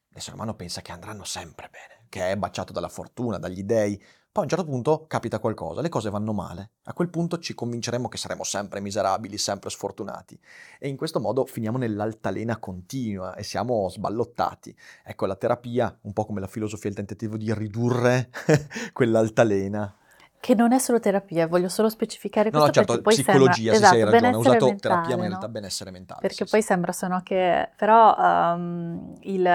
l'essere 0.08 0.36
umano 0.36 0.54
pensa 0.54 0.82
che 0.82 0.92
andranno 0.92 1.24
sempre 1.24 1.68
bene, 1.70 2.06
che 2.08 2.30
è 2.30 2.36
baciato 2.36 2.72
dalla 2.72 2.88
fortuna, 2.88 3.38
dagli 3.38 3.62
dèi, 3.62 4.00
poi 4.34 4.42
a 4.42 4.46
un 4.46 4.48
certo 4.48 4.64
punto 4.64 5.04
capita 5.06 5.38
qualcosa, 5.38 5.80
le 5.80 5.88
cose 5.88 6.10
vanno 6.10 6.32
male. 6.32 6.70
A 6.86 6.92
quel 6.92 7.08
punto 7.08 7.38
ci 7.38 7.54
convinceremo 7.54 8.08
che 8.08 8.16
saremo 8.16 8.42
sempre 8.42 8.80
miserabili, 8.80 9.38
sempre 9.38 9.70
sfortunati. 9.70 10.36
E 10.80 10.88
in 10.88 10.96
questo 10.96 11.20
modo 11.20 11.46
finiamo 11.46 11.78
nell'altalena 11.78 12.56
continua 12.56 13.36
e 13.36 13.44
siamo 13.44 13.88
sballottati. 13.88 14.76
Ecco, 15.04 15.26
la 15.26 15.36
terapia, 15.36 15.96
un 16.00 16.12
po' 16.12 16.26
come 16.26 16.40
la 16.40 16.48
filosofia, 16.48 16.90
il 16.90 16.96
tentativo 16.96 17.36
di 17.36 17.54
ridurre 17.54 18.30
quell'altalena. 18.92 19.94
Che 20.40 20.54
non 20.56 20.72
è 20.72 20.80
solo 20.80 20.98
terapia, 20.98 21.46
voglio 21.46 21.68
solo 21.68 21.88
specificare 21.88 22.50
no, 22.50 22.58
questo 22.58 22.80
no, 22.80 22.86
certo, 22.86 23.02
poi 23.02 23.14
psicologia, 23.14 23.70
sembra, 23.70 23.72
sì, 23.72 23.76
esatto, 23.76 23.94
hai 23.94 24.20
ragione, 24.20 24.34
ho 24.34 24.40
usato 24.40 24.66
mentale, 24.66 24.80
terapia, 24.80 25.08
ma 25.10 25.14
in 25.14 25.20
no? 25.20 25.28
realtà 25.28 25.48
benessere 25.48 25.90
mentale. 25.92 26.20
Perché 26.20 26.44
sì, 26.44 26.50
poi 26.50 26.60
sì. 26.60 26.66
sembra 26.66 26.90
sono 26.90 27.20
che... 27.22 27.70
Però 27.76 28.16
um, 28.18 29.14
il, 29.20 29.48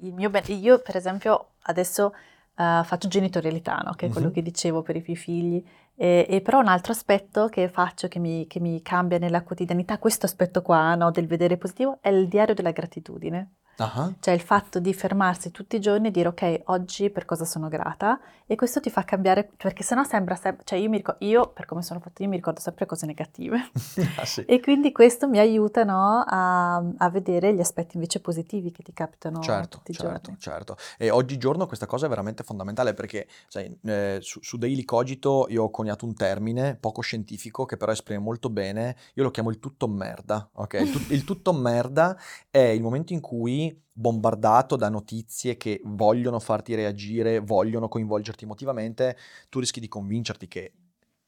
il 0.00 0.12
mio... 0.14 0.30
Ben- 0.30 0.42
io 0.48 0.80
per 0.80 0.96
esempio 0.96 1.50
adesso 1.62 2.12
uh, 2.60 2.84
faccio 2.84 3.08
genitorialità, 3.08 3.82
no? 3.84 3.92
che 3.92 4.06
è 4.06 4.10
quello 4.10 4.28
Mhm. 4.28 4.32
che 4.34 4.42
dicevo 4.42 4.82
per 4.82 4.96
i 4.96 5.02
miei 5.04 5.16
figli, 5.16 5.64
e, 5.94 6.26
e 6.28 6.40
però 6.40 6.60
un 6.60 6.68
altro 6.68 6.92
aspetto 6.92 7.48
che 7.48 7.68
faccio, 7.68 8.08
che 8.08 8.18
mi, 8.18 8.46
che 8.46 8.60
mi 8.60 8.80
cambia 8.82 9.18
nella 9.18 9.42
quotidianità, 9.42 9.98
questo 9.98 10.26
aspetto 10.26 10.62
qua 10.62 10.94
no, 10.94 11.10
del 11.10 11.26
vedere 11.26 11.56
positivo, 11.56 11.98
è 12.00 12.08
il 12.10 12.28
diario 12.28 12.54
della 12.54 12.70
gratitudine. 12.72 13.56
Ah, 13.82 14.12
Cioè 14.20 14.34
il 14.34 14.40
fatto 14.40 14.78
di 14.78 14.92
fermarsi 14.92 15.50
tutti 15.50 15.76
i 15.76 15.80
giorni 15.80 16.08
e 16.08 16.10
dire 16.10 16.28
ok, 16.28 16.62
oggi 16.66 17.10
per 17.10 17.24
cosa 17.24 17.44
sono 17.44 17.68
grata 17.68 18.20
e 18.46 18.56
questo 18.56 18.80
ti 18.80 18.90
fa 18.90 19.04
cambiare, 19.04 19.48
perché 19.56 19.82
sennò 19.82 20.02
sembra 20.02 20.34
sempre, 20.34 20.64
cioè 20.64 20.78
io, 20.78 20.88
mi 20.88 20.96
ricordo, 20.98 21.24
io 21.24 21.48
per 21.48 21.66
come 21.66 21.82
sono 21.82 22.00
fatta 22.00 22.22
io 22.22 22.28
mi 22.28 22.36
ricordo 22.36 22.60
sempre 22.60 22.84
cose 22.84 23.06
negative 23.06 23.70
ah, 24.18 24.24
sì. 24.24 24.44
e 24.44 24.60
quindi 24.60 24.90
questo 24.92 25.28
mi 25.28 25.38
aiuta 25.38 25.84
no, 25.84 26.24
a, 26.26 26.76
a 26.76 27.10
vedere 27.10 27.54
gli 27.54 27.60
aspetti 27.60 27.96
invece 27.96 28.20
positivi 28.20 28.70
che 28.72 28.82
ti 28.82 28.92
capitano 28.92 29.40
Certo, 29.40 29.78
tutti 29.78 29.92
i 29.92 29.94
certo, 29.94 30.20
giorni. 30.20 30.36
certo. 30.40 30.76
E 30.98 31.10
oggigiorno 31.10 31.66
questa 31.66 31.86
cosa 31.86 32.06
è 32.06 32.08
veramente 32.08 32.42
fondamentale 32.42 32.92
perché, 32.92 33.26
sai, 33.48 33.74
eh, 33.84 34.18
su, 34.20 34.40
su 34.42 34.58
Daily 34.58 34.84
Cogito 34.84 35.46
io 35.48 35.62
ho 35.64 35.70
coniato 35.70 36.04
un 36.04 36.14
termine 36.14 36.76
poco 36.78 37.00
scientifico 37.02 37.64
che 37.64 37.76
però 37.76 37.92
esprime 37.92 38.20
molto 38.20 38.50
bene, 38.50 38.96
io 39.14 39.22
lo 39.22 39.30
chiamo 39.30 39.50
il 39.50 39.60
tutto 39.60 39.86
merda, 39.86 40.48
ok? 40.54 40.74
Il 41.10 41.24
tutto 41.24 41.52
merda 41.52 42.16
è 42.50 42.58
il 42.58 42.82
momento 42.82 43.12
in 43.12 43.20
cui 43.20 43.69
bombardato 43.92 44.76
da 44.76 44.88
notizie 44.88 45.56
che 45.56 45.80
vogliono 45.84 46.38
farti 46.38 46.74
reagire, 46.74 47.40
vogliono 47.40 47.88
coinvolgerti 47.88 48.44
emotivamente, 48.44 49.16
tu 49.48 49.60
rischi 49.60 49.80
di 49.80 49.88
convincerti 49.88 50.48
che 50.48 50.72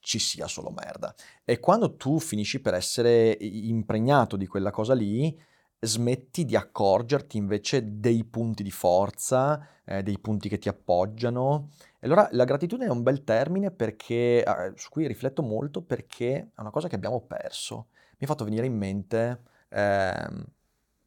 ci 0.01 0.19
sia 0.19 0.47
solo 0.49 0.71
merda. 0.71 1.15
E 1.45 1.61
quando 1.61 1.97
tu 1.97 2.19
finisci 2.19 2.61
per 2.61 2.75
essere 2.75 3.37
impregnato 3.41 4.37
di 4.37 4.47
quella 4.47 4.71
cosa 4.71 4.95
lì, 4.95 5.39
smetti 5.85 6.45
di 6.45 6.55
accorgerti 6.55 7.37
invece 7.37 7.99
dei 7.99 8.25
punti 8.25 8.63
di 8.63 8.71
forza, 8.71 9.67
eh, 9.85 10.03
dei 10.03 10.19
punti 10.19 10.49
che 10.49 10.59
ti 10.59 10.69
appoggiano. 10.69 11.71
E 11.99 12.07
allora 12.07 12.29
la 12.33 12.45
gratitudine 12.45 12.89
è 12.89 12.93
un 12.93 13.03
bel 13.03 13.25
termine 13.25 13.71
perché, 13.71 14.45
eh, 14.45 14.73
su 14.77 14.91
cui 14.91 15.07
rifletto 15.07 15.43
molto 15.43 15.83
perché 15.83 16.51
è 16.55 16.61
una 16.61 16.71
cosa 16.71 16.89
che 16.89 16.95
abbiamo 16.95 17.21
perso. 17.21 17.89
Mi 18.19 18.25
ha 18.25 18.27
fatto 18.27 18.45
venire 18.45 18.67
in 18.67 18.77
mente 18.77 19.43
ehm, 19.71 20.45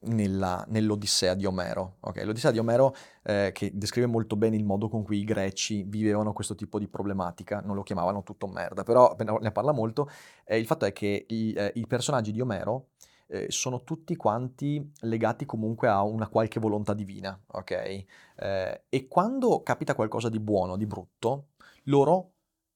nella- 0.05 0.63
nell'Odissea 0.69 1.33
di 1.33 1.45
Omero. 1.45 1.97
ok? 2.01 2.23
L'Odissea 2.23 2.51
di 2.51 2.59
Omero 2.59 2.95
eh, 3.23 3.51
che 3.53 3.71
descrive 3.73 4.07
molto 4.07 4.35
bene 4.35 4.55
il 4.55 4.63
modo 4.63 4.89
con 4.89 5.03
cui 5.03 5.19
i 5.19 5.23
greci 5.23 5.83
vivevano 5.83 6.33
questo 6.33 6.55
tipo 6.55 6.79
di 6.79 6.87
problematica, 6.87 7.61
non 7.61 7.75
lo 7.75 7.83
chiamavano 7.83 8.23
tutto 8.23 8.47
merda, 8.47 8.83
però 8.83 9.15
ne 9.41 9.51
parla 9.51 9.71
molto. 9.71 10.09
Eh, 10.45 10.57
il 10.59 10.65
fatto 10.65 10.85
è 10.85 10.93
che 10.93 11.25
i, 11.27 11.53
eh, 11.53 11.71
i 11.75 11.87
personaggi 11.87 12.31
di 12.31 12.41
Omero 12.41 12.89
eh, 13.27 13.47
sono 13.49 13.83
tutti 13.83 14.15
quanti 14.15 14.91
legati 15.01 15.45
comunque 15.45 15.87
a 15.87 16.03
una 16.03 16.27
qualche 16.27 16.59
volontà 16.59 16.93
divina, 16.93 17.39
ok? 17.47 17.71
Eh, 18.35 18.83
e 18.89 19.07
quando 19.07 19.61
capita 19.63 19.95
qualcosa 19.95 20.29
di 20.29 20.39
buono, 20.39 20.77
di 20.77 20.85
brutto, 20.85 21.47
loro 21.85 22.34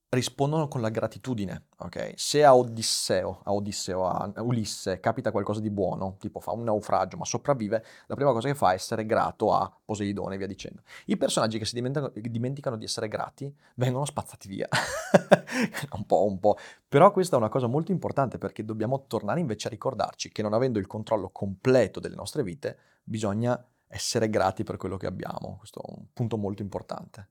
rispondono 0.10 0.68
con 0.68 0.82
la 0.82 0.90
gratitudine, 0.90 1.66
ok? 1.78 2.14
Se 2.16 2.44
a 2.44 2.56
Odisseo, 2.56 3.42
a 3.44 3.54
Odisseo, 3.54 4.08
a 4.08 4.32
Ulisse 4.42 5.00
capita 5.00 5.32
qualcosa 5.32 5.60
di 5.60 5.70
buono, 5.70 6.16
tipo 6.20 6.40
fa 6.40 6.52
un 6.52 6.64
naufragio 6.64 7.16
ma 7.18 7.26
sopravvive, 7.26 7.86
la 8.08 8.16
prima 8.16 8.32
cosa 8.32 8.48
che 8.48 8.56
fa 8.56 8.72
è 8.72 8.74
essere 8.74 9.06
grato 9.06 9.54
a 9.54 9.72
Poseidone 9.86 10.36
e 10.36 10.38
via 10.38 10.48
dicendo. 10.48 10.82
I 11.06 11.18
personaggi 11.18 11.60
che 11.60 11.66
si 11.66 11.76
dimenticano, 11.76 12.12
dimenticano 12.16 12.76
di 12.76 12.86
essere 12.86 13.08
grati 13.08 13.54
vengono 13.76 14.06
spazzati 14.06 14.48
via. 14.48 14.68
un 15.94 16.06
po', 16.06 16.26
un 16.26 16.40
po'. 16.40 16.58
Però 16.88 17.12
questa 17.12 17.36
è 17.36 17.40
una 17.40 17.50
cosa 17.50 17.68
molto 17.68 17.92
importante 17.92 18.40
perché 18.40 18.66
dobbiamo 18.66 19.06
tornare 19.06 19.40
invece 19.40 19.68
a 19.68 19.70
ricordarci 19.70 20.32
che 20.32 20.42
non 20.42 20.54
avendo 20.54 20.80
il 20.80 20.88
controllo 20.88 21.30
completo 21.30 22.00
delle 22.00 22.16
nostre 22.16 22.42
vite, 22.42 22.78
bisogna 23.04 23.64
essere 23.88 24.30
grati 24.30 24.64
per 24.64 24.78
quello 24.78 24.98
che 24.98 25.06
abbiamo. 25.06 25.58
Questo 25.60 25.82
è 25.82 25.92
un 25.96 26.06
punto 26.14 26.38
molto 26.38 26.64
importante. 26.64 27.30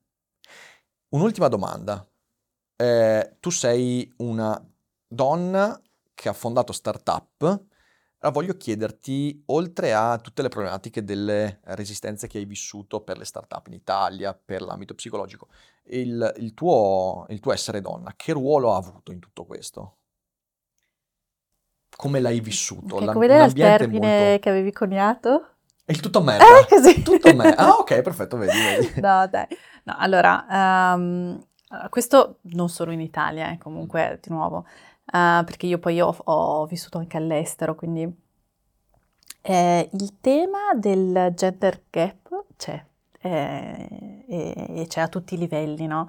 Un'ultima 1.09 1.49
domanda. 1.49 2.07
Eh, 2.81 3.35
tu 3.41 3.49
sei 3.49 4.09
una 4.19 4.57
donna 5.05 5.81
che 6.13 6.29
ha 6.29 6.33
fondato 6.33 6.71
startup. 6.71 7.41
Allora 8.21 8.39
voglio 8.39 8.55
chiederti, 8.55 9.43
oltre 9.47 9.93
a 9.93 10.17
tutte 10.17 10.41
le 10.41 10.47
problematiche 10.49 11.03
delle 11.03 11.59
resistenze 11.65 12.27
che 12.27 12.37
hai 12.37 12.45
vissuto 12.45 13.01
per 13.01 13.17
le 13.17 13.25
startup 13.25 13.67
in 13.67 13.73
Italia, 13.73 14.33
per 14.33 14.61
l'ambito 14.61 14.93
psicologico, 14.93 15.47
il, 15.87 16.33
il 16.37 16.53
tuo, 16.53 17.25
il 17.29 17.39
tuo 17.41 17.51
essere 17.51 17.81
donna, 17.81 18.13
che 18.15 18.31
ruolo 18.31 18.73
ha 18.73 18.77
avuto 18.77 19.11
in 19.11 19.19
tutto 19.19 19.45
questo? 19.45 19.97
Come 21.97 22.21
l'hai 22.21 22.39
vissuto? 22.39 22.95
Ok, 22.95 23.03
L'am- 23.03 23.13
come 23.13 23.25
era 23.25 23.43
il 23.45 23.53
termine 23.53 24.17
molto- 24.17 24.41
che 24.41 24.49
avevi 24.49 24.71
coniato? 24.71 25.47
È 25.83 25.91
il 25.91 25.99
tutto 25.99 26.21
merda. 26.21 26.45
Eh, 26.45 26.67
così. 26.67 27.01
Tutto 27.01 27.33
me- 27.33 27.53
Ah, 27.55 27.75
ok, 27.77 28.01
perfetto, 28.01 28.37
vedi, 28.37 28.57
vedi. 28.57 28.99
No, 29.01 29.27
dai. 29.27 29.47
No, 29.83 29.95
allora, 29.97 30.45
questo 31.89 32.39
non 32.41 32.69
solo 32.69 32.91
in 32.91 33.01
Italia, 33.01 33.51
eh, 33.51 33.57
comunque, 33.57 34.19
di 34.21 34.29
nuovo, 34.31 34.65
eh, 35.05 35.43
perché 35.45 35.67
io 35.67 35.79
poi 35.79 36.01
ho, 36.01 36.15
ho 36.25 36.65
vissuto 36.65 36.97
anche 36.97 37.17
all'estero, 37.17 37.75
quindi 37.75 38.11
eh, 39.41 39.89
il 39.93 40.19
tema 40.19 40.73
del 40.75 41.31
gender 41.35 41.81
gap 41.89 42.45
c'è, 42.57 42.83
eh, 43.21 44.25
e, 44.27 44.85
c'è 44.87 45.01
a 45.01 45.07
tutti 45.07 45.35
i 45.35 45.37
livelli, 45.37 45.87
no? 45.87 46.07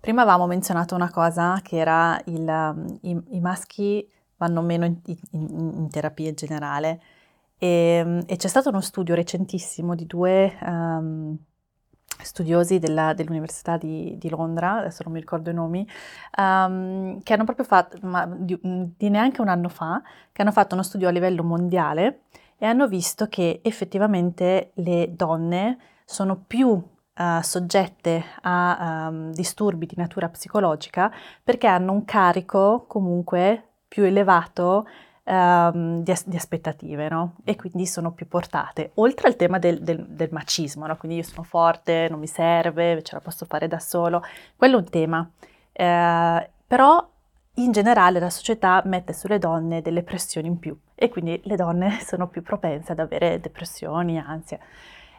Prima 0.00 0.22
avevamo 0.22 0.46
menzionato 0.46 0.94
una 0.94 1.10
cosa 1.10 1.60
che 1.62 1.76
era 1.76 2.20
il, 2.26 2.46
um, 2.48 2.98
i, 3.02 3.22
i 3.36 3.40
maschi 3.40 4.08
vanno 4.36 4.60
meno 4.62 4.84
in, 4.84 4.96
in- 5.04 5.18
in 5.30 5.88
terapia 5.90 6.28
in 6.28 6.34
generale 6.34 7.00
e, 7.56 8.24
e 8.26 8.36
c'è 8.36 8.48
stato 8.48 8.70
uno 8.70 8.80
studio 8.80 9.14
recentissimo 9.14 9.94
di 9.94 10.06
due 10.06 10.58
um, 10.62 11.36
studiosi 12.24 12.78
della- 12.78 13.14
dell'Università 13.14 13.76
di, 13.76 14.16
di 14.18 14.28
Londra, 14.28 14.78
adesso 14.78 15.02
non 15.04 15.12
mi 15.12 15.20
ricordo 15.20 15.50
i 15.50 15.54
nomi, 15.54 15.86
um, 16.38 17.22
che 17.22 17.32
hanno 17.32 17.44
proprio 17.44 17.64
fatto, 17.64 17.98
ma 18.02 18.26
di, 18.26 18.58
di 18.62 19.08
neanche 19.10 19.40
un 19.40 19.48
anno 19.48 19.68
fa, 19.68 20.02
che 20.32 20.42
hanno 20.42 20.52
fatto 20.52 20.74
uno 20.74 20.82
studio 20.82 21.08
a 21.08 21.10
livello 21.10 21.42
mondiale 21.42 22.22
e 22.58 22.66
hanno 22.66 22.86
visto 22.86 23.26
che 23.28 23.60
effettivamente 23.62 24.70
le 24.74 25.14
donne 25.14 25.78
sono 26.04 26.44
più 26.46 26.80
eh, 27.14 27.40
soggette 27.42 28.24
a 28.42 29.08
ehm, 29.08 29.32
disturbi 29.32 29.86
di 29.86 29.94
natura 29.96 30.28
psicologica 30.28 31.12
perché 31.42 31.66
hanno 31.66 31.92
un 31.92 32.04
carico 32.04 32.84
comunque 32.86 33.64
più 33.86 34.04
elevato 34.04 34.86
ehm, 35.24 36.02
di, 36.02 36.14
di 36.26 36.36
aspettative, 36.36 37.08
no? 37.08 37.36
E 37.44 37.56
quindi 37.56 37.86
sono 37.86 38.12
più 38.12 38.26
portate. 38.28 38.92
Oltre 38.94 39.28
al 39.28 39.36
tema 39.36 39.58
del, 39.58 39.82
del- 39.82 40.06
del 40.06 40.28
macismo, 40.32 40.86
no? 40.86 40.96
Quindi 40.96 41.18
io 41.18 41.22
sono 41.24 41.42
forte, 41.42 42.08
non 42.10 42.18
mi 42.18 42.26
serve, 42.26 43.02
ce 43.02 43.14
la 43.14 43.20
posso 43.20 43.44
fare 43.46 43.68
da 43.68 43.78
solo, 43.78 44.22
quello 44.56 44.76
è 44.76 44.80
un 44.80 44.88
tema. 44.90 45.30
Eh, 45.72 46.50
però 46.66 47.08
in 47.56 47.70
generale 47.72 48.18
la 48.18 48.30
società 48.30 48.82
mette 48.86 49.12
sulle 49.12 49.38
donne 49.38 49.82
delle 49.82 50.02
pressioni 50.02 50.48
in 50.48 50.58
più 50.58 50.76
e 50.94 51.08
quindi 51.10 51.38
le 51.44 51.56
donne 51.56 52.00
sono 52.04 52.28
più 52.28 52.42
propense 52.42 52.92
ad 52.92 52.98
avere 52.98 53.40
depressioni, 53.40 54.18
ansia. 54.18 54.58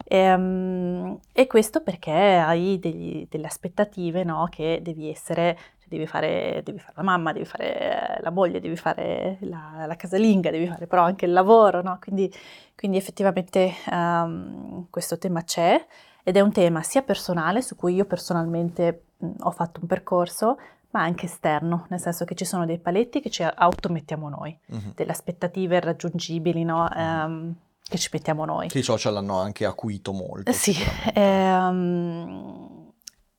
E, 0.06 0.34
um, 0.34 1.18
e 1.32 1.48
questo 1.48 1.82
perché 1.82 2.12
hai 2.12 2.80
degli, 2.80 3.28
delle 3.30 3.46
aspettative 3.48 4.24
no? 4.24 4.48
che 4.50 4.80
devi 4.82 5.10
essere, 5.10 5.58
devi, 5.94 6.08
fare, 6.08 6.62
devi, 6.64 6.80
fare, 6.80 6.94
la 6.96 7.04
mamma, 7.04 7.32
devi 7.32 7.46
fare 7.46 8.20
la 8.22 8.30
moglie, 8.30 8.60
devi 8.60 8.76
fare 8.76 9.38
la, 9.42 9.86
la 9.88 9.96
casalinga, 9.96 10.52
devi 10.52 10.68
fare 10.68 10.88
però 10.88 11.04
anche 11.04 11.26
il 11.26 11.32
lavoro, 11.32 11.82
no? 11.82 11.98
quindi, 12.02 12.32
quindi, 12.76 12.98
effettivamente 12.98 13.74
um, 13.90 14.88
questo 14.90 15.18
tema 15.18 15.44
c'è 15.44 15.84
ed 16.24 16.38
è 16.38 16.40
un 16.40 16.52
tema 16.52 16.82
sia 16.84 17.02
personale 17.02 17.62
su 17.62 17.76
cui 17.76 17.96
io 17.96 18.06
personalmente 18.06 19.06
mh, 19.18 19.32
ho 19.40 19.52
fatto 19.52 19.80
un 19.82 19.88
percorso, 19.88 20.58
ma 20.92 21.02
anche 21.02 21.26
esterno, 21.26 21.86
nel 21.90 22.00
senso 22.00 22.24
che 22.24 22.36
ci 22.36 22.46
sono 22.46 22.66
dei 22.66 22.80
paletti 22.80 23.20
che 23.20 23.30
ci 23.30 23.44
automettiamo 23.44 24.30
noi, 24.30 24.58
uh-huh. 24.68 24.94
delle 24.96 25.12
aspettative 25.12 25.78
irraggiungibili, 25.78 26.64
no? 26.64 26.88
um, 26.96 27.56
che 27.84 27.98
ci 27.98 28.10
mettiamo 28.12 28.46
noi. 28.46 28.68
Che 28.70 28.80
i 28.80 28.84
social 28.84 29.18
hanno 29.18 29.38
anche 29.40 29.66
acuito 29.66 30.14
molto. 30.14 30.52
Sì, 30.52 30.74
ehm, 31.14 32.73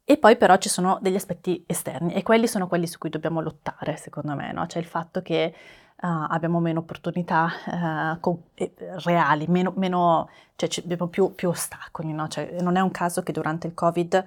e 0.05 0.19
poi 0.19 0.37
però 0.37 0.57
ci 0.57 0.69
sono 0.69 0.99
degli 1.01 1.15
aspetti 1.15 1.65
esterni 1.67 2.13
e 2.13 2.23
quelli 2.23 2.47
sono 2.47 2.69
quelli 2.69 2.87
su 2.87 2.99
cui 2.99 3.11
dobbiamo 3.11 3.41
lottare, 3.41 3.97
secondo 3.97 4.35
me, 4.35 4.53
no? 4.53 4.67
Cioè 4.67 4.83
il 4.83 4.89
fatto 4.89 5.23
che 5.23 5.55
uh, 6.03 6.07
abbiamo 6.29 6.61
meno 6.61 6.81
opportunità 6.81 7.51
uh, 7.67 8.21
con, 8.21 8.39
eh, 8.55 8.75
reali, 9.05 9.47
meno, 9.49 9.73
meno, 9.77 10.29
cioè 10.57 10.69
abbiamo 10.83 11.07
più, 11.07 11.35
più 11.35 11.49
ostacoli, 11.49 12.13
no? 12.13 12.29
Cioè, 12.29 12.57
non 12.61 12.77
è 12.77 12.81
un 12.81 12.91
caso 12.91 13.23
che 13.23 13.33
durante 13.33 13.67
il 13.67 13.75
Covid 13.75 14.25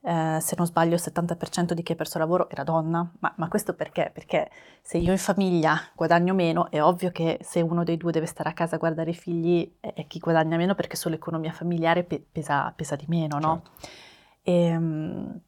eh, 0.00 0.38
se 0.40 0.54
non 0.56 0.64
sbaglio 0.64 0.94
il 0.94 1.02
70% 1.04 1.72
di 1.72 1.82
chi 1.82 1.92
ha 1.92 1.96
perso 1.96 2.18
lavoro 2.18 2.48
era 2.48 2.62
donna, 2.62 3.10
ma, 3.18 3.32
ma, 3.36 3.48
questo 3.48 3.74
perché? 3.74 4.10
Perché 4.14 4.48
se 4.80 4.96
io 4.96 5.10
in 5.10 5.18
famiglia 5.18 5.78
guadagno 5.94 6.34
meno, 6.34 6.70
è 6.70 6.80
ovvio 6.80 7.10
che 7.10 7.38
se 7.42 7.60
uno 7.60 7.84
dei 7.84 7.96
due 7.96 8.12
deve 8.12 8.26
stare 8.26 8.48
a 8.48 8.52
casa 8.52 8.76
a 8.76 8.78
guardare 8.78 9.10
i 9.10 9.14
figli 9.14 9.70
è, 9.80 9.92
è 9.94 10.06
chi 10.06 10.18
guadagna 10.20 10.56
meno 10.56 10.74
perché 10.74 10.96
sull'economia 10.96 11.52
familiare 11.52 12.04
pe- 12.04 12.24
pesa, 12.30 12.72
pesa, 12.74 12.96
di 12.96 13.06
meno, 13.08 13.38
no? 13.38 13.62
Certo. 13.64 14.06
E, 14.42 14.52
ehm, 14.52 15.40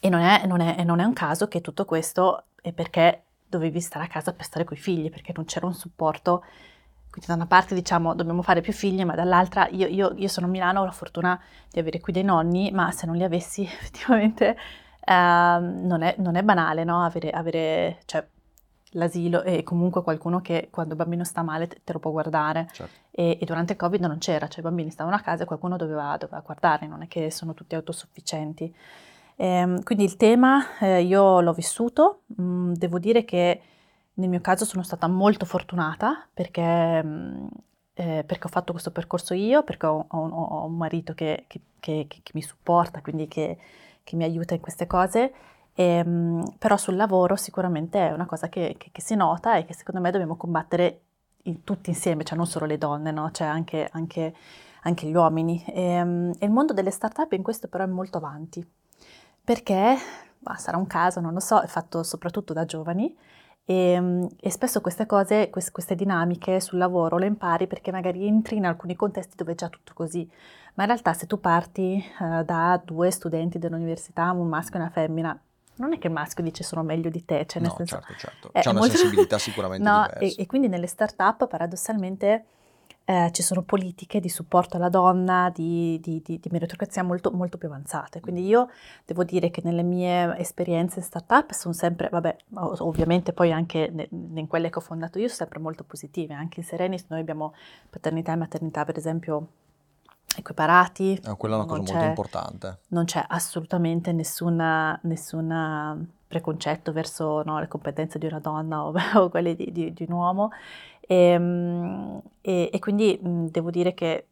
e, 0.00 0.08
non 0.08 0.20
è, 0.20 0.46
non, 0.46 0.60
è, 0.60 0.84
non 0.84 1.00
è 1.00 1.04
un 1.04 1.12
caso 1.12 1.48
che 1.48 1.60
tutto 1.60 1.84
questo 1.84 2.44
è 2.60 2.72
perché 2.72 3.24
dovevi 3.46 3.80
stare 3.80 4.04
a 4.04 4.08
casa 4.08 4.32
per 4.32 4.44
stare 4.44 4.64
con 4.64 4.76
i 4.76 4.80
figli, 4.80 5.10
perché 5.10 5.32
non 5.34 5.44
c'era 5.44 5.66
un 5.66 5.74
supporto 5.74 6.44
quindi 7.10 7.26
da 7.26 7.34
una 7.34 7.46
parte 7.46 7.74
diciamo 7.74 8.14
dobbiamo 8.14 8.42
fare 8.42 8.60
più 8.60 8.72
figli, 8.72 9.04
ma 9.04 9.14
dall'altra 9.14 9.66
io, 9.68 9.86
io, 9.86 10.12
io, 10.16 10.28
sono 10.28 10.46
a 10.46 10.50
Milano, 10.50 10.82
ho 10.82 10.84
la 10.84 10.90
fortuna 10.90 11.40
di 11.70 11.78
avere 11.78 12.00
qui 12.00 12.12
dei 12.12 12.22
nonni, 12.22 12.70
ma 12.70 12.90
se 12.90 13.06
non 13.06 13.16
li 13.16 13.24
avessi 13.24 13.62
effettivamente 13.64 14.56
eh, 15.04 15.12
non, 15.12 16.02
è, 16.02 16.14
non, 16.18 16.36
è, 16.36 16.42
banale 16.42 16.84
no? 16.84 17.02
avere, 17.02 17.30
avere 17.30 18.00
cioè, 18.04 18.26
l'asilo 18.92 19.42
e 19.42 19.62
comunque 19.62 20.02
qualcuno 20.02 20.40
che 20.40 20.68
quando 20.70 20.94
il 20.94 20.98
bambino 20.98 21.24
sta 21.24 21.42
male 21.42 21.66
te, 21.66 21.80
te 21.84 21.92
lo 21.92 21.98
può 21.98 22.10
guardare. 22.10 22.68
Certo. 22.72 22.92
E, 23.10 23.38
e, 23.40 23.44
durante 23.44 23.72
il 23.72 23.78
Covid 23.78 24.00
non 24.00 24.18
c'era, 24.18 24.48
cioè 24.48 24.60
i 24.60 24.62
bambini 24.62 24.90
stavano 24.90 25.16
a 25.16 25.20
casa 25.20 25.42
e 25.42 25.46
qualcuno 25.46 25.76
doveva, 25.76 26.16
doveva 26.16 26.40
guardare, 26.40 26.86
non 26.86 27.02
è 27.02 27.08
che 27.08 27.30
sono 27.30 27.54
tutti 27.54 27.74
autosufficienti. 27.74 28.74
Eh, 29.36 29.80
quindi 29.84 30.04
il 30.04 30.16
tema 30.16 30.78
eh, 30.80 31.02
io 31.02 31.40
l'ho 31.40 31.52
vissuto, 31.52 32.22
mh, 32.26 32.42
mm, 32.42 32.72
devo 32.72 32.98
dire 32.98 33.24
che 33.24 33.60
nel 34.14 34.28
mio 34.28 34.40
caso 34.40 34.64
sono 34.64 34.82
stata 34.82 35.06
molto 35.06 35.44
fortunata 35.44 36.26
perché, 36.32 37.02
mm, 37.02 37.46
eh, 37.94 38.24
perché 38.26 38.46
ho 38.46 38.50
fatto 38.50 38.72
questo 38.72 38.90
percorso 38.90 39.34
io, 39.34 39.62
perché 39.62 39.86
ho, 39.86 40.06
ho, 40.08 40.28
ho 40.28 40.64
un 40.66 40.76
marito 40.76 41.14
che, 41.14 41.44
che, 41.46 41.60
che, 41.78 42.06
che, 42.08 42.30
mi 42.34 42.42
supporta, 42.42 43.00
quindi 43.00 43.28
che, 43.28 43.58
mi 44.12 44.24
aiuta 44.24 44.54
in 44.54 44.60
queste 44.60 44.86
cose. 44.86 45.32
Ehm, 45.80 46.56
però 46.58 46.76
sul 46.76 46.96
lavoro 46.96 47.36
sicuramente 47.36 48.08
è 48.08 48.10
una 48.12 48.26
cosa 48.26 48.48
che, 48.48 48.76
si 48.96 49.14
nota 49.14 49.56
e 49.56 49.64
che 49.64 49.74
secondo 49.74 50.00
me 50.00 50.10
dobbiamo 50.10 50.36
combattere 50.36 51.02
in, 51.44 51.62
tutti 51.62 51.90
insieme, 51.90 52.24
cioè 52.24 52.36
non 52.36 52.48
solo 52.48 52.66
le 52.66 52.78
donne, 52.78 53.12
no? 53.12 53.30
cioè 53.30 53.46
anche, 53.46 53.88
anche, 53.92 54.34
anche, 54.82 55.06
gli 55.06 55.14
uomini. 55.14 55.62
E, 55.68 55.82
ehm, 55.82 56.32
e 56.40 56.46
il 56.46 56.50
mondo 56.50 56.72
delle 56.72 56.90
start-up 56.90 57.30
in 57.32 57.44
questo 57.44 57.68
però 57.68 57.84
è 57.84 57.86
molto 57.86 58.18
avanti, 58.18 58.66
perché 59.44 59.96
bah, 60.40 60.56
sarà 60.56 60.76
un 60.78 60.88
caso, 60.88 61.20
non 61.20 61.32
lo 61.32 61.38
so, 61.38 61.60
è 61.60 61.68
fatto 61.68 62.02
soprattutto 62.02 62.52
da 62.52 62.64
giovani 62.64 63.16
e, 63.64 63.74
ehm, 63.92 64.28
e, 64.40 64.50
spesso 64.50 64.80
queste 64.80 65.06
cose, 65.06 65.48
queste 65.50 65.94
dinamiche 65.94 66.58
sul 66.58 66.78
lavoro 66.78 67.18
le 67.18 67.26
impari 67.26 67.68
perché 67.68 67.92
magari 67.92 68.26
entri 68.26 68.56
in 68.56 68.66
alcuni 68.66 68.96
contesti 68.96 69.36
dove 69.36 69.52
è 69.52 69.54
già 69.54 69.68
tutto 69.68 69.92
così. 69.94 70.28
Ma 70.74 70.82
in 70.84 70.88
realtà 70.90 71.12
se 71.12 71.26
tu 71.26 71.38
parti 71.38 72.02
uh, 72.20 72.42
da 72.44 72.80
due 72.84 73.10
studenti 73.12 73.58
dell'università, 73.58 74.32
un 74.32 74.48
maschio 74.48 74.78
e 74.78 74.82
una 74.82 74.90
femmina, 74.90 75.40
non 75.78 75.92
è 75.92 75.98
che 75.98 76.06
il 76.08 76.12
maschio 76.12 76.44
dice 76.44 76.62
sono 76.62 76.82
meglio 76.82 77.10
di 77.10 77.24
te, 77.24 77.46
cioè 77.46 77.62
nel 77.62 77.70
no, 77.70 77.76
senso... 77.76 77.94
certo, 77.96 78.14
certo. 78.18 78.50
C'è 78.52 78.70
una 78.70 78.80
molto... 78.80 78.96
sensibilità 78.96 79.38
sicuramente 79.40 79.88
no, 79.88 80.06
diversa. 80.06 80.38
E, 80.38 80.42
e 80.42 80.46
quindi 80.46 80.68
nelle 80.68 80.86
start-up 80.86 81.46
paradossalmente 81.46 82.44
eh, 83.08 83.30
ci 83.32 83.42
sono 83.42 83.62
politiche 83.62 84.20
di 84.20 84.28
supporto 84.28 84.76
alla 84.76 84.90
donna, 84.90 85.50
di, 85.54 85.98
di, 85.98 86.20
di, 86.22 86.38
di, 86.38 86.48
meritocrazia 86.52 87.02
molto, 87.02 87.30
molto 87.30 87.56
più 87.56 87.68
avanzate. 87.68 88.20
Quindi 88.20 88.44
io 88.44 88.68
devo 89.06 89.24
dire 89.24 89.48
che 89.48 89.62
nelle 89.64 89.82
mie 89.82 90.36
esperienze 90.36 91.00
startup 91.00 91.50
sono 91.52 91.72
sempre, 91.72 92.10
vabbè, 92.10 92.36
ovviamente 92.80 93.32
poi 93.32 93.50
anche 93.50 94.08
in 94.10 94.46
quelle 94.46 94.68
che 94.68 94.76
ho 94.76 94.82
fondato 94.82 95.18
io, 95.18 95.24
sono 95.28 95.38
sempre 95.38 95.58
molto 95.58 95.84
positive. 95.84 96.34
Anche 96.34 96.60
in 96.60 96.66
Serenis 96.66 97.06
noi 97.08 97.20
abbiamo 97.20 97.54
paternità 97.88 98.34
e 98.34 98.36
maternità, 98.36 98.84
per 98.84 98.98
esempio, 98.98 99.48
equiparati. 100.36 101.20
Eh, 101.24 101.36
quella 101.36 101.56
è 101.56 101.58
una 101.58 101.66
cosa 101.66 101.92
molto 101.92 102.06
importante. 102.06 102.78
Non 102.88 103.04
c'è 103.04 103.24
assolutamente 103.26 104.12
nessuna, 104.12 104.98
nessuna 105.02 105.98
preconcetto 106.26 106.92
verso 106.92 107.42
no, 107.42 107.58
le 107.58 107.68
competenze 107.68 108.18
di 108.18 108.26
una 108.26 108.38
donna 108.38 108.84
o, 108.84 108.92
o 109.14 109.28
quelle 109.28 109.54
di, 109.54 109.72
di, 109.72 109.92
di 109.92 110.06
un 110.08 110.12
uomo. 110.12 110.50
E, 111.00 111.14
ehm, 111.16 112.20
e, 112.40 112.70
e 112.72 112.78
quindi 112.78 113.18
mh, 113.20 113.46
devo 113.46 113.70
dire 113.70 113.94
che, 113.94 114.26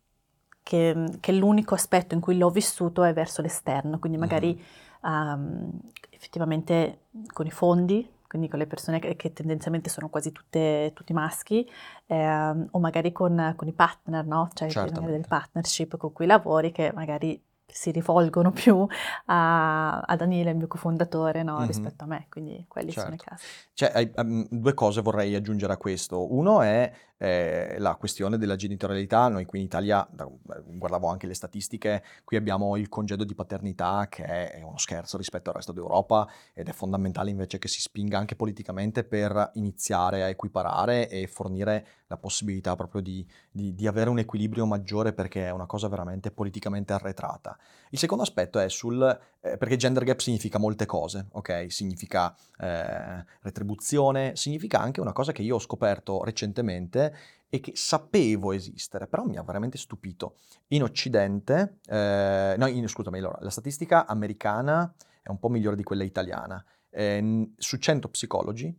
che, 0.63 1.19
che, 1.21 1.33
l'unico 1.33 1.75
aspetto 1.75 2.15
in 2.15 2.21
cui 2.21 2.37
l'ho 2.37 2.51
vissuto 2.51 3.03
è 3.03 3.13
verso 3.13 3.41
l'esterno, 3.41 3.99
quindi 3.99 4.19
magari 4.19 4.63
mm-hmm. 5.07 5.33
um, 5.33 5.81
effettivamente 6.11 7.01
con 7.33 7.47
i 7.47 7.51
fondi, 7.51 8.07
quindi 8.29 8.49
con 8.49 8.59
le 8.59 8.66
persone 8.66 8.99
che, 8.99 9.16
che 9.16 9.33
tendenzialmente 9.33 9.91
sono 9.91 10.09
quasi 10.09 10.33
tutte, 10.33 10.93
tutti 10.95 11.12
maschi, 11.12 11.68
eh, 12.07 12.66
o 12.70 12.79
magari 12.79 13.12
con, 13.12 13.55
con, 13.57 13.68
i 13.68 13.72
partner, 13.72 14.24
no? 14.24 14.49
Cioè 14.53 14.68
del 14.91 15.27
partnership 15.27 15.97
con 15.97 16.12
cui 16.12 16.27
lavori 16.27 16.72
che 16.72 16.93
magari 16.95 17.43
si 17.66 17.91
rivolgono 17.91 18.53
più 18.53 18.87
a, 19.27 20.01
a 20.01 20.16
Daniele, 20.16 20.51
il 20.51 20.57
mio 20.57 20.66
cofondatore, 20.66 21.43
no, 21.43 21.59
mm-hmm. 21.59 21.66
rispetto 21.66 22.05
a 22.05 22.07
me, 22.07 22.27
quindi 22.31 22.64
quelli 22.68 22.93
certo. 22.93 23.01
sono 23.03 23.14
i 23.14 23.18
certo. 23.18 23.45
casi. 23.74 24.12
Cioè, 24.14 24.22
um, 24.22 24.47
due 24.49 24.74
cose 24.74 25.03
vorrei 25.03 25.35
aggiungere 25.35 25.72
a 25.72 25.77
questo. 25.77 26.33
Uno 26.33 26.62
è 26.62 26.91
eh, 27.19 27.77
la 27.79 27.95
questione 27.97 28.39
della 28.39 28.57
genitorialità. 28.57 29.29
Noi 29.29 29.45
qui 29.45 29.59
in 29.61 29.64
Italia, 29.64 30.07
da, 30.11 30.29
guardavo 30.64 31.09
anche 31.09 31.27
le 31.27 31.35
statistiche, 31.35 32.03
qui 32.25 32.37
abbiamo 32.37 32.77
il 32.77 32.89
congedo 32.89 33.25
di 33.25 33.35
paternità 33.35 34.07
che 34.09 34.25
è 34.25 34.62
uno 34.62 34.79
scherzo 34.79 35.17
rispetto 35.17 35.51
al 35.51 35.57
resto 35.57 35.73
d'Europa 35.73 36.29
ed 36.53 36.69
è 36.69 36.73
fondamentale 36.73 37.31
invece 37.31 37.59
che 37.59 37.69
si 37.69 37.81
spinga 37.81 38.19
anche 38.19 38.37
politicamente 38.37 39.05
per 39.05 39.51
iniziare 39.55 40.23
a 40.23 40.29
equiparare 40.29 41.09
e 41.09 41.27
fornire 41.27 41.87
la 42.09 42.17
possibilità 42.17 42.77
proprio 42.77 43.01
di, 43.01 43.27
di, 43.51 43.75
di 43.75 43.87
avere 43.87 44.11
un 44.11 44.19
equilibrio 44.19 44.64
maggiore 44.67 45.12
perché 45.12 45.47
è 45.47 45.51
una 45.51 45.67
cosa 45.67 45.89
veramente 45.89 46.31
politicamente 46.31 46.93
arretrata. 46.93 47.59
Il 47.91 47.99
secondo 47.99 48.23
aspetto 48.23 48.59
è 48.59 48.69
sul, 48.69 49.03
eh, 49.41 49.57
perché 49.57 49.77
gender 49.77 50.05
gap 50.05 50.19
significa 50.21 50.59
molte 50.59 50.87
cose, 50.87 51.27
ok? 51.33 51.67
Significa 51.69 52.35
eh, 52.59 53.25
retribuzione, 53.41 54.37
significa 54.37 54.81
anche 54.81 55.01
una 55.01 55.12
cosa 55.12 55.33
che 55.33 55.43
io 55.43 55.57
ho 55.57 55.61
scoperto 55.61 56.23
recentemente 56.23 57.06
e 57.49 57.61
che 57.61 57.73
sapevo 57.75 58.53
esistere, 58.53 59.07
però 59.07 59.25
mi 59.25 59.37
ha 59.37 59.43
veramente 59.43 59.79
stupito. 59.79 60.37
In 60.69 60.83
Occidente, 60.83 61.79
eh, 61.87 62.55
no, 62.59 62.67
in, 62.67 62.89
scusami, 62.89 63.19
allora, 63.19 63.39
la 63.41 63.51
statistica 63.51 64.07
americana 64.07 64.93
è 65.23 65.29
un 65.29 65.39
po' 65.39 65.49
migliore 65.49 65.77
di 65.77 65.83
quella 65.83 66.05
italiana. 66.05 66.63
Eh, 66.91 67.51
su 67.57 67.77
100 67.77 68.09
psicologi, 68.09 68.77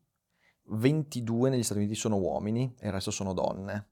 22 0.69 1.49
negli 1.49 1.63
Stati 1.63 1.79
Uniti 1.79 1.95
sono 1.95 2.17
uomini 2.17 2.73
e 2.79 2.87
il 2.87 2.93
resto 2.93 3.11
sono 3.11 3.33
donne. 3.33 3.89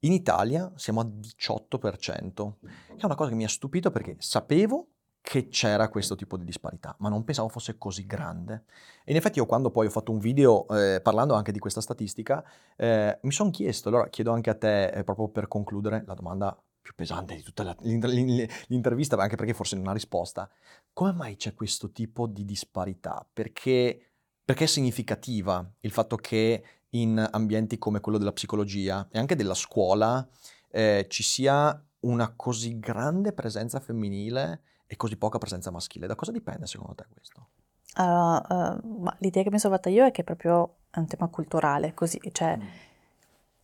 In 0.00 0.12
Italia 0.12 0.70
siamo 0.76 1.00
a 1.00 1.04
18%, 1.04 2.54
che 2.60 3.00
è 3.00 3.04
una 3.04 3.14
cosa 3.14 3.30
che 3.30 3.36
mi 3.36 3.44
ha 3.44 3.48
stupito 3.48 3.90
perché 3.90 4.16
sapevo 4.18 4.88
che 5.28 5.48
c'era 5.48 5.88
questo 5.88 6.14
tipo 6.14 6.36
di 6.36 6.44
disparità, 6.44 6.94
ma 7.00 7.08
non 7.08 7.24
pensavo 7.24 7.48
fosse 7.48 7.76
così 7.76 8.06
grande. 8.06 8.62
E 9.04 9.10
in 9.10 9.16
effetti 9.16 9.40
io 9.40 9.46
quando 9.46 9.72
poi 9.72 9.86
ho 9.88 9.90
fatto 9.90 10.12
un 10.12 10.20
video 10.20 10.68
eh, 10.68 11.00
parlando 11.00 11.34
anche 11.34 11.50
di 11.50 11.58
questa 11.58 11.80
statistica, 11.80 12.44
eh, 12.76 13.18
mi 13.22 13.32
sono 13.32 13.50
chiesto, 13.50 13.88
allora 13.88 14.08
chiedo 14.08 14.30
anche 14.30 14.50
a 14.50 14.54
te, 14.54 14.86
eh, 14.86 15.02
proprio 15.02 15.26
per 15.26 15.48
concludere 15.48 16.04
la 16.06 16.14
domanda 16.14 16.56
più 16.80 16.94
pesante 16.94 17.34
di 17.34 17.42
tutta 17.42 17.64
la, 17.64 17.76
l'intervista, 17.82 19.16
anche 19.16 19.34
perché 19.34 19.52
forse 19.52 19.74
non 19.74 19.88
ha 19.88 19.92
risposta, 19.92 20.48
come 20.92 21.10
mai 21.10 21.34
c'è 21.34 21.54
questo 21.54 21.90
tipo 21.90 22.28
di 22.28 22.44
disparità? 22.44 23.26
Perché, 23.32 24.00
perché 24.44 24.62
è 24.62 24.68
significativa 24.68 25.68
il 25.80 25.90
fatto 25.90 26.14
che 26.14 26.62
in 26.90 27.28
ambienti 27.32 27.78
come 27.78 27.98
quello 27.98 28.18
della 28.18 28.32
psicologia 28.32 29.08
e 29.10 29.18
anche 29.18 29.34
della 29.34 29.54
scuola 29.54 30.24
eh, 30.70 31.06
ci 31.08 31.24
sia 31.24 31.84
una 32.02 32.32
così 32.36 32.78
grande 32.78 33.32
presenza 33.32 33.80
femminile 33.80 34.60
e 34.86 34.96
così 34.96 35.16
poca 35.16 35.38
presenza 35.38 35.70
maschile. 35.70 36.06
Da 36.06 36.14
cosa 36.14 36.32
dipende 36.32 36.66
secondo 36.66 36.94
te 36.94 37.04
questo? 37.12 37.48
Uh, 37.96 38.02
uh, 38.02 39.10
l'idea 39.18 39.42
che 39.42 39.50
mi 39.50 39.58
sono 39.58 39.74
fatta 39.74 39.88
io 39.88 40.04
è 40.04 40.10
che 40.10 40.20
è 40.20 40.24
proprio 40.24 40.76
un 40.94 41.06
tema 41.06 41.28
culturale, 41.28 41.94
così, 41.94 42.20
cioè 42.32 42.56
mm. 42.56 42.66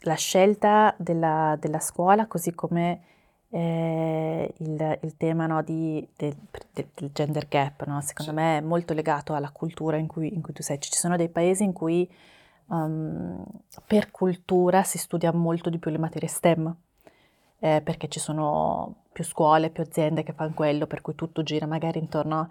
la 0.01 0.15
scelta 0.15 0.95
della, 0.99 1.57
della 1.61 1.81
scuola, 1.81 2.27
così 2.27 2.55
come 2.55 3.03
eh, 3.55 4.55
il, 4.57 4.99
il, 5.03 5.17
tema 5.19 5.47
no, 5.47 5.63
di, 5.63 6.07
del, 6.17 6.35
del, 6.73 7.11
gender 7.13 7.47
gap, 7.49 7.85
no? 7.85 8.01
secondo 8.01 8.33
sì. 8.33 8.37
me 8.37 8.59
è 8.59 8.61
molto 8.63 8.95
legato 8.95 9.35
alla 9.35 9.51
cultura 9.51 9.99
in 9.99 10.07
cui, 10.07 10.35
in 10.35 10.41
cui, 10.41 10.55
tu 10.55 10.63
sei. 10.63 10.81
Ci 10.81 10.91
sono 10.93 11.17
dei 11.17 11.29
paesi 11.29 11.63
in 11.63 11.73
cui 11.73 12.11
um, 12.67 13.45
per 13.87 14.11
cultura 14.11 14.83
si 14.83 14.97
studia 14.97 15.33
molto 15.33 15.69
di 15.69 15.79
più 15.79 15.91
le 15.91 15.99
materie 15.99 16.29
STEM, 16.29 16.75
eh, 17.65 17.81
perché 17.81 18.09
ci 18.09 18.19
sono 18.19 19.05
più 19.13 19.23
scuole, 19.23 19.71
più 19.71 19.85
aziende 19.85 20.25
che 20.25 20.33
fanno 20.33 20.53
quello, 20.53 20.89
per 20.89 21.01
cui 21.01 21.15
tutto 21.15 21.45
gira 21.45 21.67
magari 21.67 22.01
intorno 22.01 22.41
a... 22.41 22.49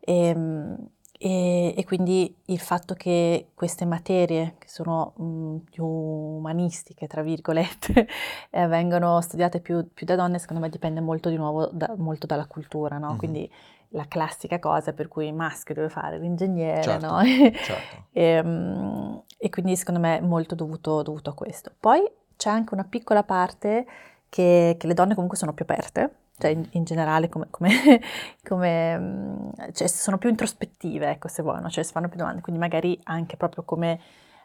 Ehm, 0.00 0.88
e, 1.18 1.74
e, 1.76 1.84
quindi 1.84 2.34
il 2.46 2.58
fatto 2.58 2.94
che 2.94 3.50
queste 3.54 3.84
materie, 3.84 4.54
che 4.58 4.68
sono 4.68 5.12
mh, 5.16 5.24
mm, 5.24 5.56
più 5.70 5.84
umanistiche, 5.84 7.06
tra 7.06 7.22
virgolette, 7.22 8.08
eh, 8.50 8.66
vengono 8.66 9.20
studiate 9.20 9.60
più, 9.60 9.86
più, 9.92 10.06
da 10.06 10.16
donne, 10.16 10.38
secondo 10.38 10.62
me 10.62 10.70
dipende 10.70 11.00
molto 11.00 11.28
di 11.28 11.36
nuovo 11.36 11.66
da, 11.66 11.92
molto 11.98 12.26
dalla 12.26 12.46
cultura, 12.46 12.96
no? 12.96 13.08
Mm-hmm. 13.08 13.18
Quindi 13.18 13.50
la 13.90 14.06
classica 14.08 14.58
cosa 14.58 14.92
per 14.94 15.08
cui 15.08 15.26
il 15.26 15.34
maschio 15.34 15.74
deve 15.74 15.90
fare 15.90 16.18
l'ingegnere, 16.18 16.82
certo, 16.82 17.06
no? 17.06 17.20
certo. 17.22 18.06
e, 18.12 18.40
um, 18.40 19.22
e, 19.36 19.50
quindi 19.50 19.76
secondo 19.76 20.00
me 20.00 20.18
è 20.18 20.20
molto 20.22 20.54
dovuto, 20.54 21.02
dovuto, 21.02 21.30
a 21.30 21.34
questo. 21.34 21.70
Poi 21.78 22.02
c'è 22.36 22.48
anche 22.48 22.72
una 22.72 22.84
piccola 22.84 23.22
parte 23.22 23.86
che, 24.34 24.74
che 24.76 24.88
le 24.88 24.94
donne 24.94 25.14
comunque 25.14 25.38
sono 25.38 25.52
più 25.52 25.64
aperte, 25.64 26.12
cioè 26.38 26.50
in, 26.50 26.66
in 26.72 26.82
generale 26.82 27.28
come, 27.28 27.46
come, 27.50 28.00
come 28.42 28.98
mm, 28.98 29.48
cioè 29.72 29.86
sono 29.86 30.18
più 30.18 30.28
introspettive, 30.28 31.08
ecco 31.08 31.28
se 31.28 31.44
vogliono, 31.44 31.70
cioè 31.70 31.84
si 31.84 31.92
fanno 31.92 32.08
più 32.08 32.18
domande, 32.18 32.40
quindi 32.40 32.60
magari 32.60 32.98
anche 33.04 33.36
proprio 33.36 33.62
come 33.62 34.00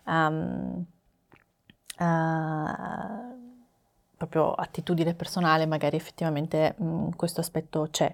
um, 0.05 0.85
uh, 1.97 2.05
proprio 4.15 4.51
attitudine 4.51 5.15
personale, 5.15 5.65
magari 5.65 5.95
effettivamente 5.95 6.75
um, 6.77 7.15
questo 7.15 7.39
aspetto 7.41 7.87
c'è. 7.89 8.13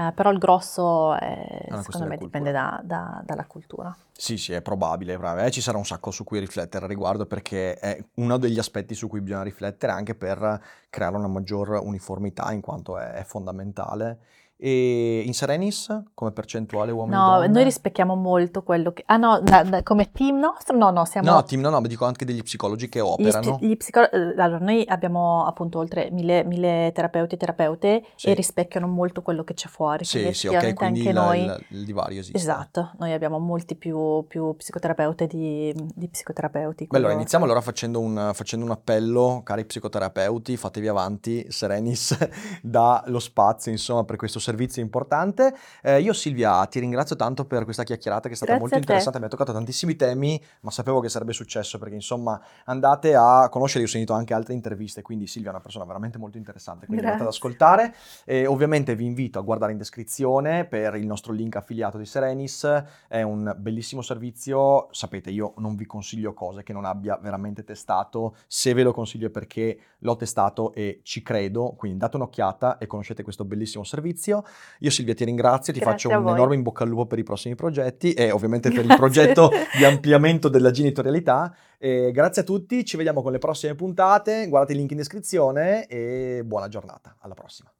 Uh, 0.00 0.14
però 0.14 0.30
il 0.30 0.38
grosso 0.38 1.14
è, 1.14 1.66
secondo 1.82 2.06
me 2.06 2.16
dipende 2.16 2.52
da, 2.52 2.80
da, 2.82 3.20
dalla 3.22 3.44
cultura. 3.44 3.94
Sì, 4.12 4.38
sì, 4.38 4.54
è 4.54 4.62
probabile, 4.62 5.18
eh, 5.44 5.50
ci 5.50 5.60
sarà 5.60 5.76
un 5.76 5.84
sacco 5.84 6.10
su 6.10 6.24
cui 6.24 6.38
riflettere 6.38 6.84
al 6.84 6.90
riguardo 6.90 7.26
perché 7.26 7.74
è 7.74 8.02
uno 8.14 8.38
degli 8.38 8.58
aspetti 8.58 8.94
su 8.94 9.08
cui 9.08 9.20
bisogna 9.20 9.42
riflettere 9.42 9.92
anche 9.92 10.14
per 10.14 10.62
creare 10.88 11.16
una 11.16 11.26
maggior 11.26 11.80
uniformità 11.82 12.50
in 12.52 12.62
quanto 12.62 12.96
è, 12.96 13.10
è 13.12 13.24
fondamentale 13.24 14.20
e 14.62 15.22
in 15.24 15.32
Serenis 15.32 16.02
come 16.12 16.32
percentuale 16.32 16.92
uomini 16.92 17.16
No, 17.16 17.36
donne? 17.36 17.48
noi 17.48 17.64
rispecchiamo 17.64 18.14
molto 18.14 18.62
quello 18.62 18.92
che... 18.92 19.02
Ah 19.06 19.16
no, 19.16 19.40
da, 19.40 19.62
da, 19.62 19.82
come 19.82 20.10
team 20.12 20.38
nostro? 20.38 20.76
No, 20.76 20.90
no, 20.90 21.06
siamo... 21.06 21.30
No, 21.30 21.42
team 21.44 21.62
no, 21.62 21.70
no, 21.70 21.80
ma 21.80 21.86
dico 21.86 22.04
anche 22.04 22.26
degli 22.26 22.42
psicologi 22.42 22.90
che 22.90 23.00
operano. 23.00 23.56
Gli, 23.58 23.68
gli 23.68 23.76
psicolo... 23.78 24.10
Eh, 24.10 24.34
allora, 24.36 24.58
noi 24.58 24.84
abbiamo 24.86 25.46
appunto 25.46 25.78
oltre 25.78 26.10
mille, 26.10 26.44
mille 26.44 26.92
terapeuti 26.94 27.36
e 27.36 27.38
terapeute 27.38 28.04
sì. 28.16 28.28
e 28.28 28.34
rispecchiano 28.34 28.86
molto 28.86 29.22
quello 29.22 29.44
che 29.44 29.54
c'è 29.54 29.68
fuori. 29.68 30.04
Sì, 30.04 30.30
sì, 30.34 30.48
ok, 30.48 30.74
quindi 30.74 31.00
anche 31.00 31.12
la, 31.12 31.24
noi... 31.24 31.42
il, 31.42 31.64
il 31.68 31.84
divario 31.86 32.20
esiste. 32.20 32.36
Esatto, 32.36 32.90
noi 32.98 33.12
abbiamo 33.12 33.38
molti 33.38 33.76
più, 33.76 34.26
più 34.28 34.54
psicoterapeute 34.54 35.26
di, 35.26 35.74
di 35.94 36.06
psicoterapeuti. 36.06 36.86
Beh, 36.90 36.96
allora 36.98 37.14
iniziamo 37.14 37.46
allora 37.46 37.62
facendo 37.62 37.98
un, 37.98 38.32
facendo 38.34 38.66
un 38.66 38.72
appello, 38.72 39.40
cari 39.42 39.64
psicoterapeuti, 39.64 40.58
fatevi 40.58 40.88
avanti, 40.88 41.50
Serenis 41.50 42.18
dà 42.60 43.02
lo 43.06 43.20
spazio 43.20 43.70
insomma 43.70 44.04
per 44.04 44.16
questo 44.16 44.38
servizio 44.38 44.49
importante. 44.80 45.54
Eh, 45.82 46.00
io 46.00 46.12
Silvia 46.12 46.64
ti 46.66 46.80
ringrazio 46.80 47.16
tanto 47.16 47.44
per 47.44 47.64
questa 47.64 47.82
chiacchierata 47.82 48.28
che 48.28 48.34
è 48.34 48.36
stata 48.36 48.52
Grazie 48.52 48.68
molto 48.68 48.78
interessante, 48.78 49.18
mi 49.18 49.24
ha 49.26 49.28
toccato 49.28 49.52
tantissimi 49.52 49.96
temi, 49.96 50.42
ma 50.60 50.70
sapevo 50.70 51.00
che 51.00 51.08
sarebbe 51.08 51.32
successo 51.32 51.78
perché 51.78 51.94
insomma 51.94 52.40
andate 52.64 53.14
a 53.14 53.48
conoscere, 53.50 53.80
io 53.80 53.86
ho 53.86 53.90
sentito 53.90 54.12
anche 54.12 54.34
altre 54.34 54.54
interviste, 54.54 55.02
quindi 55.02 55.26
Silvia 55.26 55.50
è 55.50 55.52
una 55.52 55.62
persona 55.62 55.84
veramente 55.84 56.18
molto 56.18 56.38
interessante, 56.38 56.86
quindi 56.86 57.04
Grazie. 57.04 57.20
andate 57.20 57.28
ad 57.28 57.34
ascoltare. 57.34 57.94
E 58.24 58.46
ovviamente 58.46 58.94
vi 58.94 59.04
invito 59.04 59.38
a 59.38 59.42
guardare 59.42 59.72
in 59.72 59.78
descrizione 59.78 60.64
per 60.64 60.94
il 60.94 61.06
nostro 61.06 61.32
link 61.32 61.56
affiliato 61.56 61.98
di 61.98 62.06
Serenis, 62.06 62.84
è 63.08 63.22
un 63.22 63.54
bellissimo 63.58 64.02
servizio, 64.02 64.88
sapete 64.90 65.30
io 65.30 65.54
non 65.58 65.76
vi 65.76 65.86
consiglio 65.86 66.32
cose 66.32 66.62
che 66.62 66.72
non 66.72 66.84
abbia 66.84 67.16
veramente 67.16 67.64
testato, 67.64 68.36
se 68.46 68.74
ve 68.74 68.82
lo 68.82 68.92
consiglio 68.92 69.28
è 69.28 69.30
perché 69.30 69.78
l'ho 69.98 70.16
testato 70.16 70.72
e 70.72 71.00
ci 71.02 71.22
credo, 71.22 71.74
quindi 71.76 71.98
date 71.98 72.16
un'occhiata 72.16 72.78
e 72.78 72.86
conoscete 72.86 73.22
questo 73.22 73.44
bellissimo 73.44 73.84
servizio. 73.84 74.39
Io 74.80 74.90
Silvia 74.90 75.14
ti 75.14 75.24
ringrazio, 75.24 75.72
ti 75.72 75.80
Grazie 75.80 76.08
faccio 76.10 76.20
un 76.20 76.28
enorme 76.28 76.54
in 76.54 76.62
bocca 76.62 76.84
al 76.84 76.90
lupo 76.90 77.06
per 77.06 77.18
i 77.18 77.22
prossimi 77.22 77.54
progetti 77.54 78.12
e 78.12 78.30
ovviamente 78.30 78.70
per 78.70 78.84
il 78.84 78.94
progetto 78.96 79.50
di 79.76 79.84
ampliamento 79.84 80.48
della 80.48 80.70
genitorialità. 80.70 81.54
E 81.78 82.10
grazie 82.12 82.42
a 82.42 82.44
tutti, 82.44 82.84
ci 82.84 82.96
vediamo 82.96 83.22
con 83.22 83.32
le 83.32 83.38
prossime 83.38 83.74
puntate, 83.74 84.46
guardate 84.48 84.72
il 84.72 84.78
link 84.78 84.90
in 84.90 84.98
descrizione 84.98 85.86
e 85.86 86.42
buona 86.44 86.68
giornata, 86.68 87.16
alla 87.20 87.34
prossima. 87.34 87.72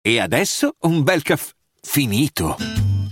E 0.00 0.20
adesso 0.20 0.76
un 0.80 1.02
bel 1.02 1.22
caffè 1.22 1.52
finito. 1.80 2.95